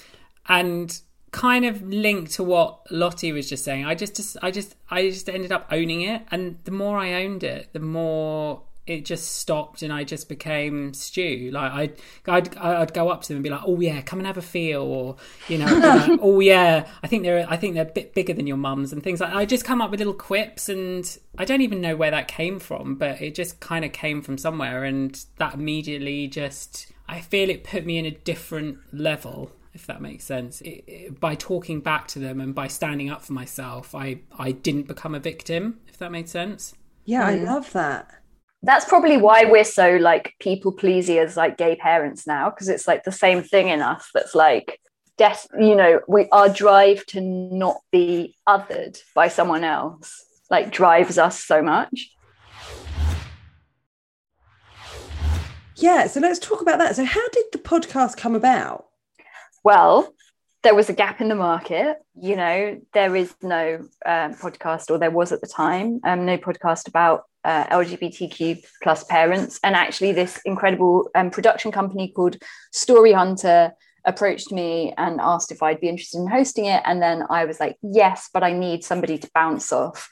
and 0.48 1.00
kind 1.34 1.66
of 1.66 1.82
linked 1.84 2.32
to 2.34 2.44
what 2.44 2.90
Lottie 2.90 3.34
was 3.34 3.50
just 3.50 3.66
saying. 3.66 3.86
I 3.86 3.96
just, 3.96 4.16
just, 4.16 4.38
I 4.42 4.52
just, 4.52 4.76
I 4.90 5.10
just 5.10 5.28
ended 5.28 5.52
up 5.52 5.68
owning 5.72 6.04
it, 6.04 6.22
and 6.32 6.58
the 6.64 6.72
more 6.72 6.98
I 6.98 7.26
owned 7.26 7.44
it, 7.44 7.74
the 7.74 7.80
more 7.80 8.62
it 8.86 9.06
just 9.06 9.38
stopped 9.38 9.82
and 9.82 9.94
I 9.94 10.04
just 10.04 10.28
became 10.28 10.94
Stu. 10.94 11.50
Like 11.54 11.72
I'd, 11.72 12.02
I'd, 12.28 12.58
I'd 12.58 12.94
go 12.94 13.10
up 13.10 13.22
to 13.24 13.30
them 13.30 13.38
and 13.38 13.44
be 13.44 13.50
like, 13.50 13.62
"Oh 13.66 13.80
yeah, 13.80 14.02
come 14.02 14.20
and 14.20 14.28
have 14.28 14.38
a 14.38 14.42
feel," 14.42 14.82
or 14.82 15.16
you 15.48 15.58
know, 15.58 15.66
like, 15.66 16.20
"Oh 16.22 16.40
yeah, 16.40 16.88
I 17.02 17.08
think 17.08 17.24
they're, 17.24 17.46
I 17.50 17.58
think 17.58 17.76
they're 17.76 17.84
a 17.84 17.92
bit 17.92 18.14
bigger 18.14 18.34
than 18.34 18.48
your 18.48 18.58
mums," 18.58 18.92
and 18.92 19.02
things 19.02 19.20
like. 19.20 19.34
I 19.34 19.46
just 19.46 19.66
come 19.66 19.82
up 19.82 19.90
with 19.90 20.00
little 20.00 20.14
quips, 20.14 20.70
and 20.70 21.18
I 21.38 21.46
don't 21.46 21.62
even 21.62 21.82
know 21.82 21.96
where 21.96 22.12
that 22.12 22.28
came 22.28 22.60
from, 22.60 22.96
but 22.96 23.22
it 23.22 23.36
just 23.36 23.60
kind 23.60 23.86
of 23.86 23.92
came 23.92 24.22
from 24.22 24.38
somewhere, 24.38 24.84
and 24.84 25.24
that 25.38 25.54
immediately 25.56 26.28
just, 26.28 26.92
I 27.08 27.22
feel 27.22 27.50
it 27.50 27.64
put 27.64 27.86
me 27.86 27.98
in 27.98 28.06
a 28.06 28.12
different 28.12 28.80
level. 28.92 29.52
If 29.74 29.88
that 29.88 30.02
makes 30.02 30.24
sense, 30.24 30.62
it, 30.62 30.84
it, 30.88 31.20
by 31.20 31.34
talking 31.34 31.82
back 31.82 32.08
to 32.10 32.20
them 32.20 32.40
and 32.40 32.54
by 32.54 32.68
standing 32.68 33.10
up 33.10 33.24
for 33.24 33.34
myself, 33.34 33.96
I 33.96 34.22
I 34.38 34.52
didn't 34.52 34.88
become 34.88 35.16
a 35.16 35.20
victim. 35.20 35.80
If 35.88 35.98
that 35.98 36.12
made 36.12 36.30
sense. 36.30 36.76
Yeah, 37.06 37.26
I 37.26 37.34
mm. 37.34 37.46
love 37.46 37.72
that. 37.74 38.12
That's 38.62 38.86
probably 38.86 39.18
why 39.18 39.46
we're 39.46 39.64
so 39.64 39.98
like 39.98 40.36
people 40.40 40.72
pleasy 40.72 41.20
as 41.20 41.36
like 41.36 41.58
gay 41.58 41.76
parents 41.76 42.26
now 42.28 42.50
because 42.50 42.70
it's 42.70 42.88
like 42.88 43.04
the 43.04 43.12
same 43.12 43.42
thing 43.42 43.68
in 43.68 43.82
us 43.82 44.10
that's 44.14 44.36
like 44.36 44.80
death 45.18 45.46
you 45.60 45.76
know 45.76 46.00
we 46.08 46.28
our 46.32 46.50
drive 46.50 47.06
to 47.06 47.22
not 47.22 47.78
be 47.92 48.36
othered 48.50 48.98
by 49.14 49.28
someone 49.28 49.64
else 49.64 50.26
like 50.50 50.72
drives 50.72 51.18
us 51.18 51.44
so 51.44 51.62
much. 51.62 52.12
Yeah 55.76 56.08
so 56.08 56.20
let's 56.22 56.40
talk 56.40 56.62
about 56.62 56.80
that. 56.80 56.96
So 56.96 57.04
how 57.04 57.28
did 57.30 57.46
the 57.52 57.58
podcast 57.58 58.16
come 58.18 58.36
about 58.36 58.86
well 59.64 60.14
there 60.64 60.74
was 60.74 60.90
a 60.90 60.94
gap 60.94 61.22
in 61.22 61.28
the 61.28 61.36
market. 61.36 61.98
You 62.16 62.36
know, 62.38 62.82
there 62.94 63.16
is 63.16 63.36
no 63.42 63.86
um, 64.06 64.34
podcast, 64.36 64.90
or 64.90 64.98
there 64.98 65.12
was 65.12 65.32
at 65.32 65.42
the 65.42 65.48
time, 65.48 66.00
um, 66.06 66.26
no 66.26 66.38
podcast 66.38 66.88
about 66.88 67.26
uh, 67.44 67.66
LGBTQ 67.66 68.64
plus 68.82 69.04
parents. 69.04 69.60
And 69.62 69.76
actually, 69.76 70.14
this 70.14 70.42
incredible 70.46 71.10
um, 71.16 71.30
production 71.30 71.72
company 71.72 72.14
called 72.16 72.38
Story 72.72 73.12
Hunter 73.12 73.74
approached 74.06 74.52
me 74.52 74.94
and 74.98 75.20
asked 75.22 75.52
if 75.52 75.62
I'd 75.62 75.82
be 75.82 75.90
interested 75.90 76.20
in 76.20 76.28
hosting 76.28 76.66
it. 76.66 76.82
And 76.86 77.02
then 77.02 77.24
I 77.30 77.46
was 77.46 77.60
like, 77.60 77.78
yes, 77.82 78.30
but 78.34 78.44
I 78.44 78.54
need 78.54 78.84
somebody 78.84 79.18
to 79.18 79.30
bounce 79.34 79.72
off. 79.72 80.10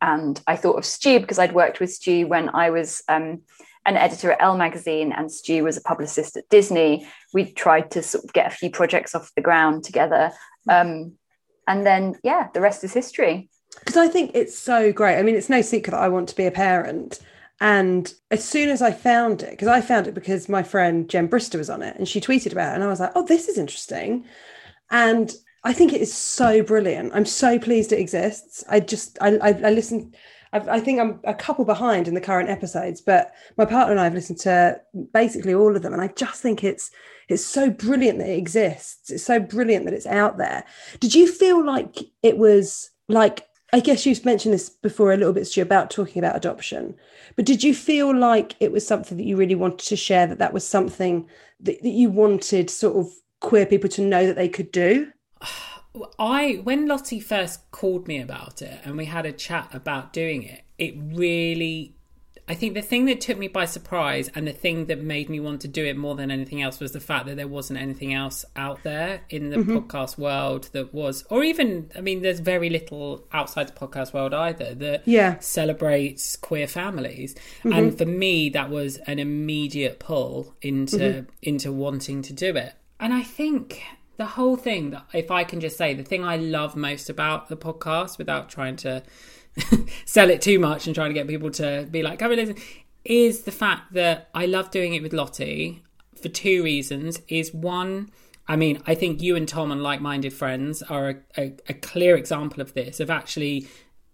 And 0.00 0.40
I 0.48 0.56
thought 0.56 0.78
of 0.78 0.84
Stu 0.84 1.20
because 1.20 1.38
I'd 1.38 1.54
worked 1.54 1.78
with 1.78 1.92
Stu 1.92 2.26
when 2.26 2.50
I 2.52 2.70
was 2.70 3.02
um, 3.08 3.42
an 3.84 3.96
editor 3.96 4.32
at 4.32 4.40
Elle 4.40 4.56
magazine 4.56 5.12
and 5.12 5.30
Stu 5.30 5.64
was 5.64 5.76
a 5.76 5.82
publicist 5.82 6.36
at 6.36 6.48
Disney. 6.48 7.06
We 7.34 7.52
tried 7.52 7.90
to 7.92 8.02
sort 8.02 8.24
of 8.24 8.32
get 8.32 8.46
a 8.46 8.54
few 8.54 8.70
projects 8.70 9.14
off 9.14 9.32
the 9.34 9.42
ground 9.42 9.84
together. 9.84 10.32
Um, 10.68 11.14
and 11.66 11.84
then, 11.84 12.16
yeah, 12.22 12.48
the 12.54 12.60
rest 12.60 12.84
is 12.84 12.92
history 12.92 13.48
because 13.80 13.96
I 13.96 14.08
think 14.08 14.32
it's 14.34 14.56
so 14.56 14.92
great. 14.92 15.18
I 15.18 15.22
mean, 15.22 15.34
it's 15.34 15.48
no 15.48 15.62
secret 15.62 15.92
that 15.92 16.00
I 16.00 16.08
want 16.08 16.28
to 16.28 16.36
be 16.36 16.46
a 16.46 16.50
parent. 16.50 17.20
And 17.60 18.12
as 18.30 18.44
soon 18.44 18.68
as 18.68 18.82
I 18.82 18.92
found 18.92 19.42
it, 19.42 19.50
because 19.50 19.68
I 19.68 19.80
found 19.80 20.06
it 20.06 20.14
because 20.14 20.48
my 20.48 20.62
friend 20.62 21.08
Jen 21.08 21.28
Brister 21.28 21.58
was 21.58 21.70
on 21.70 21.82
it 21.82 21.96
and 21.96 22.08
she 22.08 22.20
tweeted 22.20 22.52
about 22.52 22.72
it, 22.72 22.74
and 22.76 22.84
I 22.84 22.88
was 22.88 23.00
like, 23.00 23.12
oh, 23.14 23.24
this 23.26 23.48
is 23.48 23.58
interesting. 23.58 24.24
And 24.90 25.32
I 25.64 25.72
think 25.72 25.92
it 25.92 26.00
is 26.00 26.12
so 26.12 26.62
brilliant. 26.62 27.12
I'm 27.14 27.24
so 27.24 27.58
pleased 27.58 27.92
it 27.92 28.00
exists. 28.00 28.64
I 28.68 28.80
just, 28.80 29.16
I, 29.20 29.36
I, 29.36 29.48
I 29.48 29.70
listened. 29.70 30.16
I've, 30.52 30.68
i 30.68 30.80
think 30.80 31.00
I'm 31.00 31.20
a 31.24 31.34
couple 31.34 31.64
behind 31.64 32.08
in 32.08 32.14
the 32.14 32.20
current 32.20 32.50
episodes, 32.50 33.00
but 33.00 33.32
my 33.56 33.64
partner 33.64 33.92
and 33.92 34.00
I 34.00 34.04
have 34.04 34.14
listened 34.14 34.38
to 34.40 34.80
basically 35.12 35.54
all 35.54 35.74
of 35.74 35.82
them, 35.82 35.92
and 35.92 36.02
I 36.02 36.08
just 36.08 36.42
think 36.42 36.62
it's 36.62 36.90
it's 37.28 37.44
so 37.44 37.70
brilliant 37.70 38.18
that 38.18 38.28
it 38.28 38.38
exists. 38.38 39.10
It's 39.10 39.24
so 39.24 39.40
brilliant 39.40 39.86
that 39.86 39.94
it's 39.94 40.06
out 40.06 40.38
there. 40.38 40.64
Did 41.00 41.14
you 41.14 41.30
feel 41.30 41.64
like 41.64 41.98
it 42.22 42.36
was 42.36 42.90
like 43.08 43.46
I 43.74 43.80
guess 43.80 44.04
you've 44.04 44.24
mentioned 44.26 44.52
this 44.52 44.68
before 44.68 45.14
a 45.14 45.16
little 45.16 45.32
bit, 45.32 45.46
Stu, 45.46 45.62
about 45.62 45.90
talking 45.90 46.22
about 46.22 46.36
adoption. 46.36 46.94
But 47.36 47.46
did 47.46 47.64
you 47.64 47.74
feel 47.74 48.14
like 48.14 48.54
it 48.60 48.70
was 48.70 48.86
something 48.86 49.16
that 49.16 49.24
you 49.24 49.34
really 49.34 49.54
wanted 49.54 49.86
to 49.86 49.96
share, 49.96 50.26
that 50.26 50.38
that 50.38 50.52
was 50.52 50.68
something 50.68 51.26
that, 51.60 51.82
that 51.82 51.88
you 51.88 52.10
wanted 52.10 52.68
sort 52.68 52.96
of 52.96 53.10
queer 53.40 53.64
people 53.64 53.88
to 53.90 54.02
know 54.02 54.26
that 54.26 54.36
they 54.36 54.48
could 54.50 54.70
do? 54.72 55.10
I, 56.18 56.60
when 56.62 56.86
Lottie 56.86 57.20
first 57.20 57.70
called 57.70 58.08
me 58.08 58.20
about 58.20 58.62
it 58.62 58.80
and 58.84 58.96
we 58.96 59.04
had 59.04 59.26
a 59.26 59.32
chat 59.32 59.68
about 59.72 60.12
doing 60.12 60.42
it, 60.42 60.62
it 60.78 60.94
really 60.96 61.94
I 62.48 62.54
think 62.54 62.74
the 62.74 62.82
thing 62.82 63.04
that 63.04 63.20
took 63.20 63.38
me 63.38 63.46
by 63.46 63.66
surprise 63.66 64.28
and 64.34 64.46
the 64.46 64.52
thing 64.52 64.86
that 64.86 65.00
made 65.00 65.30
me 65.30 65.38
want 65.38 65.60
to 65.60 65.68
do 65.68 65.84
it 65.84 65.96
more 65.96 66.16
than 66.16 66.30
anything 66.30 66.60
else 66.60 66.80
was 66.80 66.90
the 66.90 67.00
fact 67.00 67.26
that 67.26 67.36
there 67.36 67.46
wasn't 67.46 67.78
anything 67.78 68.12
else 68.12 68.44
out 68.56 68.82
there 68.82 69.22
in 69.30 69.50
the 69.50 69.58
mm-hmm. 69.58 69.76
podcast 69.76 70.18
world 70.18 70.68
that 70.72 70.92
was, 70.92 71.24
or 71.30 71.44
even, 71.44 71.90
I 71.96 72.00
mean, 72.00 72.22
there's 72.22 72.40
very 72.40 72.68
little 72.68 73.24
outside 73.32 73.68
the 73.68 73.72
podcast 73.72 74.12
world 74.12 74.34
either 74.34 74.74
that 74.74 75.02
yeah. 75.06 75.38
celebrates 75.38 76.36
queer 76.36 76.66
families. 76.66 77.36
Mm-hmm. 77.60 77.72
And 77.72 77.96
for 77.96 78.06
me, 78.06 78.48
that 78.50 78.70
was 78.70 78.96
an 78.98 79.20
immediate 79.20 80.00
pull 80.00 80.54
into 80.60 80.96
mm-hmm. 80.96 81.30
into 81.42 81.72
wanting 81.72 82.22
to 82.22 82.32
do 82.32 82.56
it. 82.56 82.74
And 82.98 83.14
I 83.14 83.22
think 83.22 83.82
the 84.16 84.26
whole 84.26 84.56
thing 84.56 84.90
that, 84.90 85.06
if 85.12 85.30
I 85.30 85.44
can 85.44 85.60
just 85.60 85.76
say, 85.76 85.94
the 85.94 86.02
thing 86.02 86.24
I 86.24 86.36
love 86.36 86.76
most 86.76 87.08
about 87.08 87.48
the 87.48 87.56
podcast, 87.56 88.18
without 88.18 88.48
trying 88.48 88.76
to 88.76 89.02
sell 90.04 90.30
it 90.30 90.42
too 90.42 90.58
much 90.58 90.86
and 90.86 90.94
trying 90.94 91.10
to 91.10 91.14
get 91.14 91.28
people 91.28 91.50
to 91.52 91.86
be 91.90 92.02
like, 92.02 92.18
come 92.18 92.32
and 92.32 92.40
listen, 92.40 92.62
is 93.04 93.42
the 93.42 93.52
fact 93.52 93.94
that 93.94 94.28
I 94.34 94.46
love 94.46 94.70
doing 94.70 94.94
it 94.94 95.02
with 95.02 95.12
Lottie 95.12 95.82
for 96.20 96.28
two 96.28 96.62
reasons. 96.62 97.20
Is 97.28 97.52
one, 97.52 98.10
I 98.46 98.56
mean, 98.56 98.82
I 98.86 98.94
think 98.94 99.22
you 99.22 99.36
and 99.36 99.48
Tom 99.48 99.72
and 99.72 99.82
like 99.82 100.00
minded 100.00 100.32
friends 100.32 100.82
are 100.82 101.10
a, 101.10 101.16
a, 101.36 101.52
a, 101.68 101.74
clear 101.74 102.16
example 102.16 102.60
of 102.60 102.74
this, 102.74 103.00
of 103.00 103.10
actually 103.10 103.66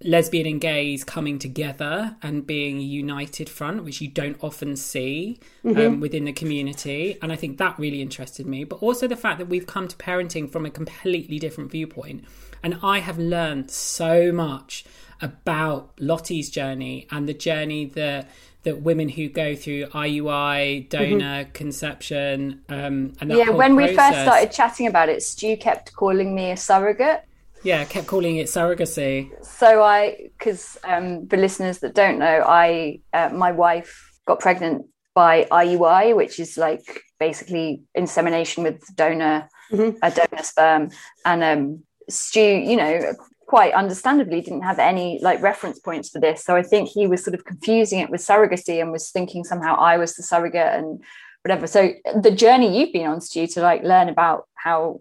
lesbian 0.04 0.46
and 0.46 0.60
gays 0.60 1.02
coming 1.02 1.38
together 1.38 2.16
and 2.22 2.46
being 2.46 2.78
a 2.78 2.82
united 2.82 3.48
front, 3.48 3.84
which 3.84 4.00
you 4.00 4.08
don't 4.08 4.36
often 4.42 4.76
see 4.76 5.40
mm-hmm. 5.64 5.80
um, 5.80 6.00
within 6.00 6.24
the 6.24 6.32
community. 6.32 7.18
And 7.20 7.32
I 7.32 7.36
think 7.36 7.58
that 7.58 7.78
really 7.78 8.00
interested 8.00 8.46
me. 8.46 8.64
But 8.64 8.76
also 8.76 9.08
the 9.08 9.16
fact 9.16 9.38
that 9.38 9.48
we've 9.48 9.66
come 9.66 9.88
to 9.88 9.96
parenting 9.96 10.50
from 10.50 10.64
a 10.64 10.70
completely 10.70 11.38
different 11.38 11.70
viewpoint. 11.70 12.24
And 12.62 12.78
I 12.82 13.00
have 13.00 13.18
learned 13.18 13.70
so 13.70 14.30
much 14.30 14.84
about 15.20 16.00
Lottie's 16.00 16.48
journey 16.48 17.08
and 17.10 17.28
the 17.28 17.34
journey 17.34 17.86
that 17.86 18.28
that 18.64 18.82
women 18.82 19.08
who 19.08 19.28
go 19.28 19.54
through 19.54 19.86
IUI, 19.86 20.88
donor 20.88 21.44
mm-hmm. 21.44 21.52
conception, 21.52 22.60
um, 22.68 23.12
and 23.20 23.30
yeah. 23.30 23.50
when 23.50 23.76
process. 23.76 23.90
we 23.90 23.96
first 23.96 24.20
started 24.22 24.52
chatting 24.52 24.86
about 24.88 25.08
it, 25.08 25.22
Stu 25.22 25.56
kept 25.56 25.94
calling 25.94 26.34
me 26.34 26.50
a 26.50 26.56
surrogate. 26.56 27.24
Yeah, 27.62 27.84
kept 27.84 28.06
calling 28.06 28.36
it 28.36 28.46
surrogacy. 28.46 29.30
So 29.44 29.82
I, 29.82 30.30
because 30.38 30.78
um, 30.84 31.26
for 31.28 31.36
listeners 31.36 31.78
that 31.80 31.94
don't 31.94 32.18
know, 32.18 32.44
I 32.46 33.00
uh, 33.12 33.30
my 33.32 33.52
wife 33.52 34.20
got 34.26 34.40
pregnant 34.40 34.86
by 35.14 35.44
IUI, 35.50 36.14
which 36.14 36.38
is 36.38 36.56
like 36.56 37.02
basically 37.18 37.82
insemination 37.94 38.62
with 38.62 38.82
donor 38.94 39.48
mm-hmm. 39.72 39.96
a 40.02 40.10
donor 40.10 40.42
sperm, 40.42 40.90
and 41.24 41.44
um, 41.44 41.82
Stu, 42.08 42.40
you 42.40 42.76
know, 42.76 43.12
quite 43.46 43.72
understandably 43.72 44.40
didn't 44.40 44.62
have 44.62 44.78
any 44.78 45.18
like 45.22 45.40
reference 45.40 45.78
points 45.78 46.10
for 46.10 46.20
this 46.20 46.44
so 46.44 46.54
i 46.54 46.62
think 46.62 46.86
he 46.86 47.06
was 47.06 47.24
sort 47.24 47.34
of 47.34 47.46
confusing 47.46 47.98
it 47.98 48.10
with 48.10 48.20
surrogacy 48.20 48.78
and 48.78 48.92
was 48.92 49.10
thinking 49.10 49.42
somehow 49.42 49.74
i 49.76 49.96
was 49.96 50.14
the 50.16 50.22
surrogate 50.22 50.74
and 50.74 51.02
whatever 51.42 51.66
so 51.66 51.90
the 52.20 52.30
journey 52.30 52.78
you've 52.78 52.92
been 52.92 53.06
on 53.06 53.22
stu 53.22 53.46
to 53.46 53.62
like 53.62 53.82
learn 53.82 54.10
about 54.10 54.46
how 54.54 55.00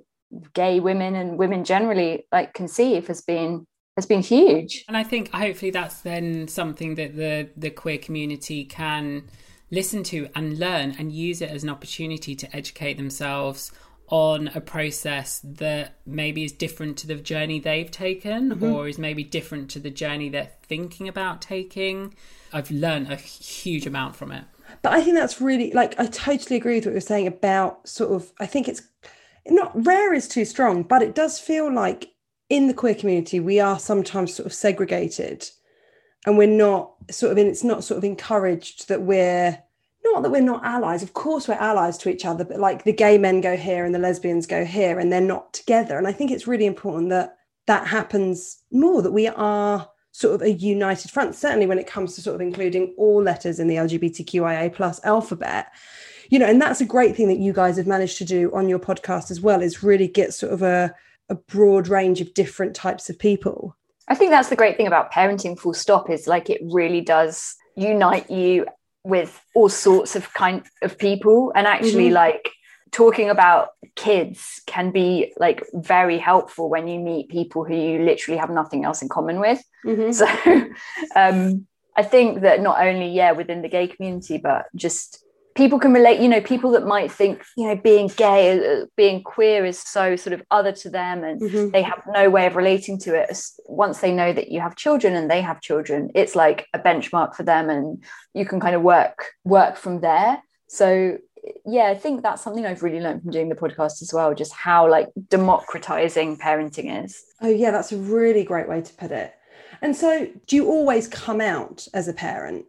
gay 0.54 0.80
women 0.80 1.16
and 1.16 1.38
women 1.38 1.64
generally 1.64 2.26
like 2.32 2.54
conceive 2.54 3.08
has 3.08 3.22
been 3.22 3.66
has 3.96 4.06
been 4.06 4.22
huge 4.22 4.84
and 4.88 4.98
i 4.98 5.04
think 5.04 5.32
hopefully 5.32 5.72
that's 5.72 6.02
then 6.02 6.48
something 6.48 6.96
that 6.96 7.16
the 7.16 7.50
the 7.56 7.70
queer 7.70 7.98
community 7.98 8.66
can 8.66 9.24
listen 9.72 10.04
to 10.04 10.30
and 10.36 10.60
learn 10.60 10.96
and 10.98 11.12
use 11.12 11.42
it 11.42 11.50
as 11.50 11.64
an 11.64 11.70
opportunity 11.70 12.36
to 12.36 12.56
educate 12.56 12.96
themselves 12.96 13.72
on 14.10 14.50
a 14.56 14.62
process 14.62 15.42
that 15.44 15.96
maybe 16.06 16.44
is 16.44 16.52
different 16.52 16.98
to 16.98 17.08
the 17.08 17.16
journey 17.16 17.60
they've 17.60 17.92
taken 17.92 18.52
mm-hmm. 18.52 18.64
or 18.64 18.88
is 18.88 18.98
maybe 18.98 19.24
different 19.24 19.70
to 19.70 19.80
the 19.80 19.90
journey 19.90 20.30
they're 20.30 20.52
thinking 20.64 21.08
about 21.08 21.42
taking. 21.42 22.14
I've 22.54 22.72
learned 22.72 23.12
a 23.12 23.18
huge 23.18 23.86
amount 23.86 24.16
from 24.16 24.32
it. 24.32 24.46
But 24.82 24.94
I 24.94 25.02
think 25.02 25.16
that's 25.16 25.42
really 25.42 25.72
like 25.72 26.00
I 26.00 26.06
totally 26.06 26.56
agree 26.56 26.76
with 26.76 26.86
what 26.86 26.92
you're 26.94 27.02
saying 27.02 27.28
about 27.28 27.88
sort 27.88 28.12
of 28.12 28.32
I 28.40 28.46
think 28.46 28.68
it's 28.68 28.82
not 29.52 29.72
rare 29.86 30.14
is 30.14 30.28
too 30.28 30.46
strong, 30.46 30.84
but 30.84 31.02
it 31.02 31.16
does 31.16 31.40
feel 31.40 31.72
like 31.72 32.12
in 32.50 32.68
the 32.68 32.74
queer 32.74 32.96
community 32.96 33.40
we 33.40 33.60
are 33.60 33.80
sometimes 33.80 34.34
sort 34.34 34.46
of 34.46 34.54
segregated. 34.54 35.50
And 36.26 36.38
we're 36.38 36.48
not 36.48 36.94
sort 37.12 37.32
of 37.32 37.38
in 37.38 37.48
it's 37.48 37.64
not 37.64 37.84
sort 37.84 37.98
of 37.98 38.04
encouraged 38.04 38.88
that 38.90 39.02
we're 39.02 39.62
not 40.04 40.24
that 40.24 40.32
we're 40.32 40.42
not 40.42 40.66
allies. 40.66 41.04
Of 41.04 41.14
course 41.14 41.48
we're 41.48 41.56
allies 41.56 41.98
to 42.00 42.10
each 42.10 42.26
other 42.26 42.44
but 42.44 42.60
like 42.60 42.84
the 42.84 42.94
gay 42.94 43.18
men 43.18 43.42
go 43.42 43.56
here 43.56 43.86
and 43.86 43.94
the 43.94 44.00
lesbians 44.00 44.48
go 44.48 44.66
here 44.66 45.00
and 45.00 45.12
they're 45.12 45.22
not 45.22 45.54
together. 45.54 45.98
And 45.98 46.08
i 46.08 46.12
think 46.12 46.32
it's 46.32 46.48
really 46.48 46.66
important 46.66 47.10
that 47.10 47.38
that 47.68 47.88
happens 47.88 48.64
more 48.72 49.02
that 49.02 49.12
we 49.12 49.28
are 49.28 49.90
sort 50.12 50.34
of 50.34 50.42
a 50.42 50.52
united 50.52 51.12
front, 51.12 51.36
certainly 51.36 51.68
when 51.68 51.78
it 51.78 51.86
comes 51.86 52.16
to 52.16 52.22
sort 52.22 52.34
of 52.34 52.42
including 52.42 52.94
all 52.98 53.22
letters 53.22 53.60
in 53.60 53.68
the 53.68 53.76
LGBTQIA 53.76 54.74
plus 54.74 55.00
alphabet. 55.04 55.68
You 56.30 56.40
know, 56.40 56.46
and 56.46 56.62
that's 56.62 56.82
a 56.82 56.86
great 56.86 57.16
thing 57.16 57.28
that 57.28 57.40
you 57.40 57.54
guys 57.54 57.78
have 57.78 57.88
managed 57.88 58.18
to 58.18 58.26
do 58.26 58.52
on 58.54 58.68
your 58.70 58.80
podcast 58.80 59.32
as 59.32 59.42
well, 59.42 59.62
is 59.62 59.84
really 59.84 60.08
get 60.08 60.34
sort 60.34 60.54
of 60.54 60.62
a, 60.62 60.94
a 61.30 61.36
broad 61.36 61.88
range 61.88 62.22
of 62.22 62.34
different 62.34 62.76
types 62.76 63.10
of 63.10 63.18
people. 63.18 63.76
I 64.08 64.16
think 64.16 64.32
that's 64.32 64.50
the 64.50 64.56
great 64.56 64.78
thing 64.78 64.88
about 64.88 65.12
parenting 65.12 65.60
full 65.60 65.74
stop 65.74 66.10
is 66.10 66.28
like 66.28 66.50
it 66.50 66.62
really 66.64 67.02
does 67.02 67.56
unite 67.76 68.30
you 68.30 68.66
with 69.04 69.42
all 69.56 69.70
sorts 69.70 70.16
of 70.16 70.34
kind 70.34 70.64
of 70.82 70.98
people 70.98 71.52
and 71.56 71.68
actually 71.68 72.06
mm-hmm. 72.06 72.16
like 72.16 72.50
talking 72.92 73.30
about 73.30 73.70
kids 73.96 74.62
can 74.66 74.92
be 74.92 75.34
like 75.38 75.64
very 75.74 76.18
helpful 76.18 76.70
when 76.70 76.88
you 76.88 77.00
meet 77.00 77.30
people 77.30 77.64
who 77.64 77.76
you 77.76 78.00
literally 78.00 78.38
have 78.38 78.50
nothing 78.50 78.86
else 78.86 79.02
in 79.02 79.10
common 79.10 79.40
with 79.40 79.62
mm-hmm. 79.86 80.12
so 80.12 80.26
um 81.16 81.66
i 81.96 82.04
think 82.04 82.42
that 82.42 82.62
not 82.62 82.82
only 82.82 83.10
yeah 83.10 83.32
within 83.32 83.62
the 83.62 83.70
gay 83.70 83.88
community 83.88 84.38
but 84.38 84.66
just 84.76 85.24
people 85.58 85.80
can 85.80 85.92
relate 85.92 86.22
you 86.22 86.30
know 86.30 86.40
people 86.40 86.72
that 86.72 86.86
might 86.86 87.12
think 87.12 87.44
you 87.58 87.68
know 87.68 87.76
being 87.76 88.08
gay 88.16 88.42
uh, 88.54 88.86
being 88.96 89.24
queer 89.24 89.66
is 89.66 89.80
so 89.80 90.16
sort 90.16 90.34
of 90.34 90.42
other 90.52 90.72
to 90.72 90.90
them 90.90 91.24
and 91.24 91.42
mm-hmm. 91.42 91.70
they 91.72 91.82
have 91.82 92.02
no 92.08 92.30
way 92.30 92.46
of 92.46 92.56
relating 92.56 92.98
to 93.00 93.16
it. 93.16 93.36
Once 93.66 94.00
they 94.00 94.14
know 94.14 94.32
that 94.32 94.52
you 94.52 94.62
have 94.62 94.76
children 94.76 95.16
and 95.16 95.30
they 95.30 95.42
have 95.42 95.60
children 95.60 96.12
it's 96.14 96.36
like 96.36 96.68
a 96.74 96.80
benchmark 96.80 97.36
for 97.36 97.44
them 97.44 97.70
and 97.70 98.04
you 98.34 98.46
can 98.46 98.60
kind 98.60 98.76
of 98.76 98.84
work 98.84 99.32
work 99.44 99.76
from 99.76 100.00
there. 100.00 100.42
So 100.68 101.18
yeah 101.66 101.86
i 101.86 101.96
think 101.96 102.22
that's 102.22 102.42
something 102.42 102.66
i've 102.66 102.84
really 102.84 103.00
learned 103.00 103.22
from 103.22 103.32
doing 103.32 103.48
the 103.48 103.56
podcast 103.56 104.02
as 104.02 104.12
well 104.14 104.34
just 104.34 104.52
how 104.52 104.90
like 104.90 105.08
democratizing 105.30 106.38
parenting 106.38 107.04
is. 107.04 107.24
Oh 107.42 107.50
yeah 107.50 107.72
that's 107.72 107.92
a 107.92 107.98
really 107.98 108.44
great 108.44 108.70
way 108.70 108.82
to 108.82 108.94
put 108.94 109.12
it. 109.12 109.34
And 109.82 109.96
so 109.96 110.28
do 110.48 110.56
you 110.56 110.68
always 110.68 111.08
come 111.08 111.42
out 111.42 111.88
as 111.94 112.08
a 112.08 112.14
parent 112.14 112.66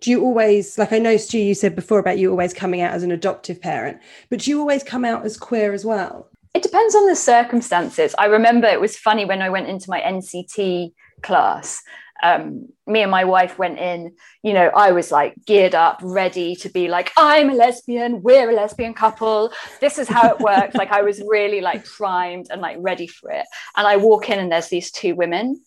do 0.00 0.10
you 0.10 0.22
always 0.22 0.78
like 0.78 0.92
i 0.92 0.98
know 0.98 1.16
stu 1.16 1.38
you 1.38 1.54
said 1.54 1.74
before 1.74 1.98
about 1.98 2.18
you 2.18 2.30
always 2.30 2.54
coming 2.54 2.80
out 2.80 2.92
as 2.92 3.02
an 3.02 3.10
adoptive 3.10 3.60
parent 3.60 3.98
but 4.30 4.40
do 4.40 4.50
you 4.50 4.60
always 4.60 4.82
come 4.82 5.04
out 5.04 5.24
as 5.24 5.36
queer 5.36 5.72
as 5.72 5.84
well 5.84 6.28
it 6.54 6.62
depends 6.62 6.94
on 6.94 7.06
the 7.06 7.16
circumstances 7.16 8.14
i 8.18 8.26
remember 8.26 8.66
it 8.66 8.80
was 8.80 8.96
funny 8.96 9.24
when 9.24 9.42
i 9.42 9.50
went 9.50 9.68
into 9.68 9.90
my 9.90 10.00
nct 10.00 10.92
class 11.22 11.82
um, 12.22 12.68
me 12.86 13.02
and 13.02 13.10
my 13.10 13.24
wife 13.24 13.58
went 13.58 13.78
in, 13.78 14.14
you 14.42 14.52
know, 14.52 14.70
I 14.74 14.92
was 14.92 15.10
like 15.10 15.34
geared 15.46 15.74
up, 15.74 16.00
ready 16.02 16.56
to 16.56 16.68
be 16.68 16.88
like, 16.88 17.12
I'm 17.16 17.50
a 17.50 17.54
lesbian, 17.54 18.22
we're 18.22 18.50
a 18.50 18.54
lesbian 18.54 18.94
couple, 18.94 19.52
this 19.80 19.98
is 19.98 20.08
how 20.08 20.30
it 20.30 20.40
works. 20.40 20.74
like 20.74 20.92
I 20.92 21.02
was 21.02 21.22
really 21.26 21.60
like 21.60 21.84
primed 21.84 22.46
and 22.50 22.60
like 22.60 22.76
ready 22.80 23.06
for 23.06 23.30
it. 23.30 23.46
And 23.76 23.86
I 23.86 23.96
walk 23.96 24.30
in 24.30 24.38
and 24.38 24.50
there's 24.50 24.68
these 24.68 24.90
two 24.90 25.14
women 25.14 25.60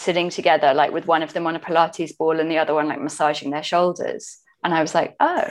sitting 0.00 0.30
together, 0.30 0.74
like 0.74 0.92
with 0.92 1.06
one 1.06 1.22
of 1.22 1.32
them 1.32 1.46
on 1.46 1.56
a 1.56 1.60
Pilates 1.60 2.16
ball 2.16 2.40
and 2.40 2.50
the 2.50 2.58
other 2.58 2.74
one 2.74 2.88
like 2.88 3.00
massaging 3.00 3.50
their 3.50 3.62
shoulders. 3.62 4.38
And 4.64 4.74
I 4.74 4.80
was 4.80 4.94
like, 4.94 5.16
oh, 5.20 5.44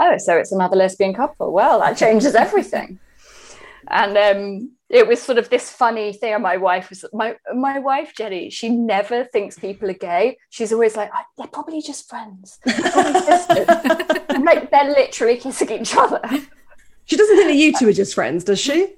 oh, 0.00 0.18
so 0.18 0.36
it's 0.36 0.52
another 0.52 0.76
lesbian 0.76 1.14
couple. 1.14 1.52
Well, 1.52 1.80
that 1.80 1.96
changes 1.96 2.34
everything. 2.34 2.98
and 3.88 4.16
um, 4.16 4.70
it 4.88 5.06
was 5.06 5.20
sort 5.20 5.38
of 5.38 5.50
this 5.50 5.70
funny 5.70 6.12
thing. 6.12 6.40
My 6.40 6.56
wife 6.56 6.90
was 6.90 7.04
my 7.12 7.36
my 7.54 7.78
wife 7.78 8.14
Jenny. 8.16 8.50
She 8.50 8.68
never 8.68 9.24
thinks 9.24 9.58
people 9.58 9.90
are 9.90 9.94
gay. 9.94 10.38
She's 10.50 10.72
always 10.72 10.96
like, 10.96 11.10
oh, 11.14 11.22
they're 11.36 11.46
probably 11.46 11.82
just 11.82 12.08
friends. 12.08 12.58
They're 12.64 13.64
like 14.44 14.70
they're 14.70 14.90
literally 14.90 15.36
kissing 15.36 15.70
each 15.70 15.96
other. 15.96 16.20
She 17.06 17.16
doesn't 17.16 17.36
think 17.36 17.48
that 17.48 17.56
you 17.56 17.72
two 17.76 17.88
are 17.88 17.92
just 17.92 18.14
friends, 18.14 18.44
does 18.44 18.60
she? 18.60 18.94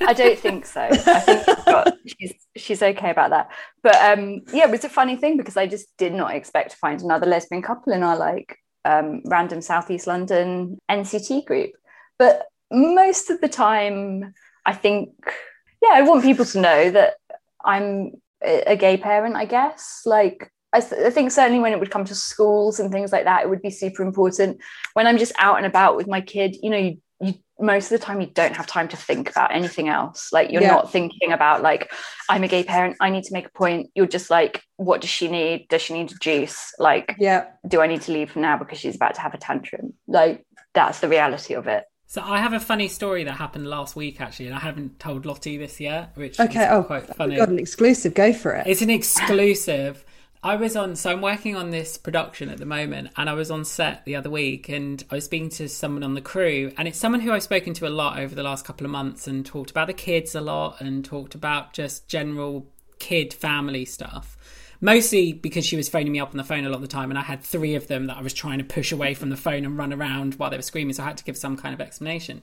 I 0.00 0.14
don't 0.14 0.38
think 0.38 0.64
so. 0.64 0.80
I 0.80 0.96
think 0.96 1.44
she's, 1.44 1.64
got, 1.64 1.98
she's, 2.06 2.34
she's 2.56 2.82
okay 2.82 3.10
about 3.10 3.30
that. 3.30 3.50
But 3.82 3.96
um, 3.96 4.42
yeah, 4.52 4.64
it 4.64 4.70
was 4.70 4.84
a 4.84 4.88
funny 4.88 5.16
thing 5.16 5.36
because 5.36 5.56
I 5.56 5.66
just 5.66 5.94
did 5.98 6.14
not 6.14 6.34
expect 6.34 6.70
to 6.70 6.76
find 6.78 7.00
another 7.02 7.26
lesbian 7.26 7.60
couple 7.60 7.92
in 7.92 8.02
our 8.02 8.16
like 8.16 8.58
um, 8.84 9.22
random 9.26 9.60
Southeast 9.60 10.06
London 10.06 10.78
NCT 10.90 11.44
group. 11.44 11.72
But 12.18 12.46
most 12.70 13.30
of 13.30 13.40
the 13.40 13.48
time, 13.48 14.32
I 14.64 14.72
think, 14.72 15.12
yeah, 15.82 15.90
I 15.92 16.02
want 16.02 16.22
people 16.22 16.44
to 16.46 16.60
know 16.60 16.90
that 16.90 17.14
I'm 17.64 18.12
a 18.42 18.76
gay 18.76 18.96
parent, 18.96 19.36
I 19.36 19.44
guess. 19.44 20.02
Like, 20.06 20.50
I, 20.72 20.80
th- 20.80 21.02
I, 21.02 21.10
think 21.10 21.32
certainly 21.32 21.60
when 21.60 21.72
it 21.72 21.80
would 21.80 21.90
come 21.90 22.04
to 22.04 22.14
schools 22.14 22.78
and 22.78 22.92
things 22.92 23.12
like 23.12 23.24
that, 23.24 23.42
it 23.42 23.50
would 23.50 23.60
be 23.60 23.70
super 23.70 24.02
important. 24.02 24.60
When 24.94 25.06
I'm 25.06 25.18
just 25.18 25.32
out 25.38 25.56
and 25.56 25.66
about 25.66 25.96
with 25.96 26.06
my 26.06 26.20
kid, 26.20 26.56
you 26.62 26.70
know, 26.70 26.76
you 26.76 26.98
you 27.20 27.34
most 27.58 27.92
of 27.92 28.00
the 28.00 28.04
time 28.04 28.20
you 28.20 28.26
don't 28.28 28.56
have 28.56 28.66
time 28.66 28.88
to 28.88 28.96
think 28.96 29.30
about 29.30 29.54
anything 29.54 29.88
else 29.88 30.30
like 30.32 30.50
you're 30.50 30.62
yeah. 30.62 30.70
not 30.70 30.90
thinking 30.90 31.32
about 31.32 31.62
like 31.62 31.92
i'm 32.28 32.42
a 32.42 32.48
gay 32.48 32.64
parent 32.64 32.96
i 33.00 33.10
need 33.10 33.24
to 33.24 33.32
make 33.32 33.46
a 33.46 33.50
point 33.50 33.90
you're 33.94 34.06
just 34.06 34.30
like 34.30 34.62
what 34.76 35.00
does 35.00 35.10
she 35.10 35.28
need 35.28 35.66
does 35.68 35.82
she 35.82 35.92
need 35.92 36.10
a 36.10 36.14
juice 36.20 36.72
like 36.78 37.14
yeah 37.18 37.44
do 37.68 37.80
i 37.80 37.86
need 37.86 38.00
to 38.00 38.12
leave 38.12 38.34
now 38.34 38.56
because 38.56 38.78
she's 38.78 38.96
about 38.96 39.14
to 39.14 39.20
have 39.20 39.34
a 39.34 39.38
tantrum 39.38 39.92
like 40.08 40.44
that's 40.72 41.00
the 41.00 41.08
reality 41.08 41.54
of 41.54 41.66
it 41.66 41.84
so 42.06 42.20
I 42.22 42.38
have 42.38 42.52
a 42.54 42.58
funny 42.58 42.88
story 42.88 43.22
that 43.22 43.34
happened 43.34 43.68
last 43.68 43.94
week 43.94 44.20
actually, 44.20 44.46
and 44.46 44.56
I 44.56 44.58
haven't 44.58 44.98
told 44.98 45.24
Lottie 45.24 45.56
this 45.58 45.78
yet, 45.78 46.10
which 46.16 46.40
okay, 46.40 46.66
oh, 46.68 46.82
quite 46.82 47.06
funny. 47.14 47.36
Got 47.36 47.50
an 47.50 47.60
exclusive. 47.60 48.14
Go 48.14 48.32
for 48.32 48.50
it. 48.50 48.66
It's 48.66 48.82
an 48.82 48.90
exclusive. 48.90 50.04
I 50.42 50.56
was 50.56 50.74
on, 50.74 50.96
so 50.96 51.10
I'm 51.10 51.20
working 51.20 51.54
on 51.54 51.68
this 51.68 51.98
production 51.98 52.48
at 52.48 52.56
the 52.56 52.64
moment, 52.64 53.10
and 53.16 53.28
I 53.28 53.34
was 53.34 53.50
on 53.50 53.66
set 53.66 54.06
the 54.06 54.16
other 54.16 54.30
week, 54.30 54.70
and 54.70 55.04
I 55.10 55.16
was 55.16 55.26
speaking 55.26 55.50
to 55.50 55.68
someone 55.68 56.02
on 56.02 56.14
the 56.14 56.22
crew, 56.22 56.72
and 56.78 56.88
it's 56.88 56.98
someone 56.98 57.20
who 57.20 57.30
I've 57.30 57.42
spoken 57.42 57.74
to 57.74 57.86
a 57.86 57.90
lot 57.90 58.18
over 58.18 58.34
the 58.34 58.42
last 58.42 58.64
couple 58.64 58.86
of 58.86 58.90
months, 58.90 59.26
and 59.26 59.44
talked 59.44 59.70
about 59.70 59.86
the 59.86 59.92
kids 59.92 60.34
a 60.34 60.40
lot, 60.40 60.80
and 60.80 61.04
talked 61.04 61.34
about 61.34 61.74
just 61.74 62.08
general 62.08 62.66
kid 62.98 63.34
family 63.34 63.84
stuff. 63.84 64.38
Mostly 64.80 65.34
because 65.34 65.66
she 65.66 65.76
was 65.76 65.90
phoning 65.90 66.12
me 66.12 66.20
up 66.20 66.30
on 66.30 66.38
the 66.38 66.44
phone 66.44 66.64
a 66.64 66.70
lot 66.70 66.76
of 66.76 66.80
the 66.80 66.88
time, 66.88 67.10
and 67.10 67.18
I 67.18 67.22
had 67.22 67.42
three 67.42 67.74
of 67.74 67.88
them 67.88 68.06
that 68.06 68.16
I 68.16 68.22
was 68.22 68.32
trying 68.32 68.58
to 68.58 68.64
push 68.64 68.92
away 68.92 69.12
from 69.12 69.28
the 69.28 69.36
phone 69.36 69.66
and 69.66 69.76
run 69.76 69.92
around 69.92 70.36
while 70.36 70.48
they 70.48 70.56
were 70.56 70.62
screaming, 70.62 70.94
so 70.94 71.02
I 71.02 71.08
had 71.08 71.18
to 71.18 71.24
give 71.24 71.36
some 71.36 71.58
kind 71.58 71.74
of 71.74 71.82
explanation. 71.82 72.42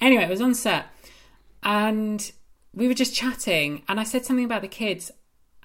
Anyway, 0.00 0.24
I 0.24 0.28
was 0.28 0.40
on 0.40 0.56
set, 0.56 0.86
and 1.62 2.32
we 2.74 2.88
were 2.88 2.94
just 2.94 3.14
chatting, 3.14 3.84
and 3.86 4.00
I 4.00 4.02
said 4.02 4.24
something 4.24 4.44
about 4.44 4.62
the 4.62 4.68
kids, 4.68 5.12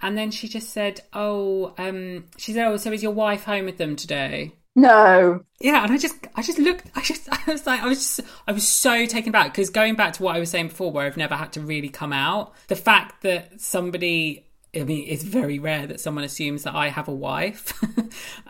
and 0.02 0.18
then 0.18 0.32
she 0.32 0.48
just 0.48 0.70
said, 0.70 1.02
"Oh, 1.14 1.74
um, 1.78 2.26
she 2.38 2.54
said, 2.54 2.68
oh, 2.68 2.78
so 2.78 2.92
is 2.92 3.04
your 3.04 3.14
wife 3.14 3.44
home 3.44 3.66
with 3.66 3.78
them 3.78 3.96
today?" 3.96 4.54
No. 4.76 5.42
Yeah, 5.60 5.84
and 5.84 5.94
I 5.94 5.98
just, 5.98 6.16
I 6.36 6.42
just 6.42 6.58
looked, 6.58 6.88
I 6.96 7.02
just, 7.02 7.30
I 7.48 7.52
was 7.52 7.68
like, 7.68 7.82
I 7.82 7.88
was 7.88 8.00
just, 8.00 8.22
I 8.48 8.52
was 8.52 8.68
so 8.68 9.06
taken 9.06 9.32
back 9.32 9.52
because 9.52 9.70
going 9.70 9.96
back 9.96 10.14
to 10.14 10.24
what 10.24 10.36
I 10.36 10.40
was 10.40 10.50
saying 10.50 10.70
before, 10.70 10.92
where 10.92 11.06
I've 11.06 11.18
never 11.18 11.36
had 11.36 11.54
to 11.54 11.62
really 11.62 11.90
come 11.90 12.12
out, 12.12 12.54
the 12.68 12.76
fact 12.76 13.22
that 13.22 13.62
somebody 13.62 14.48
I 14.76 14.84
mean, 14.84 15.06
it's 15.08 15.24
very 15.24 15.60
rare 15.60 15.86
that 15.86 16.00
someone 16.00 16.24
assumes 16.24 16.64
that 16.64 16.74
I 16.74 16.90
have 16.90 17.08
a 17.08 17.14
wife. 17.14 17.80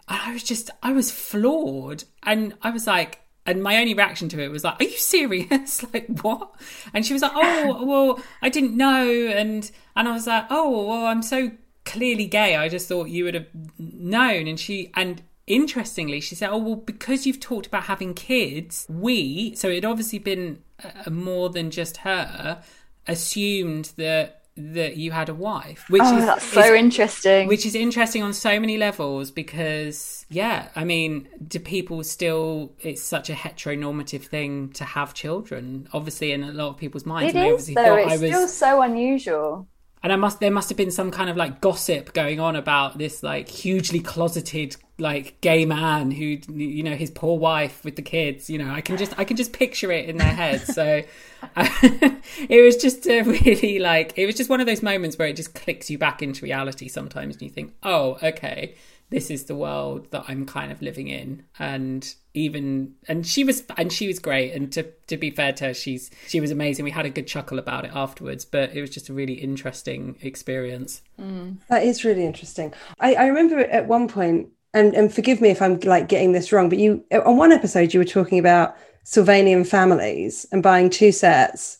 And 0.05 0.19
I 0.21 0.33
was 0.33 0.43
just, 0.43 0.69
I 0.81 0.91
was 0.91 1.11
floored. 1.11 2.03
And 2.23 2.55
I 2.61 2.71
was 2.71 2.87
like, 2.87 3.21
and 3.45 3.61
my 3.61 3.77
only 3.77 3.93
reaction 3.93 4.29
to 4.29 4.41
it 4.41 4.49
was 4.49 4.63
like, 4.63 4.79
"Are 4.79 4.85
you 4.85 4.97
serious? 4.97 5.83
like 5.93 6.07
what?" 6.21 6.53
And 6.93 7.05
she 7.05 7.13
was 7.13 7.21
like, 7.21 7.33
"Oh, 7.35 7.85
well, 7.85 8.23
I 8.41 8.49
didn't 8.49 8.75
know," 8.75 9.07
and 9.09 9.69
and 9.95 10.07
I 10.07 10.11
was 10.13 10.27
like, 10.27 10.45
"Oh, 10.49 10.87
well, 10.87 11.05
I'm 11.05 11.21
so 11.21 11.51
clearly 11.85 12.25
gay. 12.25 12.55
I 12.55 12.69
just 12.69 12.87
thought 12.87 13.09
you 13.09 13.25
would 13.25 13.33
have 13.33 13.47
known." 13.77 14.47
And 14.47 14.59
she 14.59 14.91
and 14.95 15.21
interestingly, 15.47 16.21
she 16.21 16.35
said, 16.35 16.49
"Oh, 16.49 16.57
well, 16.57 16.75
because 16.75 17.25
you've 17.25 17.39
talked 17.39 17.67
about 17.67 17.83
having 17.83 18.13
kids, 18.13 18.85
we 18.89 19.55
so 19.55 19.69
it 19.69 19.85
obviously 19.85 20.19
been 20.19 20.59
uh, 20.83 21.09
more 21.09 21.49
than 21.49 21.71
just 21.71 21.97
her 21.97 22.63
assumed 23.07 23.91
that." 23.97 24.42
That 24.55 24.97
you 24.97 25.11
had 25.11 25.29
a 25.29 25.33
wife 25.33 25.85
which 25.89 26.01
oh, 26.03 26.17
is 26.17 26.25
that's 26.25 26.45
so 26.45 26.61
is, 26.61 26.79
interesting. 26.79 27.47
which 27.47 27.65
is 27.65 27.73
interesting 27.73 28.21
on 28.21 28.33
so 28.33 28.59
many 28.59 28.77
levels 28.77 29.31
because 29.31 30.27
yeah 30.29 30.67
i 30.75 30.83
mean 30.83 31.27
do 31.47 31.59
people 31.59 32.03
still 32.03 32.71
it's 32.79 33.01
such 33.01 33.31
a 33.31 33.33
heteronormative 33.33 34.23
thing 34.23 34.69
to 34.69 34.83
have 34.83 35.13
children 35.13 35.87
obviously 35.91 36.31
in 36.31 36.43
a 36.43 36.51
lot 36.51 36.69
of 36.69 36.77
people's 36.77 37.05
minds 37.05 37.33
it 37.33 37.39
is 37.39 37.67
though. 37.73 37.95
it's 37.95 38.21
was, 38.21 38.31
still 38.31 38.47
so 38.47 38.81
unusual 38.83 39.67
and 40.03 40.11
I 40.11 40.17
must 40.17 40.41
there 40.41 40.51
must 40.51 40.69
have 40.69 40.77
been 40.77 40.91
some 40.91 41.09
kind 41.09 41.29
of 41.29 41.37
like 41.37 41.61
gossip 41.61 42.13
going 42.13 42.39
on 42.39 42.55
about 42.55 42.97
this 42.97 43.23
like 43.23 43.47
hugely 43.47 44.01
closeted 44.01 44.75
like 44.99 45.39
gay 45.41 45.65
man 45.65 46.11
who 46.11 46.37
you 46.53 46.83
know 46.83 46.95
his 46.95 47.09
poor 47.09 47.39
wife 47.39 47.83
with 47.83 47.95
the 47.95 48.01
kids 48.01 48.49
you 48.49 48.57
know. 48.57 48.69
I 48.69 48.81
can 48.81 48.97
just 48.97 49.17
I 49.17 49.23
can 49.23 49.37
just 49.37 49.53
picture 49.53 49.91
it 49.91 50.09
in 50.09 50.17
their 50.17 50.33
heads. 50.33 50.65
So 50.75 51.01
it 51.55 52.63
was 52.63 52.75
just 52.77 53.07
a 53.07 53.21
really 53.21 53.79
like 53.79 54.13
it 54.17 54.25
was 54.25 54.35
just 54.35 54.49
one 54.49 54.59
of 54.59 54.67
those 54.67 54.83
moments 54.83 55.17
where 55.17 55.27
it 55.27 55.35
just 55.35 55.55
clicks 55.55 55.89
you 55.89 55.97
back 55.97 56.21
into 56.21 56.43
reality 56.43 56.87
sometimes 56.89 57.35
and 57.35 57.41
you 57.43 57.49
think 57.49 57.73
oh 57.83 58.17
okay 58.21 58.75
this 59.13 59.29
is 59.29 59.45
the 59.45 59.55
world 59.55 60.09
that 60.11 60.25
I'm 60.27 60.45
kind 60.45 60.71
of 60.71 60.81
living 60.81 61.07
in. 61.07 61.43
And 61.59 62.13
even 62.33 62.95
and 63.07 63.27
she 63.27 63.43
was 63.43 63.63
and 63.77 63.93
she 63.93 64.07
was 64.07 64.17
great 64.17 64.53
and 64.53 64.71
to 64.71 64.83
to 65.07 65.17
be 65.17 65.29
fair 65.29 65.53
to 65.53 65.65
her 65.65 65.73
she's 65.73 66.09
she 66.27 66.39
was 66.39 66.49
amazing 66.49 66.83
we 66.83 66.91
had 66.91 67.05
a 67.05 67.09
good 67.09 67.27
chuckle 67.27 67.59
about 67.59 67.85
it 67.85 67.91
afterwards 67.93 68.43
but 68.43 68.75
it 68.75 68.81
was 68.81 68.89
just 68.89 69.09
a 69.09 69.13
really 69.13 69.33
interesting 69.33 70.17
experience 70.21 71.01
mm. 71.19 71.55
that 71.69 71.83
is 71.83 72.03
really 72.03 72.25
interesting 72.25 72.73
I, 72.99 73.13
I 73.13 73.25
remember 73.27 73.59
at 73.59 73.87
one 73.87 74.07
point 74.07 74.49
and 74.73 74.95
and 74.95 75.13
forgive 75.13 75.41
me 75.41 75.49
if 75.49 75.61
I'm 75.61 75.79
like 75.81 76.09
getting 76.09 76.31
this 76.31 76.51
wrong 76.51 76.69
but 76.69 76.79
you 76.79 77.03
on 77.25 77.37
one 77.37 77.51
episode 77.51 77.93
you 77.93 77.99
were 77.99 78.05
talking 78.05 78.39
about 78.39 78.75
Sylvanian 79.05 79.67
families 79.67 80.45
and 80.51 80.63
buying 80.63 80.89
two 80.89 81.11
sets 81.11 81.79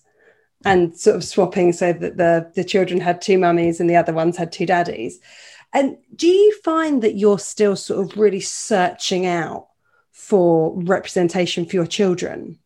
and 0.65 0.97
sort 0.97 1.15
of 1.15 1.23
swapping 1.23 1.73
so 1.73 1.93
that 1.93 2.17
the 2.17 2.51
the 2.55 2.63
children 2.63 2.99
had 2.99 3.21
two 3.21 3.37
mummies 3.37 3.79
and 3.79 3.89
the 3.89 3.95
other 3.95 4.13
ones 4.13 4.37
had 4.37 4.51
two 4.51 4.65
daddies. 4.65 5.19
And 5.73 5.97
do 6.15 6.27
you 6.27 6.59
find 6.61 7.01
that 7.01 7.15
you're 7.15 7.39
still 7.39 7.75
sort 7.75 8.05
of 8.05 8.17
really 8.17 8.39
searching 8.39 9.25
out 9.25 9.67
for 10.13 10.79
representation 10.81 11.65
for 11.65 11.75
your 11.75 11.87
children? 11.87 12.59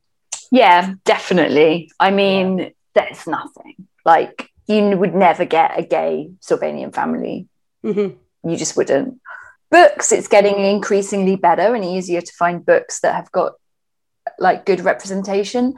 Yeah, 0.52 0.94
definitely. 1.06 1.92
I 2.00 2.12
mean, 2.12 2.60
yeah. 2.60 2.70
there's 2.94 3.26
nothing 3.26 3.88
like 4.06 4.52
you 4.68 4.98
would 4.98 5.16
never 5.16 5.46
get 5.46 5.80
a 5.80 5.84
gay 5.84 6.30
Sylvanian 6.42 6.94
family. 6.94 7.48
Mm-hmm. 7.84 8.50
You 8.50 8.58
just 8.58 8.78
wouldn't. 8.78 9.20
Books, 9.72 10.12
it's 10.12 10.28
getting 10.28 10.60
increasingly 10.60 11.36
better 11.36 11.74
and 11.74 11.84
easier 11.84 12.22
to 12.22 12.34
find 12.34 12.66
books 12.66 13.02
that 13.02 13.16
have 13.16 13.32
got 13.32 13.54
like 14.40 14.66
good 14.66 14.82
representation. 14.82 15.76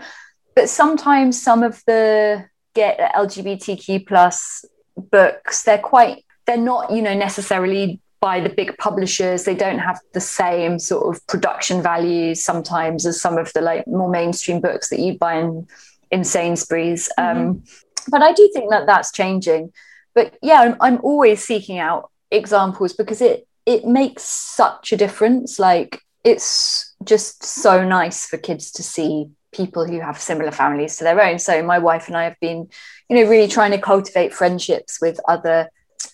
But 0.55 0.69
sometimes 0.69 1.41
some 1.41 1.63
of 1.63 1.81
the 1.87 2.45
get 2.75 2.99
LGBTQ 3.15 4.05
plus 4.07 4.65
books, 4.97 5.63
they're 5.63 5.77
quite 5.77 6.25
they're 6.45 6.57
not, 6.57 6.91
you 6.91 7.01
know, 7.01 7.13
necessarily 7.13 8.01
by 8.21 8.39
the 8.39 8.49
big 8.49 8.77
publishers. 8.77 9.43
They 9.43 9.55
don't 9.55 9.79
have 9.79 9.99
the 10.13 10.21
same 10.21 10.79
sort 10.79 11.15
of 11.15 11.25
production 11.27 11.81
values 11.81 12.43
sometimes 12.43 13.05
as 13.05 13.21
some 13.21 13.37
of 13.37 13.51
the 13.53 13.61
like 13.61 13.87
more 13.87 14.09
mainstream 14.09 14.61
books 14.61 14.89
that 14.89 14.99
you 14.99 15.17
buy 15.17 15.35
in 15.35 15.67
in 16.11 16.23
Sainsbury's. 16.23 17.09
Mm-hmm. 17.17 17.39
Um, 17.39 17.63
but 18.09 18.21
I 18.21 18.33
do 18.33 18.49
think 18.53 18.69
that 18.71 18.85
that's 18.85 19.11
changing. 19.11 19.71
But 20.15 20.37
yeah, 20.41 20.61
I'm, 20.61 20.75
I'm 20.81 20.99
always 21.03 21.43
seeking 21.43 21.77
out 21.77 22.09
examples 22.31 22.93
because 22.93 23.21
it 23.21 23.47
it 23.65 23.85
makes 23.85 24.23
such 24.23 24.91
a 24.91 24.97
difference. 24.97 25.59
Like 25.59 26.01
it's 26.23 26.93
just 27.03 27.43
so 27.43 27.85
nice 27.85 28.25
for 28.25 28.37
kids 28.37 28.71
to 28.71 28.83
see 28.83 29.29
people 29.51 29.85
who 29.85 29.99
have 29.99 30.19
similar 30.19 30.51
families 30.51 30.97
to 30.97 31.03
their 31.03 31.21
own. 31.21 31.39
So 31.39 31.63
my 31.63 31.79
wife 31.79 32.07
and 32.07 32.17
I 32.17 32.23
have 32.23 32.39
been, 32.39 32.67
you 33.09 33.15
know, 33.15 33.29
really 33.29 33.47
trying 33.47 33.71
to 33.71 33.79
cultivate 33.79 34.33
friendships 34.33 34.99
with 35.01 35.19
other 35.27 35.69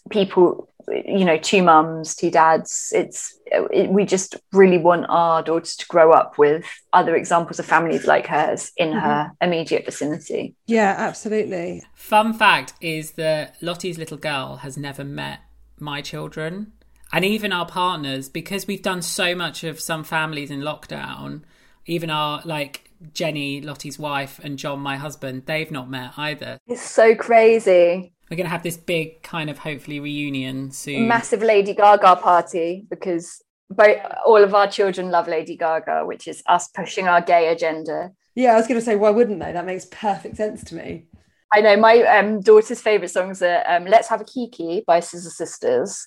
people 0.10 0.70
you 0.90 1.26
know 1.26 1.38
two 1.38 1.64
mums 1.64 2.16
two 2.16 2.30
dads 2.30 2.92
it's 2.96 3.38
it, 3.48 3.90
we 3.90 4.06
just 4.06 4.36
really 4.52 4.78
want 4.78 5.06
our 5.10 5.44
daughters 5.44 5.76
to 5.76 5.86
grow 5.88 6.12
up 6.12 6.38
with 6.38 6.66
other 6.94 7.16
examples 7.16 7.60
of 7.60 7.66
families 7.66 8.06
like 8.06 8.28
hers 8.28 8.72
in 8.78 8.90
mm-hmm. 8.90 9.00
her 9.00 9.32
immediate 9.42 9.86
vicinity. 9.86 10.56
Yeah 10.66 10.96
absolutely. 10.98 11.84
Fun 11.94 12.34
fact 12.34 12.74
is 12.82 13.12
that 13.12 13.56
lottie's 13.62 13.98
little 13.98 14.18
girl 14.18 14.58
has 14.58 14.78
never 14.78 15.04
met 15.04 15.40
my 15.80 16.02
children 16.02 16.74
and 17.12 17.24
even 17.24 17.52
our 17.52 17.66
partners 17.66 18.30
because 18.30 18.68
we've 18.68 18.82
done 18.82 19.02
so 19.02 19.36
much 19.36 19.64
of 19.64 19.80
some 19.80 20.04
families 20.04 20.50
in 20.50 20.62
lockdown 20.62 21.42
even 21.86 22.10
our 22.10 22.42
like 22.46 22.90
jenny 23.14 23.60
lottie's 23.60 24.00
wife 24.00 24.40
and 24.42 24.58
john 24.58 24.80
my 24.80 24.96
husband 24.96 25.44
they've 25.46 25.70
not 25.70 25.90
met 25.90 26.14
either. 26.18 26.58
It's 26.66 26.82
so 26.82 27.14
crazy 27.14 28.15
we're 28.30 28.38
going 28.38 28.46
to 28.46 28.52
have 28.52 28.64
this 28.64 28.78
big 28.78 29.22
kind 29.22 29.50
of 29.50 29.60
hopefully 29.60 30.00
reunion 30.00 30.72
soon. 30.72 31.08
Massive 31.08 31.42
Lady 31.42 31.74
Gaga 31.74 32.18
party 32.18 32.86
because 32.90 33.42
both, 33.70 33.98
all 34.26 34.44
of 34.44 34.54
our 34.54 34.68
children 34.68 35.12
love 35.12 35.28
Lady 35.28 35.56
Gaga, 35.56 36.06
which 36.06 36.28
is 36.28 36.42
us 36.48 36.68
pushing 36.70 37.08
our 37.08 37.22
gay 37.22 37.50
agenda. 37.50 38.12
Yeah, 38.34 38.54
I 38.54 38.56
was 38.56 38.68
going 38.68 38.80
to 38.80 38.86
say, 38.86 38.96
why 38.96 39.12
wouldn't 39.12 39.40
they? 39.40 39.52
That 39.52 39.66
makes 39.66 39.86
perfect 39.86 40.38
sense 40.38 40.64
to 40.66 40.76
me. 40.76 41.06
I 41.54 41.62
know 41.62 41.78
my 41.78 42.02
um, 42.02 42.42
daughter's 42.42 42.82
favorite 42.82 43.12
songs 43.12 43.42
are 43.42 43.64
um, 43.68 43.86
"Let's 43.86 44.10
Have 44.10 44.22
a 44.22 44.26
Kiki" 44.26 44.84
by 44.86 45.00
Scissor 45.00 45.30
Sisters 45.30 46.06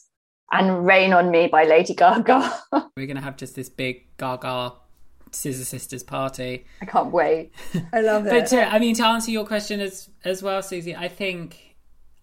and 0.52 0.84
"Rain 0.84 1.12
on 1.12 1.30
Me" 1.30 1.46
by 1.46 1.64
Lady 1.64 1.94
Gaga. 1.94 2.60
We're 2.96 3.06
going 3.06 3.16
to 3.16 3.22
have 3.22 3.36
just 3.36 3.54
this 3.54 3.68
big 3.68 4.04
Gaga 4.18 4.74
Scissor 5.30 5.64
Sisters 5.64 6.02
party. 6.02 6.66
I 6.82 6.86
can't 6.86 7.12
wait. 7.12 7.52
I 7.92 8.02
love 8.02 8.26
it. 8.26 8.30
But 8.30 8.46
to, 8.48 8.62
I 8.62 8.78
mean, 8.78 8.94
to 8.96 9.06
answer 9.06 9.30
your 9.30 9.46
question 9.46 9.80
as 9.80 10.10
as 10.24 10.42
well, 10.42 10.60
Suzi, 10.60 10.94
I 10.98 11.08
think 11.08 11.67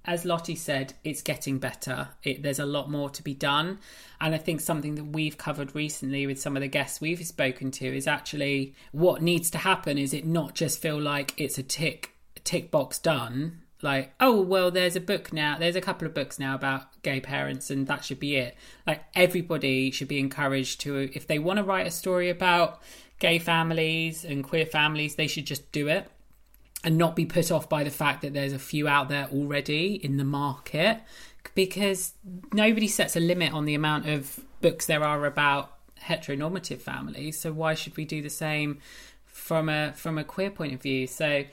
as 0.05 0.25
Lottie 0.25 0.55
said, 0.55 0.93
it's 1.03 1.21
getting 1.21 1.57
better. 1.57 2.09
It, 2.23 2.43
there's 2.43 2.59
a 2.59 2.65
lot 2.65 2.89
more 2.89 3.09
to 3.09 3.23
be 3.23 3.33
done. 3.33 3.79
And 4.21 4.33
I 4.33 4.37
think 4.37 4.61
something 4.61 4.95
that 4.95 5.05
we've 5.05 5.37
covered 5.37 5.75
recently 5.75 6.25
with 6.27 6.39
some 6.39 6.55
of 6.55 6.61
the 6.61 6.67
guests 6.67 7.01
we've 7.01 7.25
spoken 7.25 7.71
to 7.71 7.85
is 7.85 8.07
actually 8.07 8.75
what 8.91 9.21
needs 9.21 9.49
to 9.51 9.57
happen 9.57 9.97
is 9.97 10.13
it 10.13 10.25
not 10.25 10.55
just 10.55 10.81
feel 10.81 10.99
like 10.99 11.33
it's 11.37 11.57
a 11.57 11.63
tick 11.63 12.11
tick 12.43 12.69
box 12.71 12.99
done. 12.99 13.61
Like, 13.81 14.13
oh 14.19 14.41
well, 14.41 14.71
there's 14.71 14.95
a 14.95 15.01
book 15.01 15.33
now. 15.33 15.57
There's 15.57 15.75
a 15.75 15.81
couple 15.81 16.07
of 16.07 16.13
books 16.13 16.39
now 16.39 16.55
about 16.55 17.01
gay 17.01 17.19
parents, 17.19 17.69
and 17.69 17.87
that 17.87 18.05
should 18.05 18.19
be 18.19 18.35
it. 18.35 18.55
Like 18.87 19.03
everybody 19.15 19.91
should 19.91 20.07
be 20.07 20.19
encouraged 20.19 20.81
to, 20.81 21.09
if 21.13 21.27
they 21.27 21.39
want 21.39 21.57
to 21.57 21.63
write 21.63 21.87
a 21.87 21.91
story 21.91 22.29
about 22.29 22.81
gay 23.19 23.39
families 23.39 24.23
and 24.23 24.43
queer 24.43 24.65
families, 24.65 25.15
they 25.15 25.27
should 25.27 25.45
just 25.45 25.71
do 25.71 25.87
it 25.87 26.09
and 26.85 26.97
not 26.99 27.15
be 27.15 27.25
put 27.25 27.51
off 27.51 27.67
by 27.67 27.83
the 27.83 27.89
fact 27.89 28.21
that 28.21 28.33
there's 28.33 28.53
a 28.53 28.59
few 28.59 28.87
out 28.87 29.09
there 29.09 29.27
already 29.33 29.95
in 29.95 30.17
the 30.17 30.23
market 30.23 31.01
because 31.55 32.13
nobody 32.53 32.87
sets 32.87 33.15
a 33.15 33.19
limit 33.19 33.51
on 33.51 33.65
the 33.65 33.73
amount 33.73 34.07
of 34.07 34.39
books 34.61 34.85
there 34.85 35.03
are 35.03 35.25
about 35.25 35.71
heteronormative 35.99 36.79
families. 36.79 37.39
So 37.39 37.51
why 37.51 37.73
should 37.73 37.97
we 37.97 38.05
do 38.05 38.21
the 38.21 38.29
same 38.29 38.79
from 39.25 39.67
a 39.67 39.93
from 39.93 40.19
a 40.19 40.23
queer 40.23 40.51
point 40.51 40.73
of 40.73 40.81
view? 40.81 41.07
So 41.07 41.43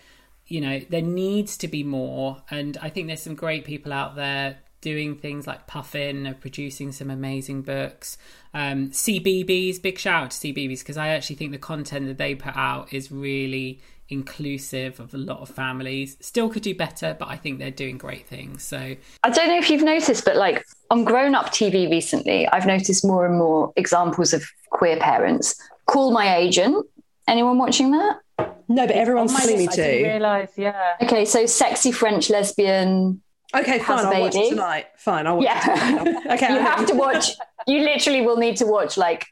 you 0.47 0.61
know 0.61 0.81
there 0.91 1.03
needs 1.03 1.57
to 1.59 1.69
be 1.69 1.83
more. 1.83 2.43
And 2.51 2.77
i 2.83 2.91
think 2.91 3.07
there's 3.07 3.23
some 3.23 3.35
great 3.35 3.65
people 3.65 3.93
out 3.93 4.17
there 4.17 4.59
doing 4.83 5.17
things 5.17 5.47
like 5.47 5.67
puffin 5.67 6.27
or 6.27 6.35
producing 6.35 6.93
some 6.93 7.09
amazing 7.09 7.63
books. 7.63 8.19
Um 8.53 8.91
CBeebies 8.91 9.81
big 9.81 9.99
shout 9.99 10.25
out 10.25 10.31
to 10.33 10.37
CBeebies 10.37 10.81
because 10.81 10.99
i 10.99 11.09
actually 11.09 11.37
think 11.37 11.53
the 11.53 11.59
content 11.59 12.07
that 12.07 12.19
they 12.19 12.35
put 12.35 12.57
out 12.57 12.93
is 12.93 13.11
really 13.11 13.81
inclusive 14.13 15.01
of 15.01 15.15
a 15.15 15.19
lot 15.19 15.41
of 15.41 15.49
families. 15.49 16.17
Still 16.21 16.49
could 16.49 16.63
do 16.63 16.75
better, 16.75 17.17
but 17.19 17.29
I 17.29 17.37
think 17.37 17.59
they're 17.59 17.71
doing 17.71 17.97
great 17.99 18.27
things. 18.27 18.63
So 18.63 18.95
I 19.23 19.31
don't 19.31 19.49
know 19.49 19.59
if 19.59 19.71
you've 19.71 19.83
noticed, 19.83 20.25
but 20.25 20.37
like 20.37 20.65
on 20.91 21.05
grown 21.05 21.35
up 21.35 21.47
TV 21.47 21.91
recently, 21.91 22.47
I've 22.49 22.67
noticed 22.67 23.05
more 23.05 23.27
and 23.27 23.37
more 23.37 23.73
examples 23.77 24.33
of 24.33 24.45
queer 24.71 24.99
parents. 24.99 25.57
Call 25.87 26.13
my 26.13 26.37
agent. 26.37 26.87
Anyone 27.27 27.59
watching 27.59 27.93
that? 27.93 28.21
No, 28.69 28.87
but 28.87 28.97
everyone's 28.97 29.33
oh 29.35 29.39
telling 29.39 29.59
me 29.59 29.67
to. 29.67 29.83
I 29.83 30.13
realize, 30.13 30.51
yeah. 30.57 30.95
Okay, 31.03 31.25
so 31.25 31.47
sexy 31.47 31.93
French 31.93 32.31
lesbian. 32.31 33.23
Okay, 33.55 33.79
fine. 33.79 34.07
I'll 34.07 34.21
watch 34.21 34.35
it 34.35 34.51
tonight. 34.51 34.87
Fine, 34.97 35.27
I'll 35.27 35.37
watch 35.37 35.45
yeah. 35.45 36.03
it. 36.03 36.27
Okay, 36.33 36.55
you 36.55 36.61
have 36.61 36.87
to 36.87 36.95
watch. 36.95 37.33
You 37.67 37.81
literally 37.81 38.23
will 38.23 38.37
need 38.37 38.57
to 38.59 38.67
watch 38.67 38.97
like 38.97 39.27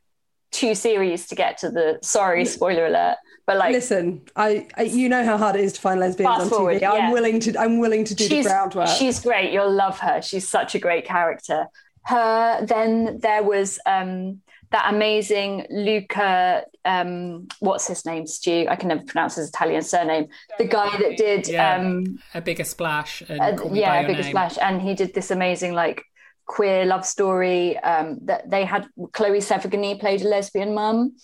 two 0.51 0.75
series 0.75 1.27
to 1.29 1.35
get 1.35 1.59
to 1.59 1.71
the. 1.71 1.99
Sorry, 2.03 2.45
spoiler 2.45 2.87
alert 2.87 3.17
but 3.51 3.57
like, 3.57 3.73
listen, 3.73 4.23
I, 4.37 4.69
I, 4.77 4.83
you 4.83 5.09
know 5.09 5.25
how 5.25 5.37
hard 5.37 5.57
it 5.57 5.63
is 5.63 5.73
to 5.73 5.81
find 5.81 5.99
lesbians 5.99 6.43
on 6.43 6.49
forward, 6.49 6.81
TV. 6.81 6.89
I'm 6.89 7.11
willing 7.11 7.41
to 7.41 7.59
I'm 7.59 7.81
willing 7.81 8.05
to 8.05 8.15
do 8.15 8.29
she's, 8.29 8.45
the 8.45 8.51
groundwork. 8.51 8.87
She's 8.87 9.19
great. 9.19 9.53
You'll 9.53 9.73
love 9.73 9.99
her. 9.99 10.23
She's 10.23 10.47
such 10.47 10.77
a 10.77 10.79
great 10.79 11.05
character. 11.05 11.67
Her. 12.05 12.65
Then 12.65 13.19
there 13.19 13.43
was 13.43 13.81
um, 13.87 14.41
that 14.71 14.95
amazing 14.95 15.67
Luca. 15.69 16.65
Um, 16.85 17.49
what's 17.59 17.89
his 17.89 18.07
name? 18.07 18.29
Stu. 18.29 18.67
I 18.71 18.77
can 18.77 18.87
never 18.87 19.03
pronounce 19.03 19.35
his 19.35 19.49
Italian 19.49 19.83
surname. 19.83 20.29
The 20.59 20.69
guy 20.69 20.97
that 20.99 21.17
did 21.17 21.49
yeah, 21.49 21.75
um, 21.75 22.21
a 22.33 22.41
bigger 22.41 22.63
splash. 22.63 23.21
Uh, 23.29 23.57
yeah, 23.73 23.97
a 23.97 24.07
bigger 24.07 24.23
name. 24.23 24.31
splash, 24.31 24.59
and 24.59 24.81
he 24.81 24.95
did 24.95 25.13
this 25.13 25.33
amazing 25.33 25.73
like 25.73 26.05
queer 26.47 26.87
love 26.87 27.05
story. 27.05 27.77
Um, 27.79 28.19
that 28.27 28.49
they 28.49 28.65
had 28.65 28.87
Chloe 29.11 29.41
Sevigny 29.41 29.99
played 29.99 30.23
a 30.23 30.29
lesbian 30.29 30.73
mum 30.73 31.17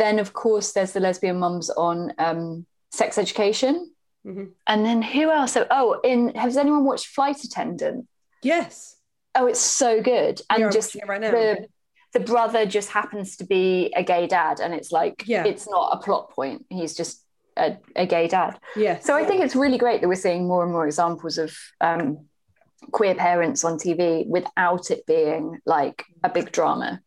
then, 0.00 0.18
of 0.18 0.32
course, 0.32 0.72
there's 0.72 0.92
the 0.92 1.00
lesbian 1.00 1.38
mums 1.38 1.68
on 1.68 2.14
um, 2.18 2.66
sex 2.90 3.18
education. 3.18 3.92
Mm-hmm. 4.26 4.44
And 4.66 4.84
then 4.84 5.02
who 5.02 5.30
else? 5.30 5.56
Oh, 5.70 6.00
in 6.02 6.34
has 6.34 6.56
anyone 6.56 6.84
watched 6.84 7.06
Flight 7.06 7.44
Attendant? 7.44 8.08
Yes. 8.42 8.96
Oh, 9.34 9.46
it's 9.46 9.60
so 9.60 10.02
good. 10.02 10.40
And 10.48 10.60
You're 10.60 10.70
just 10.70 10.96
right 11.06 11.20
now. 11.20 11.30
the 11.30 11.68
the 12.12 12.20
brother 12.20 12.66
just 12.66 12.90
happens 12.90 13.36
to 13.36 13.44
be 13.44 13.92
a 13.94 14.02
gay 14.02 14.26
dad, 14.26 14.58
and 14.60 14.74
it's 14.74 14.90
like 14.90 15.24
yeah. 15.26 15.44
it's 15.44 15.68
not 15.68 15.90
a 15.92 15.98
plot 15.98 16.30
point. 16.30 16.64
He's 16.70 16.94
just 16.94 17.22
a, 17.56 17.76
a 17.94 18.06
gay 18.06 18.26
dad. 18.26 18.58
Yeah. 18.76 18.98
So 19.00 19.14
I 19.14 19.24
think 19.24 19.42
it's 19.42 19.54
really 19.54 19.78
great 19.78 20.00
that 20.00 20.08
we're 20.08 20.14
seeing 20.14 20.48
more 20.48 20.64
and 20.64 20.72
more 20.72 20.86
examples 20.86 21.38
of 21.38 21.54
um, 21.80 22.26
queer 22.90 23.14
parents 23.14 23.64
on 23.64 23.78
TV 23.78 24.26
without 24.26 24.90
it 24.90 25.06
being 25.06 25.60
like 25.66 26.04
a 26.24 26.30
big 26.30 26.52
drama. 26.52 27.00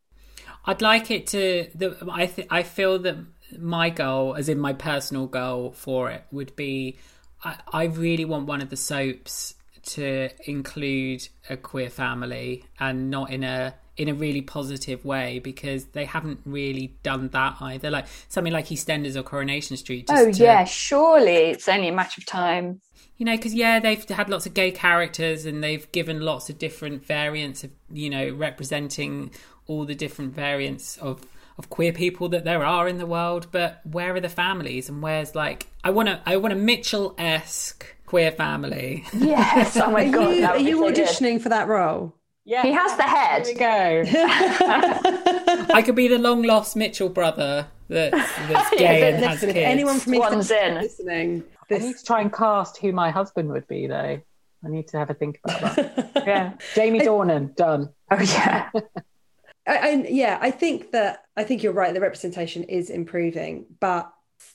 I'd 0.65 0.81
like 0.81 1.11
it 1.11 1.27
to. 1.27 1.67
The, 1.75 1.97
I 2.11 2.25
th- 2.27 2.47
I 2.49 2.63
feel 2.63 2.99
that 2.99 3.17
my 3.59 3.89
goal, 3.89 4.35
as 4.35 4.49
in 4.49 4.59
my 4.59 4.73
personal 4.73 5.27
goal 5.27 5.71
for 5.71 6.09
it, 6.11 6.23
would 6.31 6.55
be. 6.55 6.97
I, 7.43 7.57
I 7.71 7.83
really 7.85 8.25
want 8.25 8.47
one 8.47 8.61
of 8.61 8.69
the 8.69 8.77
soaps 8.77 9.55
to 9.83 10.29
include 10.45 11.27
a 11.49 11.57
queer 11.57 11.89
family 11.89 12.65
and 12.79 13.09
not 13.09 13.31
in 13.31 13.43
a 13.43 13.75
in 13.95 14.09
a 14.09 14.13
really 14.13 14.41
positive 14.41 15.05
way 15.05 15.37
because 15.37 15.85
they 15.87 16.05
haven't 16.05 16.39
really 16.45 16.97
done 17.03 17.29
that 17.29 17.57
either. 17.61 17.91
Like 17.91 18.07
something 18.27 18.53
like 18.53 18.65
EastEnders 18.67 19.15
or 19.15 19.23
Coronation 19.23 19.77
Street. 19.77 20.07
oh 20.09 20.31
to, 20.31 20.43
yeah, 20.43 20.63
surely 20.63 21.35
it's 21.35 21.67
only 21.67 21.89
a 21.89 21.91
matter 21.91 22.19
of 22.19 22.25
time. 22.25 22.81
You 23.17 23.25
know, 23.27 23.35
because 23.35 23.53
yeah, 23.53 23.79
they've 23.79 24.03
had 24.09 24.29
lots 24.29 24.45
of 24.47 24.55
gay 24.55 24.71
characters 24.71 25.45
and 25.45 25.63
they've 25.63 25.89
given 25.91 26.21
lots 26.21 26.49
of 26.49 26.57
different 26.57 27.05
variants 27.05 27.63
of 27.63 27.71
you 27.91 28.09
know 28.09 28.29
representing 28.31 29.31
all 29.67 29.85
the 29.85 29.95
different 29.95 30.33
variants 30.33 30.97
of 30.97 31.25
of 31.57 31.69
queer 31.69 31.93
people 31.93 32.29
that 32.29 32.43
there 32.45 32.65
are 32.65 32.87
in 32.87 32.97
the 32.97 33.05
world, 33.05 33.47
but 33.51 33.79
where 33.83 34.15
are 34.15 34.19
the 34.19 34.29
families 34.29 34.89
and 34.89 35.03
where's 35.03 35.35
like 35.35 35.67
I 35.83 35.91
want 35.91 36.09
to 36.09 36.21
I 36.25 36.37
want 36.37 36.53
a 36.53 36.57
Mitchell 36.57 37.13
esque 37.17 37.85
queer 38.07 38.31
family. 38.31 39.05
Yes. 39.13 39.77
Oh 39.77 39.91
my 39.91 40.05
Are 40.07 40.11
god. 40.11 40.29
you, 40.35 40.45
are 40.45 40.57
you 40.57 40.77
so 40.77 40.87
good. 40.91 40.95
auditioning 40.95 41.41
for 41.41 41.49
that 41.49 41.67
role? 41.67 42.15
Yeah, 42.45 42.63
He 42.63 42.71
has 42.73 42.97
the 42.97 43.03
head. 43.03 43.45
Here 43.47 43.53
we 43.55 43.59
go. 43.59 44.11
I 45.73 45.81
could 45.85 45.95
be 45.95 46.07
the 46.07 46.17
long 46.17 46.43
lost 46.43 46.75
Mitchell 46.75 47.09
brother 47.09 47.67
that's, 47.87 48.11
that's 48.49 48.69
gay 48.77 48.99
Yeah, 48.99 49.15
and 49.15 49.25
has 49.25 49.39
kids. 49.39 49.53
anyone 49.55 49.99
from 49.99 50.15
East 50.15 50.27
Swan's 50.27 50.49
London 50.51 50.71
in. 50.71 50.77
is 50.77 50.83
listening, 50.99 51.43
I 51.71 51.77
need 51.77 51.97
to 51.97 52.03
try 52.03 52.21
and 52.21 52.33
cast 52.33 52.77
who 52.77 52.91
my 52.91 53.11
husband 53.11 53.49
would 53.49 53.67
be, 53.67 53.87
though. 53.87 54.19
I 54.65 54.69
need 54.69 54.87
to 54.89 54.97
have 54.97 55.09
a 55.09 55.13
think 55.13 55.39
about 55.43 55.75
that. 55.75 56.11
yeah, 56.27 56.53
Jamie 56.75 56.99
Dornan, 57.01 57.55
done. 57.55 57.89
Oh 58.11 58.19
yeah. 58.19 58.69
I, 59.65 59.77
I, 59.77 59.91
yeah, 60.09 60.37
I 60.41 60.51
think 60.51 60.91
that 60.91 61.23
I 61.37 61.43
think 61.43 61.63
you're 61.63 61.73
right. 61.73 61.93
The 61.93 62.01
representation 62.01 62.63
is 62.63 62.89
improving, 62.89 63.65
but 63.79 64.11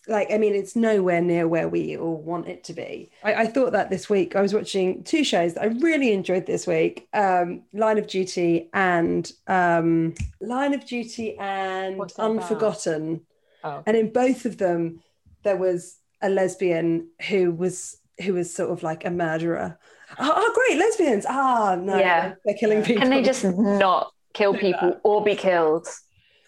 like 0.07 0.31
I 0.33 0.39
mean, 0.39 0.55
it's 0.55 0.77
nowhere 0.77 1.21
near 1.21 1.49
where 1.49 1.69
we 1.69 1.97
all 1.97 2.17
want 2.17 2.49
it 2.49 2.65
to 2.65 2.73
be. 2.73 3.11
I, 3.23 3.35
I 3.35 3.47
thought 3.47 3.73
that 3.73 3.91
this 3.91 4.11
week 4.11 4.37
I 4.37 4.43
was 4.43 4.55
watching 4.55 5.03
two 5.05 5.25
shows 5.25 5.55
that 5.55 5.63
I 5.63 5.67
really 5.67 6.13
enjoyed 6.13 6.47
this 6.47 6.67
week: 6.67 7.09
um, 7.13 7.63
Line 7.73 7.99
of 7.99 8.07
Duty 8.07 8.69
and 8.75 9.31
um, 9.47 10.15
Line 10.41 10.75
of 10.75 10.85
Duty 10.87 11.37
and 11.39 11.97
What's 11.99 12.15
that 12.15 12.25
about? 12.25 12.43
Unforgotten. 12.43 13.23
Oh. 13.65 13.83
And 13.87 13.97
in 13.97 14.13
both 14.13 14.45
of 14.45 14.59
them, 14.59 15.03
there 15.43 15.57
was 15.57 15.99
a 16.23 16.29
lesbian 16.29 17.09
who 17.29 17.51
was 17.51 17.97
who 18.23 18.35
was 18.35 18.53
sort 18.53 18.71
of 18.71 18.83
like 18.83 19.05
a 19.05 19.11
murderer. 19.11 19.79
Oh, 20.19 20.33
oh, 20.35 20.53
great, 20.55 20.79
lesbians! 20.79 21.27
Ah, 21.29 21.77
no, 21.79 21.99
Yeah. 21.99 22.35
they're 22.45 22.55
killing 22.57 22.83
people. 22.83 23.03
Can 23.03 23.11
they 23.11 23.23
just 23.23 23.45
not 23.45 24.13
kill 24.39 24.55
people 24.55 25.01
or 25.03 25.23
be 25.25 25.35
killed? 25.35 25.87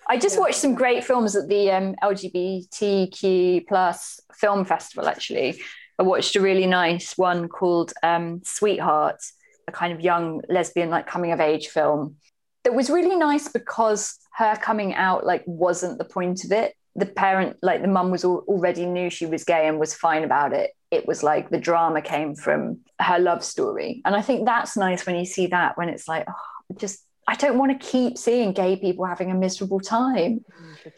I 0.09 0.17
just 0.17 0.39
watched 0.39 0.57
some 0.57 0.75
great 0.75 1.05
films 1.05 1.37
at 1.37 1.49
the 1.49 1.71
um, 1.71 1.95
LGBTQ 2.03 3.67
plus 3.67 4.21
film 4.35 4.65
festival. 4.65 5.09
Actually, 5.09 5.61
I 5.99 6.03
watched 6.03 6.37
a 6.37 6.41
really 6.41 6.67
nice 6.67 7.19
one 7.19 7.49
called 7.49 7.93
um, 8.03 8.41
Sweetheart, 8.45 9.21
a 9.69 9.73
kind 9.73 9.93
of 9.93 10.01
young 10.01 10.41
lesbian 10.49 10.89
like 10.89 11.07
coming 11.07 11.33
of 11.33 11.41
age 11.41 11.69
film 11.69 12.17
that 12.65 12.75
was 12.75 12.91
really 12.91 13.17
nice 13.17 13.49
because 13.49 14.19
her 14.37 14.57
coming 14.57 14.95
out 14.95 15.27
like 15.27 15.43
wasn't 15.47 15.99
the 15.99 16.05
point 16.05 16.45
of 16.45 16.53
it. 16.53 16.75
The 16.97 17.07
parent, 17.07 17.57
like 17.63 17.83
the 17.83 17.89
mum, 17.89 18.11
was 18.11 18.25
al- 18.25 18.45
already 18.49 18.87
knew 18.87 19.11
she 19.11 19.27
was 19.27 19.45
gay 19.45 19.69
and 19.69 19.79
was 19.79 19.95
fine 19.95 20.25
about 20.25 20.53
it. 20.53 20.73
It 20.91 21.07
was 21.07 21.23
like 21.23 21.51
the 21.51 21.59
drama 21.59 22.03
came 22.03 22.35
from 22.35 22.81
her 23.01 23.19
love 23.19 23.45
story, 23.45 24.03
and 24.05 24.15
I 24.17 24.23
think 24.23 24.45
that's 24.45 24.77
nice 24.77 25.07
when 25.07 25.17
you 25.17 25.25
see 25.25 25.47
that 25.49 25.79
when 25.79 25.89
it's 25.89 26.09
like, 26.09 26.27
oh, 26.29 26.77
just 26.77 27.05
I 27.27 27.37
don't 27.37 27.59
want 27.59 27.79
to 27.81 27.87
keep 27.87 28.19
seeing 28.19 28.53
gay 28.53 28.77
people 28.77 29.05
having 29.05 29.31
a 29.31 29.35
miserable 29.35 29.81
time. 29.81 30.45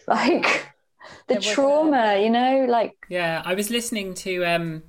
Like 0.06 0.66
the 1.28 1.38
a- 1.38 1.40
trauma, 1.40 2.20
you 2.22 2.30
know, 2.30 2.66
like 2.68 2.94
Yeah, 3.08 3.42
I 3.44 3.54
was 3.54 3.70
listening 3.70 4.14
to 4.14 4.44
um 4.44 4.82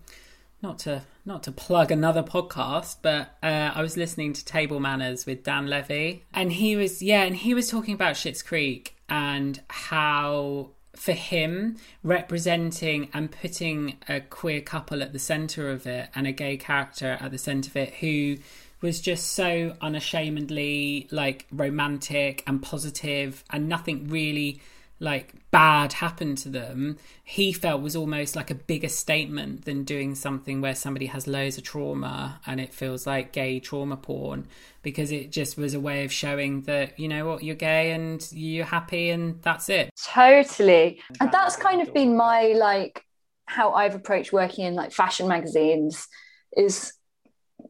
not 0.61 0.79
to 0.79 1.01
not 1.25 1.43
to 1.43 1.51
plug 1.51 1.91
another 1.91 2.23
podcast, 2.23 2.97
but 3.01 3.37
uh, 3.41 3.71
I 3.73 3.81
was 3.81 3.95
listening 3.95 4.33
to 4.33 4.43
Table 4.43 4.79
Manners 4.79 5.25
with 5.25 5.43
Dan 5.43 5.67
Levy, 5.67 6.25
and 6.33 6.51
he 6.51 6.75
was 6.75 7.01
yeah, 7.01 7.23
and 7.23 7.35
he 7.35 7.53
was 7.53 7.69
talking 7.69 7.93
about 7.93 8.15
Schitt's 8.15 8.41
Creek 8.41 8.97
and 9.09 9.61
how 9.69 10.71
for 10.95 11.13
him 11.13 11.77
representing 12.03 13.09
and 13.13 13.31
putting 13.31 13.97
a 14.07 14.21
queer 14.21 14.61
couple 14.61 15.01
at 15.01 15.11
the 15.11 15.19
center 15.19 15.71
of 15.71 15.87
it 15.87 16.09
and 16.13 16.27
a 16.27 16.31
gay 16.31 16.55
character 16.55 17.17
at 17.19 17.31
the 17.31 17.37
center 17.37 17.67
of 17.69 17.75
it 17.75 17.93
who 17.95 18.37
was 18.83 18.99
just 18.99 19.31
so 19.31 19.75
unashamedly 19.81 21.07
like 21.09 21.47
romantic 21.51 22.43
and 22.45 22.61
positive 22.61 23.43
and 23.49 23.69
nothing 23.69 24.09
really 24.09 24.61
like 24.99 25.33
bad 25.51 25.93
happened 25.93 26.37
to 26.37 26.49
them. 26.49 26.97
He 27.23 27.53
felt 27.53 27.81
was 27.81 27.95
almost 27.95 28.35
like 28.35 28.51
a 28.51 28.55
bigger 28.55 28.89
statement 28.89 29.65
than 29.65 29.85
doing 29.85 30.15
something 30.15 30.61
where 30.61 30.75
somebody 30.75 31.07
has 31.07 31.27
loads 31.27 31.57
of 31.57 31.63
trauma 31.63 32.41
and 32.45 32.59
it 32.59 32.73
feels 32.73 33.07
like 33.07 33.31
gay 33.31 33.59
trauma 33.59 33.97
porn 33.97 34.47
because 34.81 35.11
it 35.11 35.31
just 35.31 35.57
was 35.57 35.73
a 35.73 35.79
way 35.79 36.03
of 36.03 36.11
showing 36.11 36.61
that 36.63 36.99
you 36.99 37.07
know 37.07 37.25
what 37.25 37.43
you're 37.43 37.55
gay 37.55 37.91
and 37.91 38.29
you're 38.33 38.65
happy 38.65 39.09
and 39.09 39.41
that's 39.41 39.69
it. 39.69 39.91
Totally. 40.05 41.01
And 41.21 41.31
that's 41.31 41.55
kind 41.55 41.81
of 41.81 41.93
been 41.93 42.17
my 42.17 42.47
like 42.57 43.05
how 43.45 43.71
I've 43.71 43.95
approached 43.95 44.33
working 44.33 44.65
in 44.65 44.73
like 44.73 44.91
fashion 44.91 45.27
magazines 45.27 46.07
is 46.55 46.93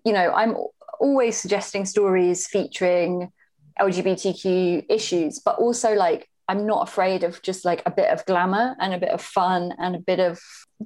you 0.06 0.12
know, 0.12 0.34
I'm 0.34 0.56
always 1.00 1.38
suggesting 1.38 1.86
stories 1.86 2.48
featuring 2.48 3.32
LGBTQ 3.80 4.86
issues, 4.90 5.40
but 5.40 5.58
also 5.58 5.94
like 5.94 6.30
I'm 6.48 6.66
not 6.68 6.88
afraid 6.88 7.24
of 7.24 7.42
just 7.42 7.64
like 7.64 7.82
a 7.86 7.92
bit 7.92 8.10
of 8.10 8.26
glamour 8.26 8.76
and 8.80 8.94
a 8.94 9.00
bit 9.00 9.10
of 9.10 9.22
fun 9.22 9.74
and 9.80 9.96
a 9.96 10.00
bit 10.00 10.20
of 10.20 10.42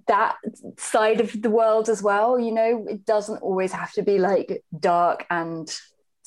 that 0.08 0.36
side 0.78 1.20
of 1.20 1.42
the 1.42 1.50
world 1.50 1.90
as 1.90 2.04
well. 2.04 2.40
You 2.40 2.54
know, 2.54 2.86
it 2.88 3.06
doesn't 3.06 3.40
always 3.40 3.72
have 3.72 3.92
to 3.94 4.04
be 4.04 4.20
like 4.20 4.64
dark 4.80 5.26
and 5.30 5.68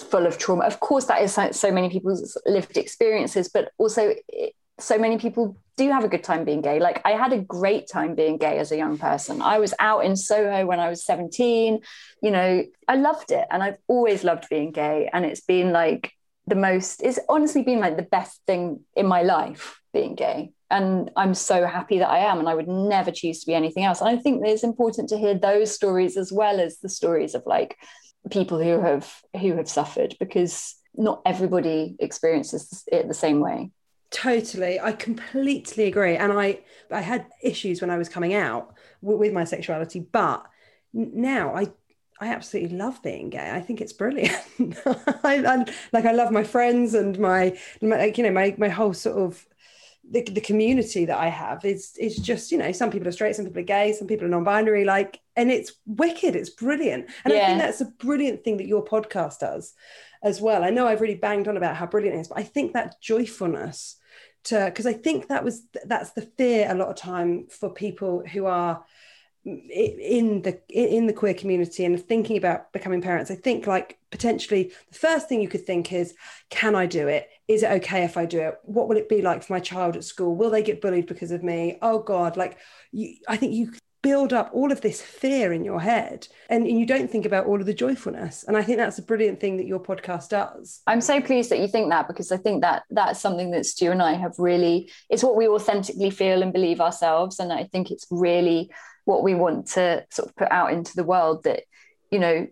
full 0.00 0.26
of 0.26 0.38
trauma. 0.38 0.64
Of 0.64 0.80
course, 0.80 1.04
that 1.06 1.22
is 1.22 1.38
so, 1.56 1.70
many 1.70 1.90
people's 1.90 2.40
lived 2.44 2.76
experiences, 2.76 3.48
but 3.48 3.70
also 3.78 4.14
it, 4.28 4.54
so 4.82 4.98
many 4.98 5.18
people 5.18 5.56
do 5.76 5.90
have 5.90 6.04
a 6.04 6.08
good 6.08 6.22
time 6.22 6.44
being 6.44 6.60
gay. 6.60 6.78
Like 6.78 7.00
I 7.04 7.12
had 7.12 7.32
a 7.32 7.38
great 7.38 7.88
time 7.88 8.14
being 8.14 8.36
gay 8.36 8.58
as 8.58 8.70
a 8.70 8.76
young 8.76 8.98
person. 8.98 9.40
I 9.40 9.58
was 9.58 9.72
out 9.78 10.04
in 10.04 10.16
Soho 10.16 10.66
when 10.66 10.78
I 10.78 10.90
was 10.90 11.04
17. 11.04 11.80
You 12.22 12.30
know, 12.30 12.64
I 12.86 12.96
loved 12.96 13.32
it 13.32 13.46
and 13.50 13.62
I've 13.62 13.78
always 13.88 14.22
loved 14.22 14.48
being 14.50 14.72
gay. 14.72 15.08
And 15.12 15.24
it's 15.24 15.40
been 15.40 15.72
like 15.72 16.12
the 16.46 16.54
most, 16.54 17.02
it's 17.02 17.18
honestly 17.28 17.62
been 17.62 17.80
like 17.80 17.96
the 17.96 18.02
best 18.02 18.40
thing 18.46 18.80
in 18.94 19.06
my 19.06 19.22
life 19.22 19.80
being 19.92 20.14
gay. 20.14 20.52
And 20.70 21.10
I'm 21.16 21.34
so 21.34 21.66
happy 21.66 21.98
that 21.98 22.10
I 22.10 22.18
am. 22.18 22.38
And 22.38 22.48
I 22.48 22.54
would 22.54 22.68
never 22.68 23.10
choose 23.10 23.40
to 23.40 23.46
be 23.46 23.54
anything 23.54 23.84
else. 23.84 24.00
And 24.00 24.10
I 24.10 24.16
think 24.16 24.42
it's 24.44 24.62
important 24.62 25.08
to 25.08 25.18
hear 25.18 25.34
those 25.34 25.74
stories 25.74 26.16
as 26.16 26.30
well 26.30 26.60
as 26.60 26.78
the 26.78 26.88
stories 26.88 27.34
of 27.34 27.42
like 27.46 27.76
people 28.30 28.62
who 28.62 28.80
have 28.80 29.10
who 29.40 29.56
have 29.56 29.68
suffered 29.68 30.14
because 30.20 30.76
not 30.94 31.22
everybody 31.24 31.96
experiences 31.98 32.84
it 32.92 33.08
the 33.08 33.14
same 33.14 33.40
way. 33.40 33.70
Totally, 34.10 34.80
I 34.80 34.92
completely 34.92 35.84
agree. 35.84 36.16
And 36.16 36.32
I, 36.32 36.60
I 36.90 37.00
had 37.00 37.26
issues 37.42 37.80
when 37.80 37.90
I 37.90 37.98
was 37.98 38.08
coming 38.08 38.34
out 38.34 38.74
w- 39.02 39.18
with 39.18 39.32
my 39.32 39.44
sexuality, 39.44 40.00
but 40.00 40.44
now 40.92 41.54
I, 41.54 41.68
I 42.20 42.28
absolutely 42.28 42.76
love 42.76 43.00
being 43.04 43.30
gay. 43.30 43.50
I 43.52 43.60
think 43.60 43.80
it's 43.80 43.92
brilliant. 43.92 44.36
I, 45.24 45.44
I 45.46 45.64
like 45.92 46.06
I 46.06 46.12
love 46.12 46.32
my 46.32 46.42
friends 46.42 46.94
and 46.94 47.18
my, 47.20 47.56
my 47.80 47.98
like, 47.98 48.18
you 48.18 48.24
know 48.24 48.32
my 48.32 48.54
my 48.58 48.68
whole 48.68 48.92
sort 48.92 49.16
of 49.16 49.46
the, 50.10 50.22
the 50.24 50.40
community 50.40 51.04
that 51.04 51.16
I 51.18 51.28
have 51.28 51.64
is 51.64 51.96
is 51.96 52.16
just 52.16 52.50
you 52.50 52.58
know 52.58 52.72
some 52.72 52.90
people 52.90 53.06
are 53.06 53.12
straight, 53.12 53.36
some 53.36 53.44
people 53.44 53.60
are 53.60 53.64
gay, 53.64 53.92
some 53.92 54.08
people 54.08 54.26
are 54.26 54.30
non-binary. 54.30 54.84
Like, 54.84 55.20
and 55.36 55.52
it's 55.52 55.72
wicked. 55.86 56.34
It's 56.34 56.50
brilliant, 56.50 57.08
and 57.24 57.32
I 57.32 57.38
think 57.38 57.58
that's 57.58 57.80
a 57.80 57.86
brilliant 57.86 58.42
thing 58.42 58.56
that 58.56 58.66
your 58.66 58.84
podcast 58.84 59.38
does 59.38 59.72
as 60.24 60.40
well. 60.40 60.64
I 60.64 60.70
know 60.70 60.88
I've 60.88 61.00
really 61.00 61.14
banged 61.14 61.46
on 61.46 61.56
about 61.56 61.76
how 61.76 61.86
brilliant 61.86 62.16
it 62.16 62.20
is, 62.22 62.28
but 62.28 62.38
I 62.38 62.42
think 62.42 62.72
that 62.72 63.00
joyfulness 63.00 63.96
to 64.44 64.64
because 64.66 64.86
I 64.86 64.92
think 64.92 65.28
that 65.28 65.44
was 65.44 65.62
that's 65.84 66.12
the 66.12 66.22
fear 66.22 66.66
a 66.70 66.74
lot 66.74 66.88
of 66.88 66.96
time 66.96 67.46
for 67.48 67.70
people 67.70 68.22
who 68.26 68.46
are 68.46 68.84
in 69.44 70.42
the 70.42 70.60
in 70.68 71.06
the 71.06 71.12
queer 71.12 71.32
community 71.32 71.84
and 71.84 71.98
thinking 72.00 72.36
about 72.36 72.72
becoming 72.72 73.00
parents. 73.00 73.30
I 73.30 73.36
think 73.36 73.66
like 73.66 73.98
potentially 74.10 74.72
the 74.90 74.98
first 74.98 75.28
thing 75.28 75.40
you 75.40 75.48
could 75.48 75.64
think 75.64 75.92
is, 75.92 76.14
can 76.50 76.74
I 76.74 76.86
do 76.86 77.08
it? 77.08 77.28
Is 77.48 77.62
it 77.62 77.70
okay 77.70 78.04
if 78.04 78.16
I 78.16 78.26
do 78.26 78.40
it? 78.40 78.54
What 78.64 78.88
will 78.88 78.98
it 78.98 79.08
be 79.08 79.22
like 79.22 79.42
for 79.42 79.54
my 79.54 79.60
child 79.60 79.96
at 79.96 80.04
school? 80.04 80.36
Will 80.36 80.50
they 80.50 80.62
get 80.62 80.82
bullied 80.82 81.06
because 81.06 81.30
of 81.30 81.42
me? 81.42 81.78
Oh 81.80 82.00
God, 82.00 82.36
like 82.36 82.58
you, 82.92 83.16
I 83.28 83.36
think 83.36 83.54
you 83.54 83.72
build 84.02 84.32
up 84.32 84.50
all 84.52 84.72
of 84.72 84.80
this 84.80 85.02
fear 85.02 85.52
in 85.52 85.64
your 85.64 85.80
head 85.80 86.26
and, 86.48 86.66
and 86.66 86.78
you 86.78 86.86
don't 86.86 87.10
think 87.10 87.26
about 87.26 87.46
all 87.46 87.60
of 87.60 87.66
the 87.66 87.74
joyfulness. 87.74 88.44
And 88.48 88.56
I 88.56 88.62
think 88.62 88.78
that's 88.78 88.98
a 88.98 89.02
brilliant 89.02 89.40
thing 89.40 89.58
that 89.58 89.66
your 89.66 89.80
podcast 89.80 90.30
does. 90.30 90.80
I'm 90.86 91.02
so 91.02 91.20
pleased 91.20 91.50
that 91.50 91.58
you 91.58 91.68
think 91.68 91.90
that 91.90 92.08
because 92.08 92.32
I 92.32 92.38
think 92.38 92.62
that 92.62 92.84
that's 92.90 93.20
something 93.20 93.50
that 93.50 93.66
Stu 93.66 93.90
and 93.90 94.02
I 94.02 94.14
have 94.14 94.38
really, 94.38 94.90
it's 95.10 95.22
what 95.22 95.36
we 95.36 95.48
authentically 95.48 96.10
feel 96.10 96.42
and 96.42 96.52
believe 96.52 96.80
ourselves. 96.80 97.38
And 97.38 97.52
I 97.52 97.64
think 97.64 97.90
it's 97.90 98.06
really 98.10 98.70
what 99.04 99.22
we 99.22 99.34
want 99.34 99.66
to 99.68 100.06
sort 100.10 100.28
of 100.28 100.36
put 100.36 100.50
out 100.50 100.72
into 100.72 100.96
the 100.96 101.04
world 101.04 101.44
that, 101.44 101.64
you 102.10 102.18
know, 102.18 102.46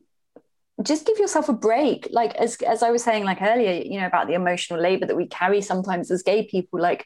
just 0.82 1.07
give 1.07 1.18
yourself 1.18 1.49
a 1.49 1.53
break. 1.55 2.09
Like 2.11 2.34
as 2.36 2.57
as 2.62 2.82
I 2.82 2.90
was 2.90 3.03
saying 3.03 3.24
like 3.24 3.42
earlier, 3.42 3.82
you 3.82 3.99
know, 3.99 4.07
about 4.07 4.28
the 4.28 4.34
emotional 4.34 4.80
labor 4.80 5.07
that 5.07 5.16
we 5.16 5.26
carry 5.26 5.61
sometimes 5.61 6.11
as 6.11 6.22
gay 6.22 6.44
people, 6.44 6.80
like 6.80 7.05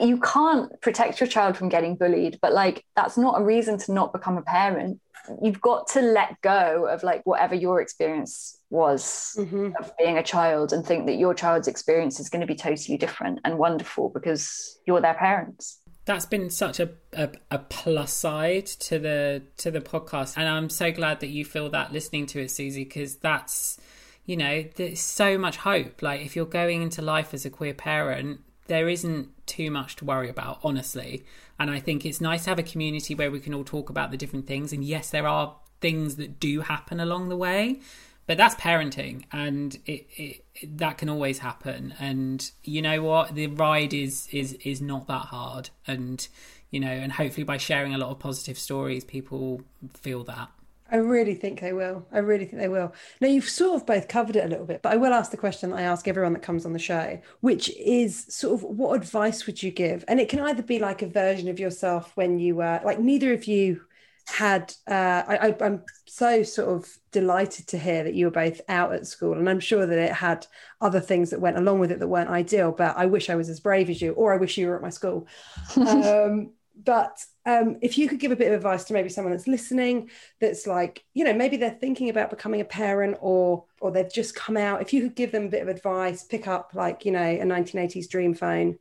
you 0.00 0.18
can't 0.20 0.80
protect 0.80 1.20
your 1.20 1.26
child 1.28 1.56
from 1.56 1.68
getting 1.68 1.96
bullied, 1.96 2.38
but 2.42 2.52
like 2.52 2.84
that's 2.96 3.16
not 3.18 3.40
a 3.40 3.44
reason 3.44 3.78
to 3.78 3.92
not 3.92 4.12
become 4.12 4.36
a 4.38 4.42
parent. 4.42 5.00
You've 5.42 5.60
got 5.60 5.86
to 5.88 6.00
let 6.00 6.40
go 6.40 6.86
of 6.86 7.02
like 7.02 7.22
whatever 7.24 7.54
your 7.54 7.80
experience 7.80 8.58
was 8.70 9.36
Mhm. 9.38 9.74
of 9.78 9.92
being 9.98 10.16
a 10.16 10.22
child 10.22 10.72
and 10.72 10.84
think 10.86 11.06
that 11.06 11.16
your 11.16 11.34
child's 11.34 11.68
experience 11.68 12.18
is 12.18 12.28
going 12.30 12.40
to 12.40 12.46
be 12.46 12.54
totally 12.54 12.96
different 12.96 13.38
and 13.44 13.58
wonderful 13.58 14.08
because 14.08 14.78
you're 14.86 15.00
their 15.00 15.14
parents. 15.14 15.78
that's 16.06 16.26
been 16.26 16.50
such 16.50 16.80
a, 16.80 16.88
a 17.12 17.28
a 17.52 17.58
plus 17.58 18.12
side 18.12 18.66
to 18.66 18.98
the 18.98 19.42
to 19.58 19.70
the 19.70 19.80
podcast 19.80 20.36
and 20.36 20.48
i'm 20.48 20.68
so 20.70 20.90
glad 20.90 21.20
that 21.20 21.28
you 21.28 21.44
feel 21.44 21.68
that 21.70 21.92
listening 21.92 22.26
to 22.26 22.40
it 22.40 22.46
suzi 22.46 22.82
because 22.88 23.16
that's 23.16 23.78
you 24.24 24.36
know 24.36 24.64
there's 24.76 24.98
so 24.98 25.36
much 25.38 25.58
hope 25.58 26.00
like 26.02 26.20
if 26.22 26.34
you're 26.34 26.46
going 26.46 26.82
into 26.82 27.00
life 27.02 27.32
as 27.34 27.44
a 27.44 27.50
queer 27.50 27.74
parent 27.74 28.40
there 28.70 28.88
isn't 28.88 29.28
too 29.46 29.70
much 29.70 29.96
to 29.96 30.04
worry 30.04 30.30
about 30.30 30.60
honestly. 30.62 31.24
And 31.58 31.70
i 31.70 31.78
think 31.78 32.06
it's 32.06 32.20
nice 32.20 32.44
to 32.44 32.50
have 32.50 32.58
a 32.58 32.70
community 32.72 33.14
where 33.14 33.30
we 33.30 33.40
can 33.40 33.52
all 33.52 33.64
talk 33.64 33.90
about 33.90 34.10
the 34.10 34.16
different 34.16 34.46
things. 34.46 34.72
And 34.72 34.82
yes 34.82 35.10
there 35.10 35.26
are 35.26 35.56
things 35.80 36.16
that 36.16 36.40
do 36.40 36.60
happen 36.60 37.00
along 37.00 37.28
the 37.28 37.36
way 37.36 37.80
but 38.26 38.36
that's 38.36 38.54
parenting. 38.54 39.24
And 39.32 39.76
it, 39.86 40.06
it, 40.16 40.78
that 40.78 40.98
can 40.98 41.08
always 41.08 41.40
happen. 41.40 41.94
And 41.98 42.48
you 42.62 42.80
know 42.80 43.02
what? 43.02 43.34
The 43.34 43.48
ride 43.48 43.92
is 43.92 44.28
is 44.30 44.52
is 44.62 44.80
not 44.80 45.08
that 45.08 45.26
hard. 45.34 45.70
And 45.84 46.26
you 46.70 46.78
know 46.78 46.94
and 47.04 47.10
hopefully 47.10 47.42
by 47.42 47.56
sharing 47.56 47.92
a 47.92 47.98
lot 47.98 48.10
of 48.10 48.20
positive 48.20 48.56
stories 48.56 49.02
people 49.02 49.62
feel 49.94 50.22
that 50.24 50.48
I 50.90 50.96
really 50.96 51.34
think 51.34 51.60
they 51.60 51.72
will. 51.72 52.04
I 52.12 52.18
really 52.18 52.44
think 52.44 52.60
they 52.60 52.68
will. 52.68 52.92
Now, 53.20 53.28
you've 53.28 53.48
sort 53.48 53.80
of 53.80 53.86
both 53.86 54.08
covered 54.08 54.36
it 54.36 54.44
a 54.44 54.48
little 54.48 54.66
bit, 54.66 54.82
but 54.82 54.92
I 54.92 54.96
will 54.96 55.12
ask 55.12 55.30
the 55.30 55.36
question 55.36 55.70
that 55.70 55.78
I 55.78 55.82
ask 55.82 56.08
everyone 56.08 56.32
that 56.32 56.42
comes 56.42 56.66
on 56.66 56.72
the 56.72 56.78
show, 56.78 57.20
which 57.40 57.70
is 57.78 58.26
sort 58.28 58.54
of 58.54 58.64
what 58.64 58.94
advice 58.96 59.46
would 59.46 59.62
you 59.62 59.70
give? 59.70 60.04
And 60.08 60.18
it 60.18 60.28
can 60.28 60.40
either 60.40 60.62
be 60.62 60.78
like 60.80 61.02
a 61.02 61.06
version 61.06 61.48
of 61.48 61.60
yourself 61.60 62.12
when 62.16 62.38
you 62.38 62.56
were 62.56 62.80
like, 62.84 62.98
neither 62.98 63.32
of 63.32 63.44
you 63.44 63.82
had 64.30 64.72
uh, 64.88 65.22
I, 65.26 65.56
am 65.60 65.82
so 66.06 66.42
sort 66.42 66.68
of 66.68 66.88
delighted 67.10 67.66
to 67.68 67.78
hear 67.78 68.04
that 68.04 68.14
you 68.14 68.26
were 68.26 68.30
both 68.30 68.60
out 68.68 68.92
at 68.92 69.06
school 69.06 69.32
and 69.36 69.48
i'm 69.48 69.58
sure 69.58 69.86
that 69.86 69.98
it 69.98 70.12
had 70.12 70.46
other 70.80 71.00
things 71.00 71.30
that 71.30 71.40
went 71.40 71.56
along 71.56 71.80
with 71.80 71.90
it 71.90 71.98
that 71.98 72.06
weren't 72.06 72.30
ideal 72.30 72.70
but 72.70 72.96
i 72.96 73.06
wish 73.06 73.28
i 73.28 73.34
was 73.34 73.48
as 73.48 73.58
brave 73.58 73.90
as 73.90 74.00
you 74.00 74.12
or 74.12 74.32
i 74.32 74.36
wish 74.36 74.56
you 74.56 74.68
were 74.68 74.76
at 74.76 74.82
my 74.82 74.90
school 74.90 75.26
um, 75.76 76.52
but 76.84 77.18
um, 77.46 77.78
if 77.82 77.98
you 77.98 78.08
could 78.08 78.20
give 78.20 78.32
a 78.32 78.36
bit 78.36 78.48
of 78.48 78.54
advice 78.54 78.84
to 78.84 78.92
maybe 78.92 79.08
someone 79.08 79.32
that's 79.32 79.48
listening 79.48 80.10
that's 80.40 80.66
like 80.66 81.04
you 81.14 81.24
know 81.24 81.32
maybe 81.32 81.56
they're 81.56 81.70
thinking 81.70 82.08
about 82.08 82.30
becoming 82.30 82.60
a 82.60 82.64
parent 82.64 83.16
or 83.20 83.64
or 83.80 83.90
they've 83.90 84.12
just 84.12 84.34
come 84.34 84.56
out 84.56 84.82
if 84.82 84.92
you 84.92 85.02
could 85.02 85.16
give 85.16 85.32
them 85.32 85.46
a 85.46 85.48
bit 85.48 85.62
of 85.62 85.68
advice 85.68 86.24
pick 86.24 86.46
up 86.46 86.72
like 86.74 87.04
you 87.04 87.12
know 87.12 87.20
a 87.20 87.42
1980s 87.42 88.08
dream 88.08 88.34
phone 88.34 88.78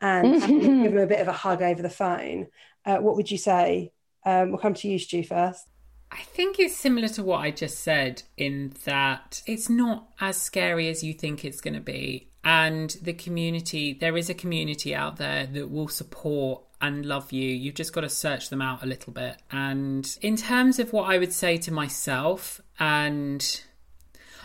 and 0.00 0.40
give 0.46 0.92
them 0.92 0.98
a 0.98 1.06
bit 1.06 1.20
of 1.20 1.28
a 1.28 1.32
hug 1.32 1.62
over 1.62 1.82
the 1.82 1.90
phone 1.90 2.46
uh, 2.84 2.98
what 2.98 3.16
would 3.16 3.30
you 3.30 3.38
say 3.38 3.90
um, 4.24 4.50
we'll 4.50 4.58
come 4.58 4.74
to 4.74 4.88
you, 4.88 4.98
Stu, 4.98 5.22
first. 5.22 5.68
I 6.10 6.22
think 6.22 6.58
it's 6.58 6.76
similar 6.76 7.08
to 7.08 7.22
what 7.22 7.40
I 7.40 7.50
just 7.50 7.80
said 7.80 8.22
in 8.36 8.72
that 8.84 9.42
it's 9.46 9.68
not 9.68 10.08
as 10.20 10.40
scary 10.40 10.88
as 10.88 11.02
you 11.02 11.12
think 11.12 11.44
it's 11.44 11.60
going 11.60 11.74
to 11.74 11.80
be. 11.80 12.30
And 12.44 12.90
the 13.02 13.14
community, 13.14 13.94
there 13.94 14.16
is 14.16 14.28
a 14.28 14.34
community 14.34 14.94
out 14.94 15.16
there 15.16 15.46
that 15.46 15.70
will 15.70 15.88
support 15.88 16.62
and 16.84 17.06
love 17.06 17.32
you. 17.32 17.48
You've 17.48 17.74
just 17.74 17.94
got 17.94 18.02
to 18.02 18.10
search 18.10 18.50
them 18.50 18.60
out 18.60 18.82
a 18.82 18.86
little 18.86 19.12
bit. 19.12 19.36
And 19.50 20.18
in 20.20 20.36
terms 20.36 20.78
of 20.78 20.92
what 20.92 21.10
I 21.10 21.16
would 21.16 21.32
say 21.32 21.56
to 21.56 21.72
myself, 21.72 22.60
and 22.78 23.62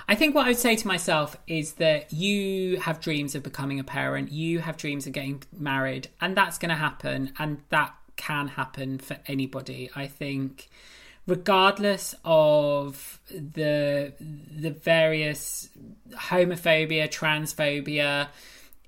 I 0.08 0.16
think 0.16 0.34
what 0.34 0.46
I 0.46 0.50
would 0.50 0.58
say 0.58 0.78
to 0.78 0.88
myself 0.88 1.36
is 1.48 1.74
that 1.74 2.14
you 2.14 2.80
have 2.80 3.02
dreams 3.02 3.36
of 3.36 3.44
becoming 3.44 3.78
a 3.78 3.84
parent, 3.84 4.32
you 4.32 4.60
have 4.60 4.78
dreams 4.78 5.06
of 5.06 5.12
getting 5.12 5.44
married, 5.52 6.08
and 6.22 6.36
that's 6.36 6.58
going 6.58 6.70
to 6.70 6.76
happen. 6.76 7.34
And 7.38 7.62
that 7.70 7.94
can 8.16 8.48
happen 8.48 9.00
for 9.00 9.18
anybody. 9.28 9.90
I 9.94 10.08
think 10.08 10.70
regardless 11.28 12.16
of 12.24 13.20
the 13.30 14.14
the 14.20 14.72
various 14.72 15.70
homophobia, 16.14 17.10
transphobia 17.10 18.30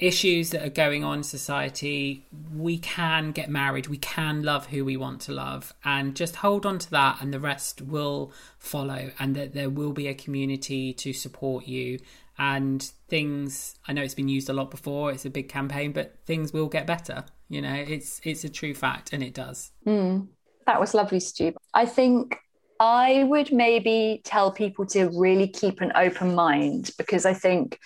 issues 0.02 0.50
that 0.50 0.66
are 0.66 0.70
going 0.70 1.04
on 1.04 1.20
in 1.20 1.24
society, 1.24 2.26
we 2.54 2.78
can 2.80 3.32
get 3.32 3.50
married, 3.50 3.88
we 3.88 3.98
can 3.98 4.42
love 4.42 4.66
who 4.68 4.84
we 4.84 4.98
want 4.98 5.22
to 5.22 5.32
love, 5.32 5.74
and 5.86 6.16
just 6.16 6.38
hold 6.38 6.66
on 6.66 6.80
to 6.80 6.90
that, 6.90 7.22
and 7.22 7.32
the 7.32 7.40
rest 7.40 7.82
will 7.82 8.34
follow, 8.58 9.12
and 9.20 9.36
that 9.36 9.54
there 9.54 9.70
will 9.70 9.94
be 9.94 10.08
a 10.08 10.14
community 10.14 10.92
to 10.92 11.14
support 11.14 11.68
you. 11.68 12.00
And 12.38 12.82
things, 13.08 13.76
I 13.88 13.94
know 13.94 14.02
it's 14.02 14.16
been 14.16 14.28
used 14.28 14.50
a 14.50 14.54
lot 14.54 14.72
before, 14.72 15.12
it's 15.12 15.26
a 15.26 15.30
big 15.30 15.48
campaign, 15.48 15.92
but 15.92 16.16
things 16.26 16.52
will 16.52 16.68
get 16.68 16.88
better. 16.88 17.24
You 17.50 17.62
know, 17.62 17.74
it's 17.74 18.20
it's 18.24 18.44
a 18.44 18.50
true 18.50 18.74
fact, 18.74 19.14
and 19.14 19.22
it 19.22 19.36
does. 19.36 19.72
Mm, 19.86 20.28
that 20.66 20.80
was 20.80 20.96
lovely, 20.96 21.20
Stu. 21.20 21.54
I 21.76 21.86
think 21.86 22.38
I 22.80 23.26
would 23.26 23.54
maybe 23.54 24.22
tell 24.24 24.52
people 24.52 24.88
to 24.88 25.12
really 25.14 25.48
keep 25.48 25.82
an 25.82 25.92
open 25.96 26.34
mind 26.34 26.90
because 26.98 27.28
I 27.28 27.34
think 27.34 27.78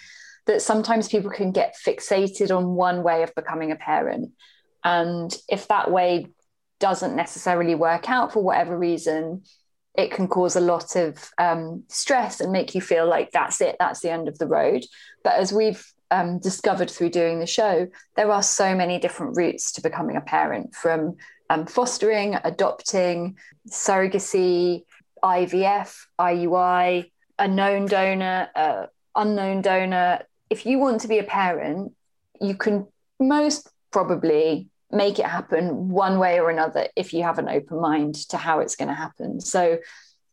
that 0.46 0.62
sometimes 0.62 1.08
people 1.08 1.32
can 1.32 1.52
get 1.52 1.76
fixated 1.76 2.56
on 2.56 2.76
one 2.76 3.04
way 3.04 3.24
of 3.24 3.34
becoming 3.36 3.72
a 3.72 3.76
parent. 3.76 4.32
And 4.84 5.36
if 5.50 5.68
that 5.68 5.92
way 5.92 6.28
doesn't 6.80 7.16
necessarily 7.16 7.76
work 7.76 8.10
out 8.10 8.34
for 8.34 8.44
whatever 8.44 8.78
reason, 8.78 9.44
it 9.98 10.12
can 10.12 10.28
cause 10.28 10.56
a 10.56 10.62
lot 10.62 10.96
of 10.96 11.32
um, 11.38 11.84
stress 11.88 12.42
and 12.42 12.52
make 12.52 12.76
you 12.76 12.82
feel 12.82 13.08
like 13.08 13.32
that's 13.32 13.62
it, 13.62 13.76
that's 13.80 14.02
the 14.02 14.12
end 14.12 14.28
of 14.28 14.38
the 14.38 14.48
road. 14.48 14.86
But 15.24 15.36
as 15.36 15.54
we've 15.54 15.84
um, 16.12 16.40
discovered 16.40 16.92
through 16.92 17.10
doing 17.10 17.40
the 17.40 17.48
show, 17.48 17.88
there 18.16 18.32
are 18.32 18.44
so 18.44 18.76
many 18.76 19.00
different 19.00 19.38
routes 19.38 19.72
to 19.74 19.82
becoming 19.82 20.18
a 20.18 20.22
parent 20.22 20.76
from 20.76 21.16
um, 21.50 21.66
fostering, 21.66 22.38
adopting, 22.44 23.38
surrogacy, 23.70 24.84
IVF, 25.24 25.96
IUI, 26.20 27.12
a 27.40 27.48
known 27.48 27.86
donor, 27.86 28.50
uh, 28.56 28.86
unknown 29.16 29.62
donor. 29.62 30.22
If 30.50 30.66
you 30.66 30.80
want 30.80 31.02
to 31.02 31.08
be 31.08 31.20
a 31.20 31.24
parent, 31.24 31.94
you 32.40 32.56
can 32.56 32.88
most 33.20 33.70
probably 33.92 34.70
make 34.92 35.20
it 35.20 35.26
happen 35.26 35.90
one 35.90 36.20
way 36.20 36.40
or 36.40 36.50
another 36.50 36.88
if 36.96 37.14
you 37.14 37.24
have 37.24 37.40
an 37.40 37.50
open 37.50 37.82
mind 37.82 38.16
to 38.30 38.38
how 38.38 38.60
it's 38.60 38.76
going 38.76 38.88
to 38.88 38.94
happen. 38.94 39.42
So 39.42 39.80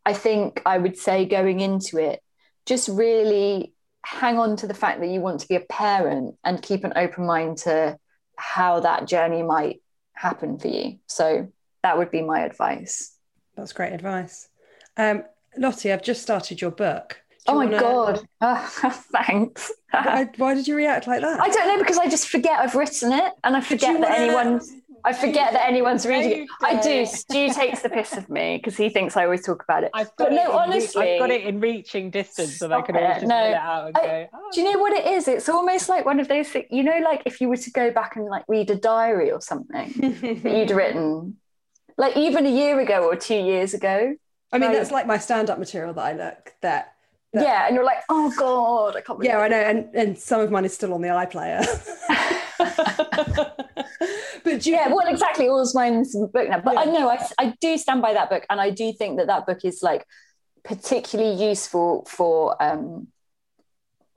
I 0.05 0.13
think 0.13 0.63
I 0.67 0.79
would 0.79 0.97
say 0.97 1.25
going 1.25 1.61
into 1.61 1.99
it, 1.99 2.21
just 2.67 2.89
really 2.89 3.73
hang 4.05 4.39
on 4.39 4.57
to 4.57 4.67
the 4.67 4.75
fact 4.75 5.01
that 5.01 5.09
you 5.09 5.21
want 5.21 5.41
to 5.41 5.49
be 5.49 5.57
a 5.57 5.61
parent 5.61 6.37
and 6.45 6.61
keep 6.61 6.85
an 6.85 6.93
open 6.97 7.27
mind 7.27 7.59
to 7.59 7.97
how 8.37 8.81
that 8.81 9.07
journey 9.07 9.43
might 9.43 9.81
happen 10.13 10.59
for 10.59 10.69
you. 10.69 10.99
So 11.07 11.49
that 11.83 11.99
would 11.99 12.11
be 12.11 12.23
my 12.23 12.41
advice. 12.41 13.17
That's 13.57 13.73
great 13.73 13.93
advice. 13.93 14.49
Um, 14.97 15.25
Lottie, 15.57 15.93
I've 15.93 16.03
just 16.03 16.23
started 16.23 16.61
your 16.61 16.71
book. 16.71 17.22
Oh 17.49 17.55
my 17.55 17.65
wanna... 17.65 17.81
god! 17.81 18.21
Oh, 18.41 18.71
thanks. 19.13 19.73
why, 19.91 20.29
why, 20.37 20.55
did 20.55 20.69
you 20.69 20.77
react 20.77 21.07
like 21.07 21.21
that? 21.23 21.41
I 21.41 21.49
don't 21.49 21.69
know 21.69 21.79
because 21.79 21.99
I 21.99 22.09
just 22.09 22.29
forget 22.29 22.61
I've 22.61 22.75
written 22.75 23.13
it, 23.13 23.33
and 23.43 23.57
I 23.57 23.61
forget 23.61 24.01
that 24.01 24.11
wanna... 24.11 24.15
anyone 24.15 24.61
I 25.05 25.13
forget 25.13 25.53
that 25.53 25.67
anyone's 25.67 26.07
reading 26.07 26.43
it. 26.43 26.49
I 26.63 26.81
do. 26.81 27.05
Stu 27.07 27.53
takes 27.53 27.83
the 27.83 27.89
piss 27.89 28.17
of 28.17 28.29
me 28.29 28.59
because 28.59 28.77
he 28.77 28.89
thinks 28.89 29.17
I 29.17 29.25
always 29.25 29.45
talk 29.45 29.63
about 29.63 29.83
it. 29.83 29.91
I've 29.95 30.15
got 30.17 30.29
but 30.29 30.33
no, 30.33 30.53
honestly, 30.53 31.03
re- 31.03 31.15
I've 31.15 31.21
got 31.21 31.31
it 31.31 31.43
in 31.43 31.61
reaching 31.61 32.11
distance, 32.11 32.63
and 32.63 32.73
I 32.73 32.83
can 32.83 32.97
always 32.97 33.17
just 33.17 33.27
no, 33.27 33.45
it 33.45 33.55
out 33.55 33.89
and 33.89 33.97
I, 33.97 34.01
go. 34.01 34.29
Oh. 34.33 34.51
Do 34.53 34.61
you 34.61 34.73
know 34.73 34.79
what 34.79 34.93
it 34.93 35.07
is? 35.07 35.27
It's 35.27 35.49
almost 35.49 35.89
like 35.89 36.05
one 36.05 36.21
of 36.21 36.29
those 36.29 36.49
things. 36.49 36.67
You 36.71 36.85
know, 36.85 36.99
like 37.05 37.23
if 37.27 37.41
you 37.41 37.49
were 37.49 37.57
to 37.57 37.71
go 37.71 37.91
back 37.91 38.15
and 38.15 38.27
like 38.27 38.45
read 38.47 38.71
a 38.71 38.77
diary 38.77 39.33
or 39.33 39.41
something 39.41 39.93
that 40.43 40.57
you'd 40.57 40.71
written, 40.71 41.37
like 41.99 42.17
even 42.17 42.47
a 42.47 42.51
year 42.51 42.79
ago 42.79 43.05
or 43.05 43.17
two 43.17 43.35
years 43.35 43.75
ago. 43.75 44.15
I 44.55 44.59
mean, 44.59 44.69
like, 44.69 44.79
that's 44.79 44.91
like 44.91 45.07
my 45.07 45.17
stand-up 45.17 45.59
material 45.59 45.95
that 45.95 46.05
I 46.05 46.13
look 46.13 46.53
that 46.61 46.93
that, 47.33 47.43
yeah, 47.43 47.67
and 47.67 47.75
you're 47.75 47.85
like, 47.85 48.03
oh 48.09 48.33
god, 48.37 48.97
I 48.97 49.01
can't. 49.01 49.23
Yeah, 49.23 49.39
I 49.39 49.49
know, 49.49 49.61
and 49.61 49.89
and 49.95 50.19
some 50.19 50.41
of 50.41 50.51
mine 50.51 50.65
is 50.65 50.75
still 50.75 50.93
on 50.93 51.01
the 51.01 51.09
iPlayer. 51.09 51.63
but 54.45 54.67
you, 54.67 54.75
yeah, 54.75 54.89
well, 54.89 55.07
exactly. 55.07 55.49
All 55.49 55.67
mine's 55.75 56.15
in 56.15 56.23
the 56.23 56.29
book 56.29 56.49
now. 56.49 56.61
But 56.61 56.75
yeah. 56.75 56.81
I 56.81 56.85
know 56.85 57.09
I, 57.09 57.27
I 57.39 57.55
do 57.61 57.79
stand 57.79 58.03
by 58.03 58.13
that 58.13 58.29
book, 58.29 58.45
and 58.51 58.61
I 58.61 58.71
do 58.71 58.93
think 58.93 59.19
that 59.19 59.29
that 59.29 59.47
book 59.47 59.65
is 59.65 59.83
like 59.83 60.07
particularly 60.63 61.43
useful 61.49 62.05
for 62.07 62.63
um, 62.63 63.09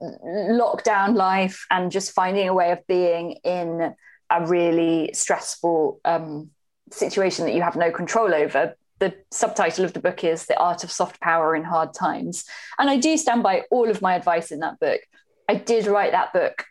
lockdown 0.02 1.14
life 1.16 1.66
and 1.70 1.90
just 1.90 2.12
finding 2.12 2.48
a 2.48 2.54
way 2.54 2.72
of 2.72 2.86
being 2.86 3.32
in 3.44 3.94
a 4.30 4.46
really 4.46 5.10
stressful 5.14 6.00
um, 6.04 6.50
situation 6.90 7.46
that 7.46 7.54
you 7.54 7.62
have 7.62 7.76
no 7.76 7.90
control 7.90 8.34
over. 8.34 8.76
The 8.98 9.14
subtitle 9.30 9.84
of 9.84 9.92
the 9.92 10.00
book 10.00 10.24
is 10.24 10.46
The 10.46 10.58
Art 10.58 10.84
of 10.84 10.90
Soft 10.90 11.20
Power 11.20 11.54
in 11.54 11.64
Hard 11.64 11.92
Times. 11.92 12.44
And 12.78 12.88
I 12.88 12.96
do 12.96 13.16
stand 13.16 13.42
by 13.42 13.64
all 13.70 13.90
of 13.90 14.00
my 14.00 14.14
advice 14.14 14.50
in 14.50 14.60
that 14.60 14.80
book. 14.80 15.00
I 15.48 15.54
did 15.54 15.86
write 15.86 16.12
that 16.12 16.32
book 16.32 16.64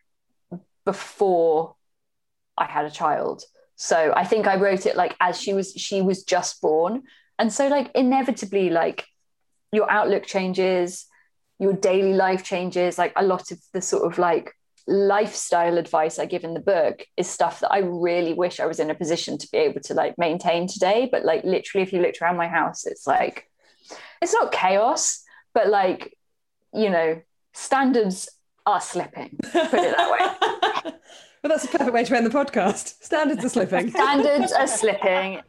before 0.85 1.75
I 2.57 2.65
had 2.65 2.85
a 2.85 2.91
child. 2.91 3.43
So 3.75 4.13
I 4.15 4.23
think 4.23 4.47
I 4.47 4.55
wrote 4.55 4.85
it 4.85 4.95
like 4.95 5.15
as 5.19 5.39
she 5.39 5.53
was 5.53 5.73
she 5.73 6.01
was 6.01 6.23
just 6.23 6.61
born. 6.61 7.03
And 7.37 7.51
so 7.51 7.67
like 7.67 7.91
inevitably 7.93 8.69
like 8.69 9.05
your 9.71 9.89
outlook 9.91 10.25
changes, 10.25 11.05
your 11.59 11.73
daily 11.73 12.13
life 12.13 12.43
changes, 12.43 12.97
like 12.97 13.13
a 13.15 13.23
lot 13.23 13.51
of 13.51 13.59
the 13.73 13.81
sort 13.81 14.11
of 14.11 14.17
like 14.17 14.53
lifestyle 14.87 15.77
advice 15.77 16.19
I 16.19 16.25
give 16.25 16.43
in 16.43 16.53
the 16.53 16.59
book 16.59 17.05
is 17.17 17.27
stuff 17.27 17.59
that 17.61 17.71
I 17.71 17.79
really 17.79 18.33
wish 18.33 18.59
I 18.59 18.65
was 18.65 18.79
in 18.79 18.89
a 18.89 18.95
position 18.95 19.37
to 19.37 19.47
be 19.51 19.57
able 19.57 19.81
to 19.81 19.93
like 19.93 20.17
maintain 20.17 20.67
today. 20.67 21.09
But 21.11 21.25
like 21.25 21.43
literally, 21.43 21.83
if 21.83 21.93
you 21.93 22.01
looked 22.01 22.21
around 22.21 22.37
my 22.37 22.47
house, 22.47 22.85
it's 22.85 23.07
like 23.07 23.49
it's 24.21 24.33
not 24.33 24.51
chaos, 24.51 25.23
but 25.53 25.67
like, 25.69 26.17
you 26.73 26.89
know, 26.89 27.21
standards 27.53 28.29
are 28.65 28.81
slipping, 28.81 29.37
put 29.51 29.73
it 29.73 29.95
that 29.97 30.11
way. 30.11 30.91
But 31.45 31.49
that's 31.49 31.65
a 31.65 31.77
perfect 31.77 31.93
way 31.93 32.03
to 32.03 32.17
end 32.17 32.25
the 32.25 32.31
podcast. 32.31 33.03
Standards 33.03 33.45
are 33.45 33.49
slipping. 33.49 33.91
Standards 33.91 34.51
are 34.51 34.65
slipping. 34.65 35.41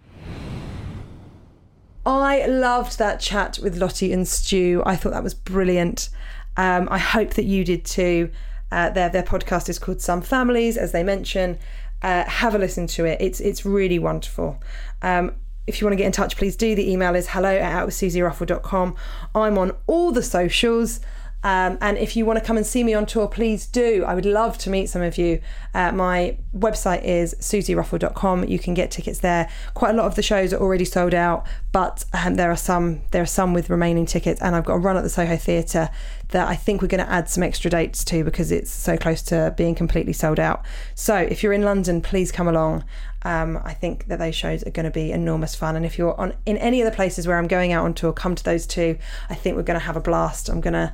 I 2.04 2.44
loved 2.44 2.98
that 2.98 3.18
chat 3.18 3.58
with 3.62 3.78
Lottie 3.78 4.12
and 4.12 4.28
Stu. 4.28 4.82
I 4.84 4.94
thought 4.94 5.12
that 5.12 5.22
was 5.22 5.32
brilliant. 5.32 6.10
Um, 6.58 6.86
I 6.90 6.98
hope 6.98 7.30
that 7.30 7.44
you 7.44 7.64
did 7.64 7.86
too. 7.86 8.30
Uh, 8.70 8.90
their 8.90 9.08
their 9.08 9.22
podcast 9.22 9.68
is 9.68 9.78
called 9.78 10.00
Some 10.00 10.22
Families, 10.22 10.76
as 10.76 10.92
they 10.92 11.02
mention. 11.02 11.58
Uh, 12.02 12.24
have 12.24 12.54
a 12.54 12.58
listen 12.58 12.86
to 12.88 13.04
it. 13.04 13.20
It's 13.20 13.40
it's 13.40 13.64
really 13.64 13.98
wonderful. 13.98 14.62
Um, 15.02 15.32
if 15.66 15.80
you 15.80 15.86
want 15.86 15.92
to 15.92 15.96
get 15.96 16.06
in 16.06 16.12
touch, 16.12 16.36
please 16.36 16.56
do. 16.56 16.74
The 16.74 16.90
email 16.90 17.14
is 17.14 17.28
hello 17.28 17.56
at 17.56 17.72
outwithsuziruffell.com. 17.86 18.94
I'm 19.34 19.58
on 19.58 19.72
all 19.86 20.12
the 20.12 20.22
socials. 20.22 21.00
Um, 21.42 21.78
and 21.80 21.96
if 21.98 22.16
you 22.16 22.26
want 22.26 22.38
to 22.38 22.44
come 22.44 22.56
and 22.56 22.66
see 22.66 22.82
me 22.82 22.92
on 22.94 23.06
tour, 23.06 23.28
please 23.28 23.66
do. 23.66 24.04
I 24.04 24.14
would 24.14 24.26
love 24.26 24.58
to 24.58 24.70
meet 24.70 24.88
some 24.88 25.02
of 25.02 25.16
you. 25.16 25.40
Uh, 25.74 25.92
my 25.92 26.36
website 26.56 27.04
is 27.04 27.34
suziruffell.com. 27.38 28.48
You 28.48 28.58
can 28.58 28.74
get 28.74 28.90
tickets 28.90 29.20
there. 29.20 29.48
Quite 29.74 29.90
a 29.90 29.96
lot 29.96 30.06
of 30.06 30.16
the 30.16 30.22
shows 30.22 30.52
are 30.52 30.60
already 30.60 30.84
sold 30.84 31.14
out, 31.14 31.46
but 31.70 32.04
um, 32.12 32.34
there 32.34 32.50
are 32.50 32.56
some 32.56 33.02
there 33.12 33.22
are 33.22 33.26
some 33.26 33.52
with 33.52 33.70
remaining 33.70 34.06
tickets. 34.06 34.40
And 34.42 34.56
I've 34.56 34.64
got 34.64 34.74
a 34.74 34.78
run 34.78 34.96
at 34.96 35.02
the 35.02 35.08
Soho 35.08 35.36
Theatre 35.36 35.88
that 36.30 36.48
I 36.48 36.56
think 36.56 36.82
we're 36.82 36.88
going 36.88 37.04
to 37.04 37.10
add 37.10 37.28
some 37.28 37.44
extra 37.44 37.70
dates 37.70 38.04
to 38.06 38.24
because 38.24 38.50
it's 38.50 38.70
so 38.70 38.96
close 38.96 39.22
to 39.22 39.54
being 39.56 39.76
completely 39.76 40.12
sold 40.12 40.40
out. 40.40 40.64
So 40.96 41.14
if 41.16 41.42
you're 41.42 41.52
in 41.52 41.62
London, 41.62 42.00
please 42.00 42.32
come 42.32 42.48
along. 42.48 42.84
Um, 43.22 43.60
I 43.64 43.72
think 43.72 44.08
that 44.08 44.18
those 44.18 44.34
shows 44.34 44.64
are 44.64 44.70
going 44.70 44.84
to 44.84 44.90
be 44.90 45.12
enormous 45.12 45.54
fun. 45.54 45.76
And 45.76 45.86
if 45.86 45.98
you're 45.98 46.18
on 46.20 46.34
in 46.44 46.56
any 46.58 46.80
of 46.80 46.90
the 46.90 46.94
places 46.94 47.26
where 47.26 47.38
I'm 47.38 47.46
going 47.46 47.72
out 47.72 47.84
on 47.84 47.94
tour, 47.94 48.12
come 48.12 48.34
to 48.34 48.42
those 48.42 48.66
too. 48.66 48.98
I 49.30 49.34
think 49.34 49.56
we're 49.56 49.62
going 49.62 49.78
to 49.78 49.84
have 49.86 49.96
a 49.96 50.00
blast. 50.00 50.48
I'm 50.48 50.60
going 50.60 50.74
to 50.74 50.92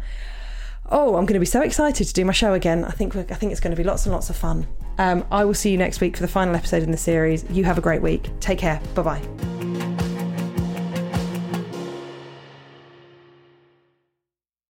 oh, 0.90 1.16
I'm 1.16 1.26
going 1.26 1.34
to 1.34 1.40
be 1.40 1.46
so 1.46 1.62
excited 1.62 2.06
to 2.06 2.12
do 2.12 2.24
my 2.24 2.32
show 2.32 2.54
again. 2.54 2.84
I 2.84 2.90
think 2.90 3.16
I 3.16 3.22
think 3.22 3.52
it's 3.52 3.60
going 3.60 3.74
to 3.74 3.76
be 3.76 3.84
lots 3.84 4.06
and 4.06 4.12
lots 4.12 4.30
of 4.30 4.36
fun. 4.36 4.66
Um, 4.98 5.24
I 5.30 5.44
will 5.44 5.54
see 5.54 5.70
you 5.70 5.78
next 5.78 6.00
week 6.00 6.16
for 6.16 6.22
the 6.22 6.28
final 6.28 6.54
episode 6.54 6.82
in 6.82 6.90
the 6.90 6.96
series. 6.98 7.44
You 7.50 7.64
have 7.64 7.78
a 7.78 7.82
great 7.82 8.02
week. 8.02 8.28
Take 8.40 8.58
care. 8.58 8.80
Bye 8.94 9.02
bye. 9.02 9.91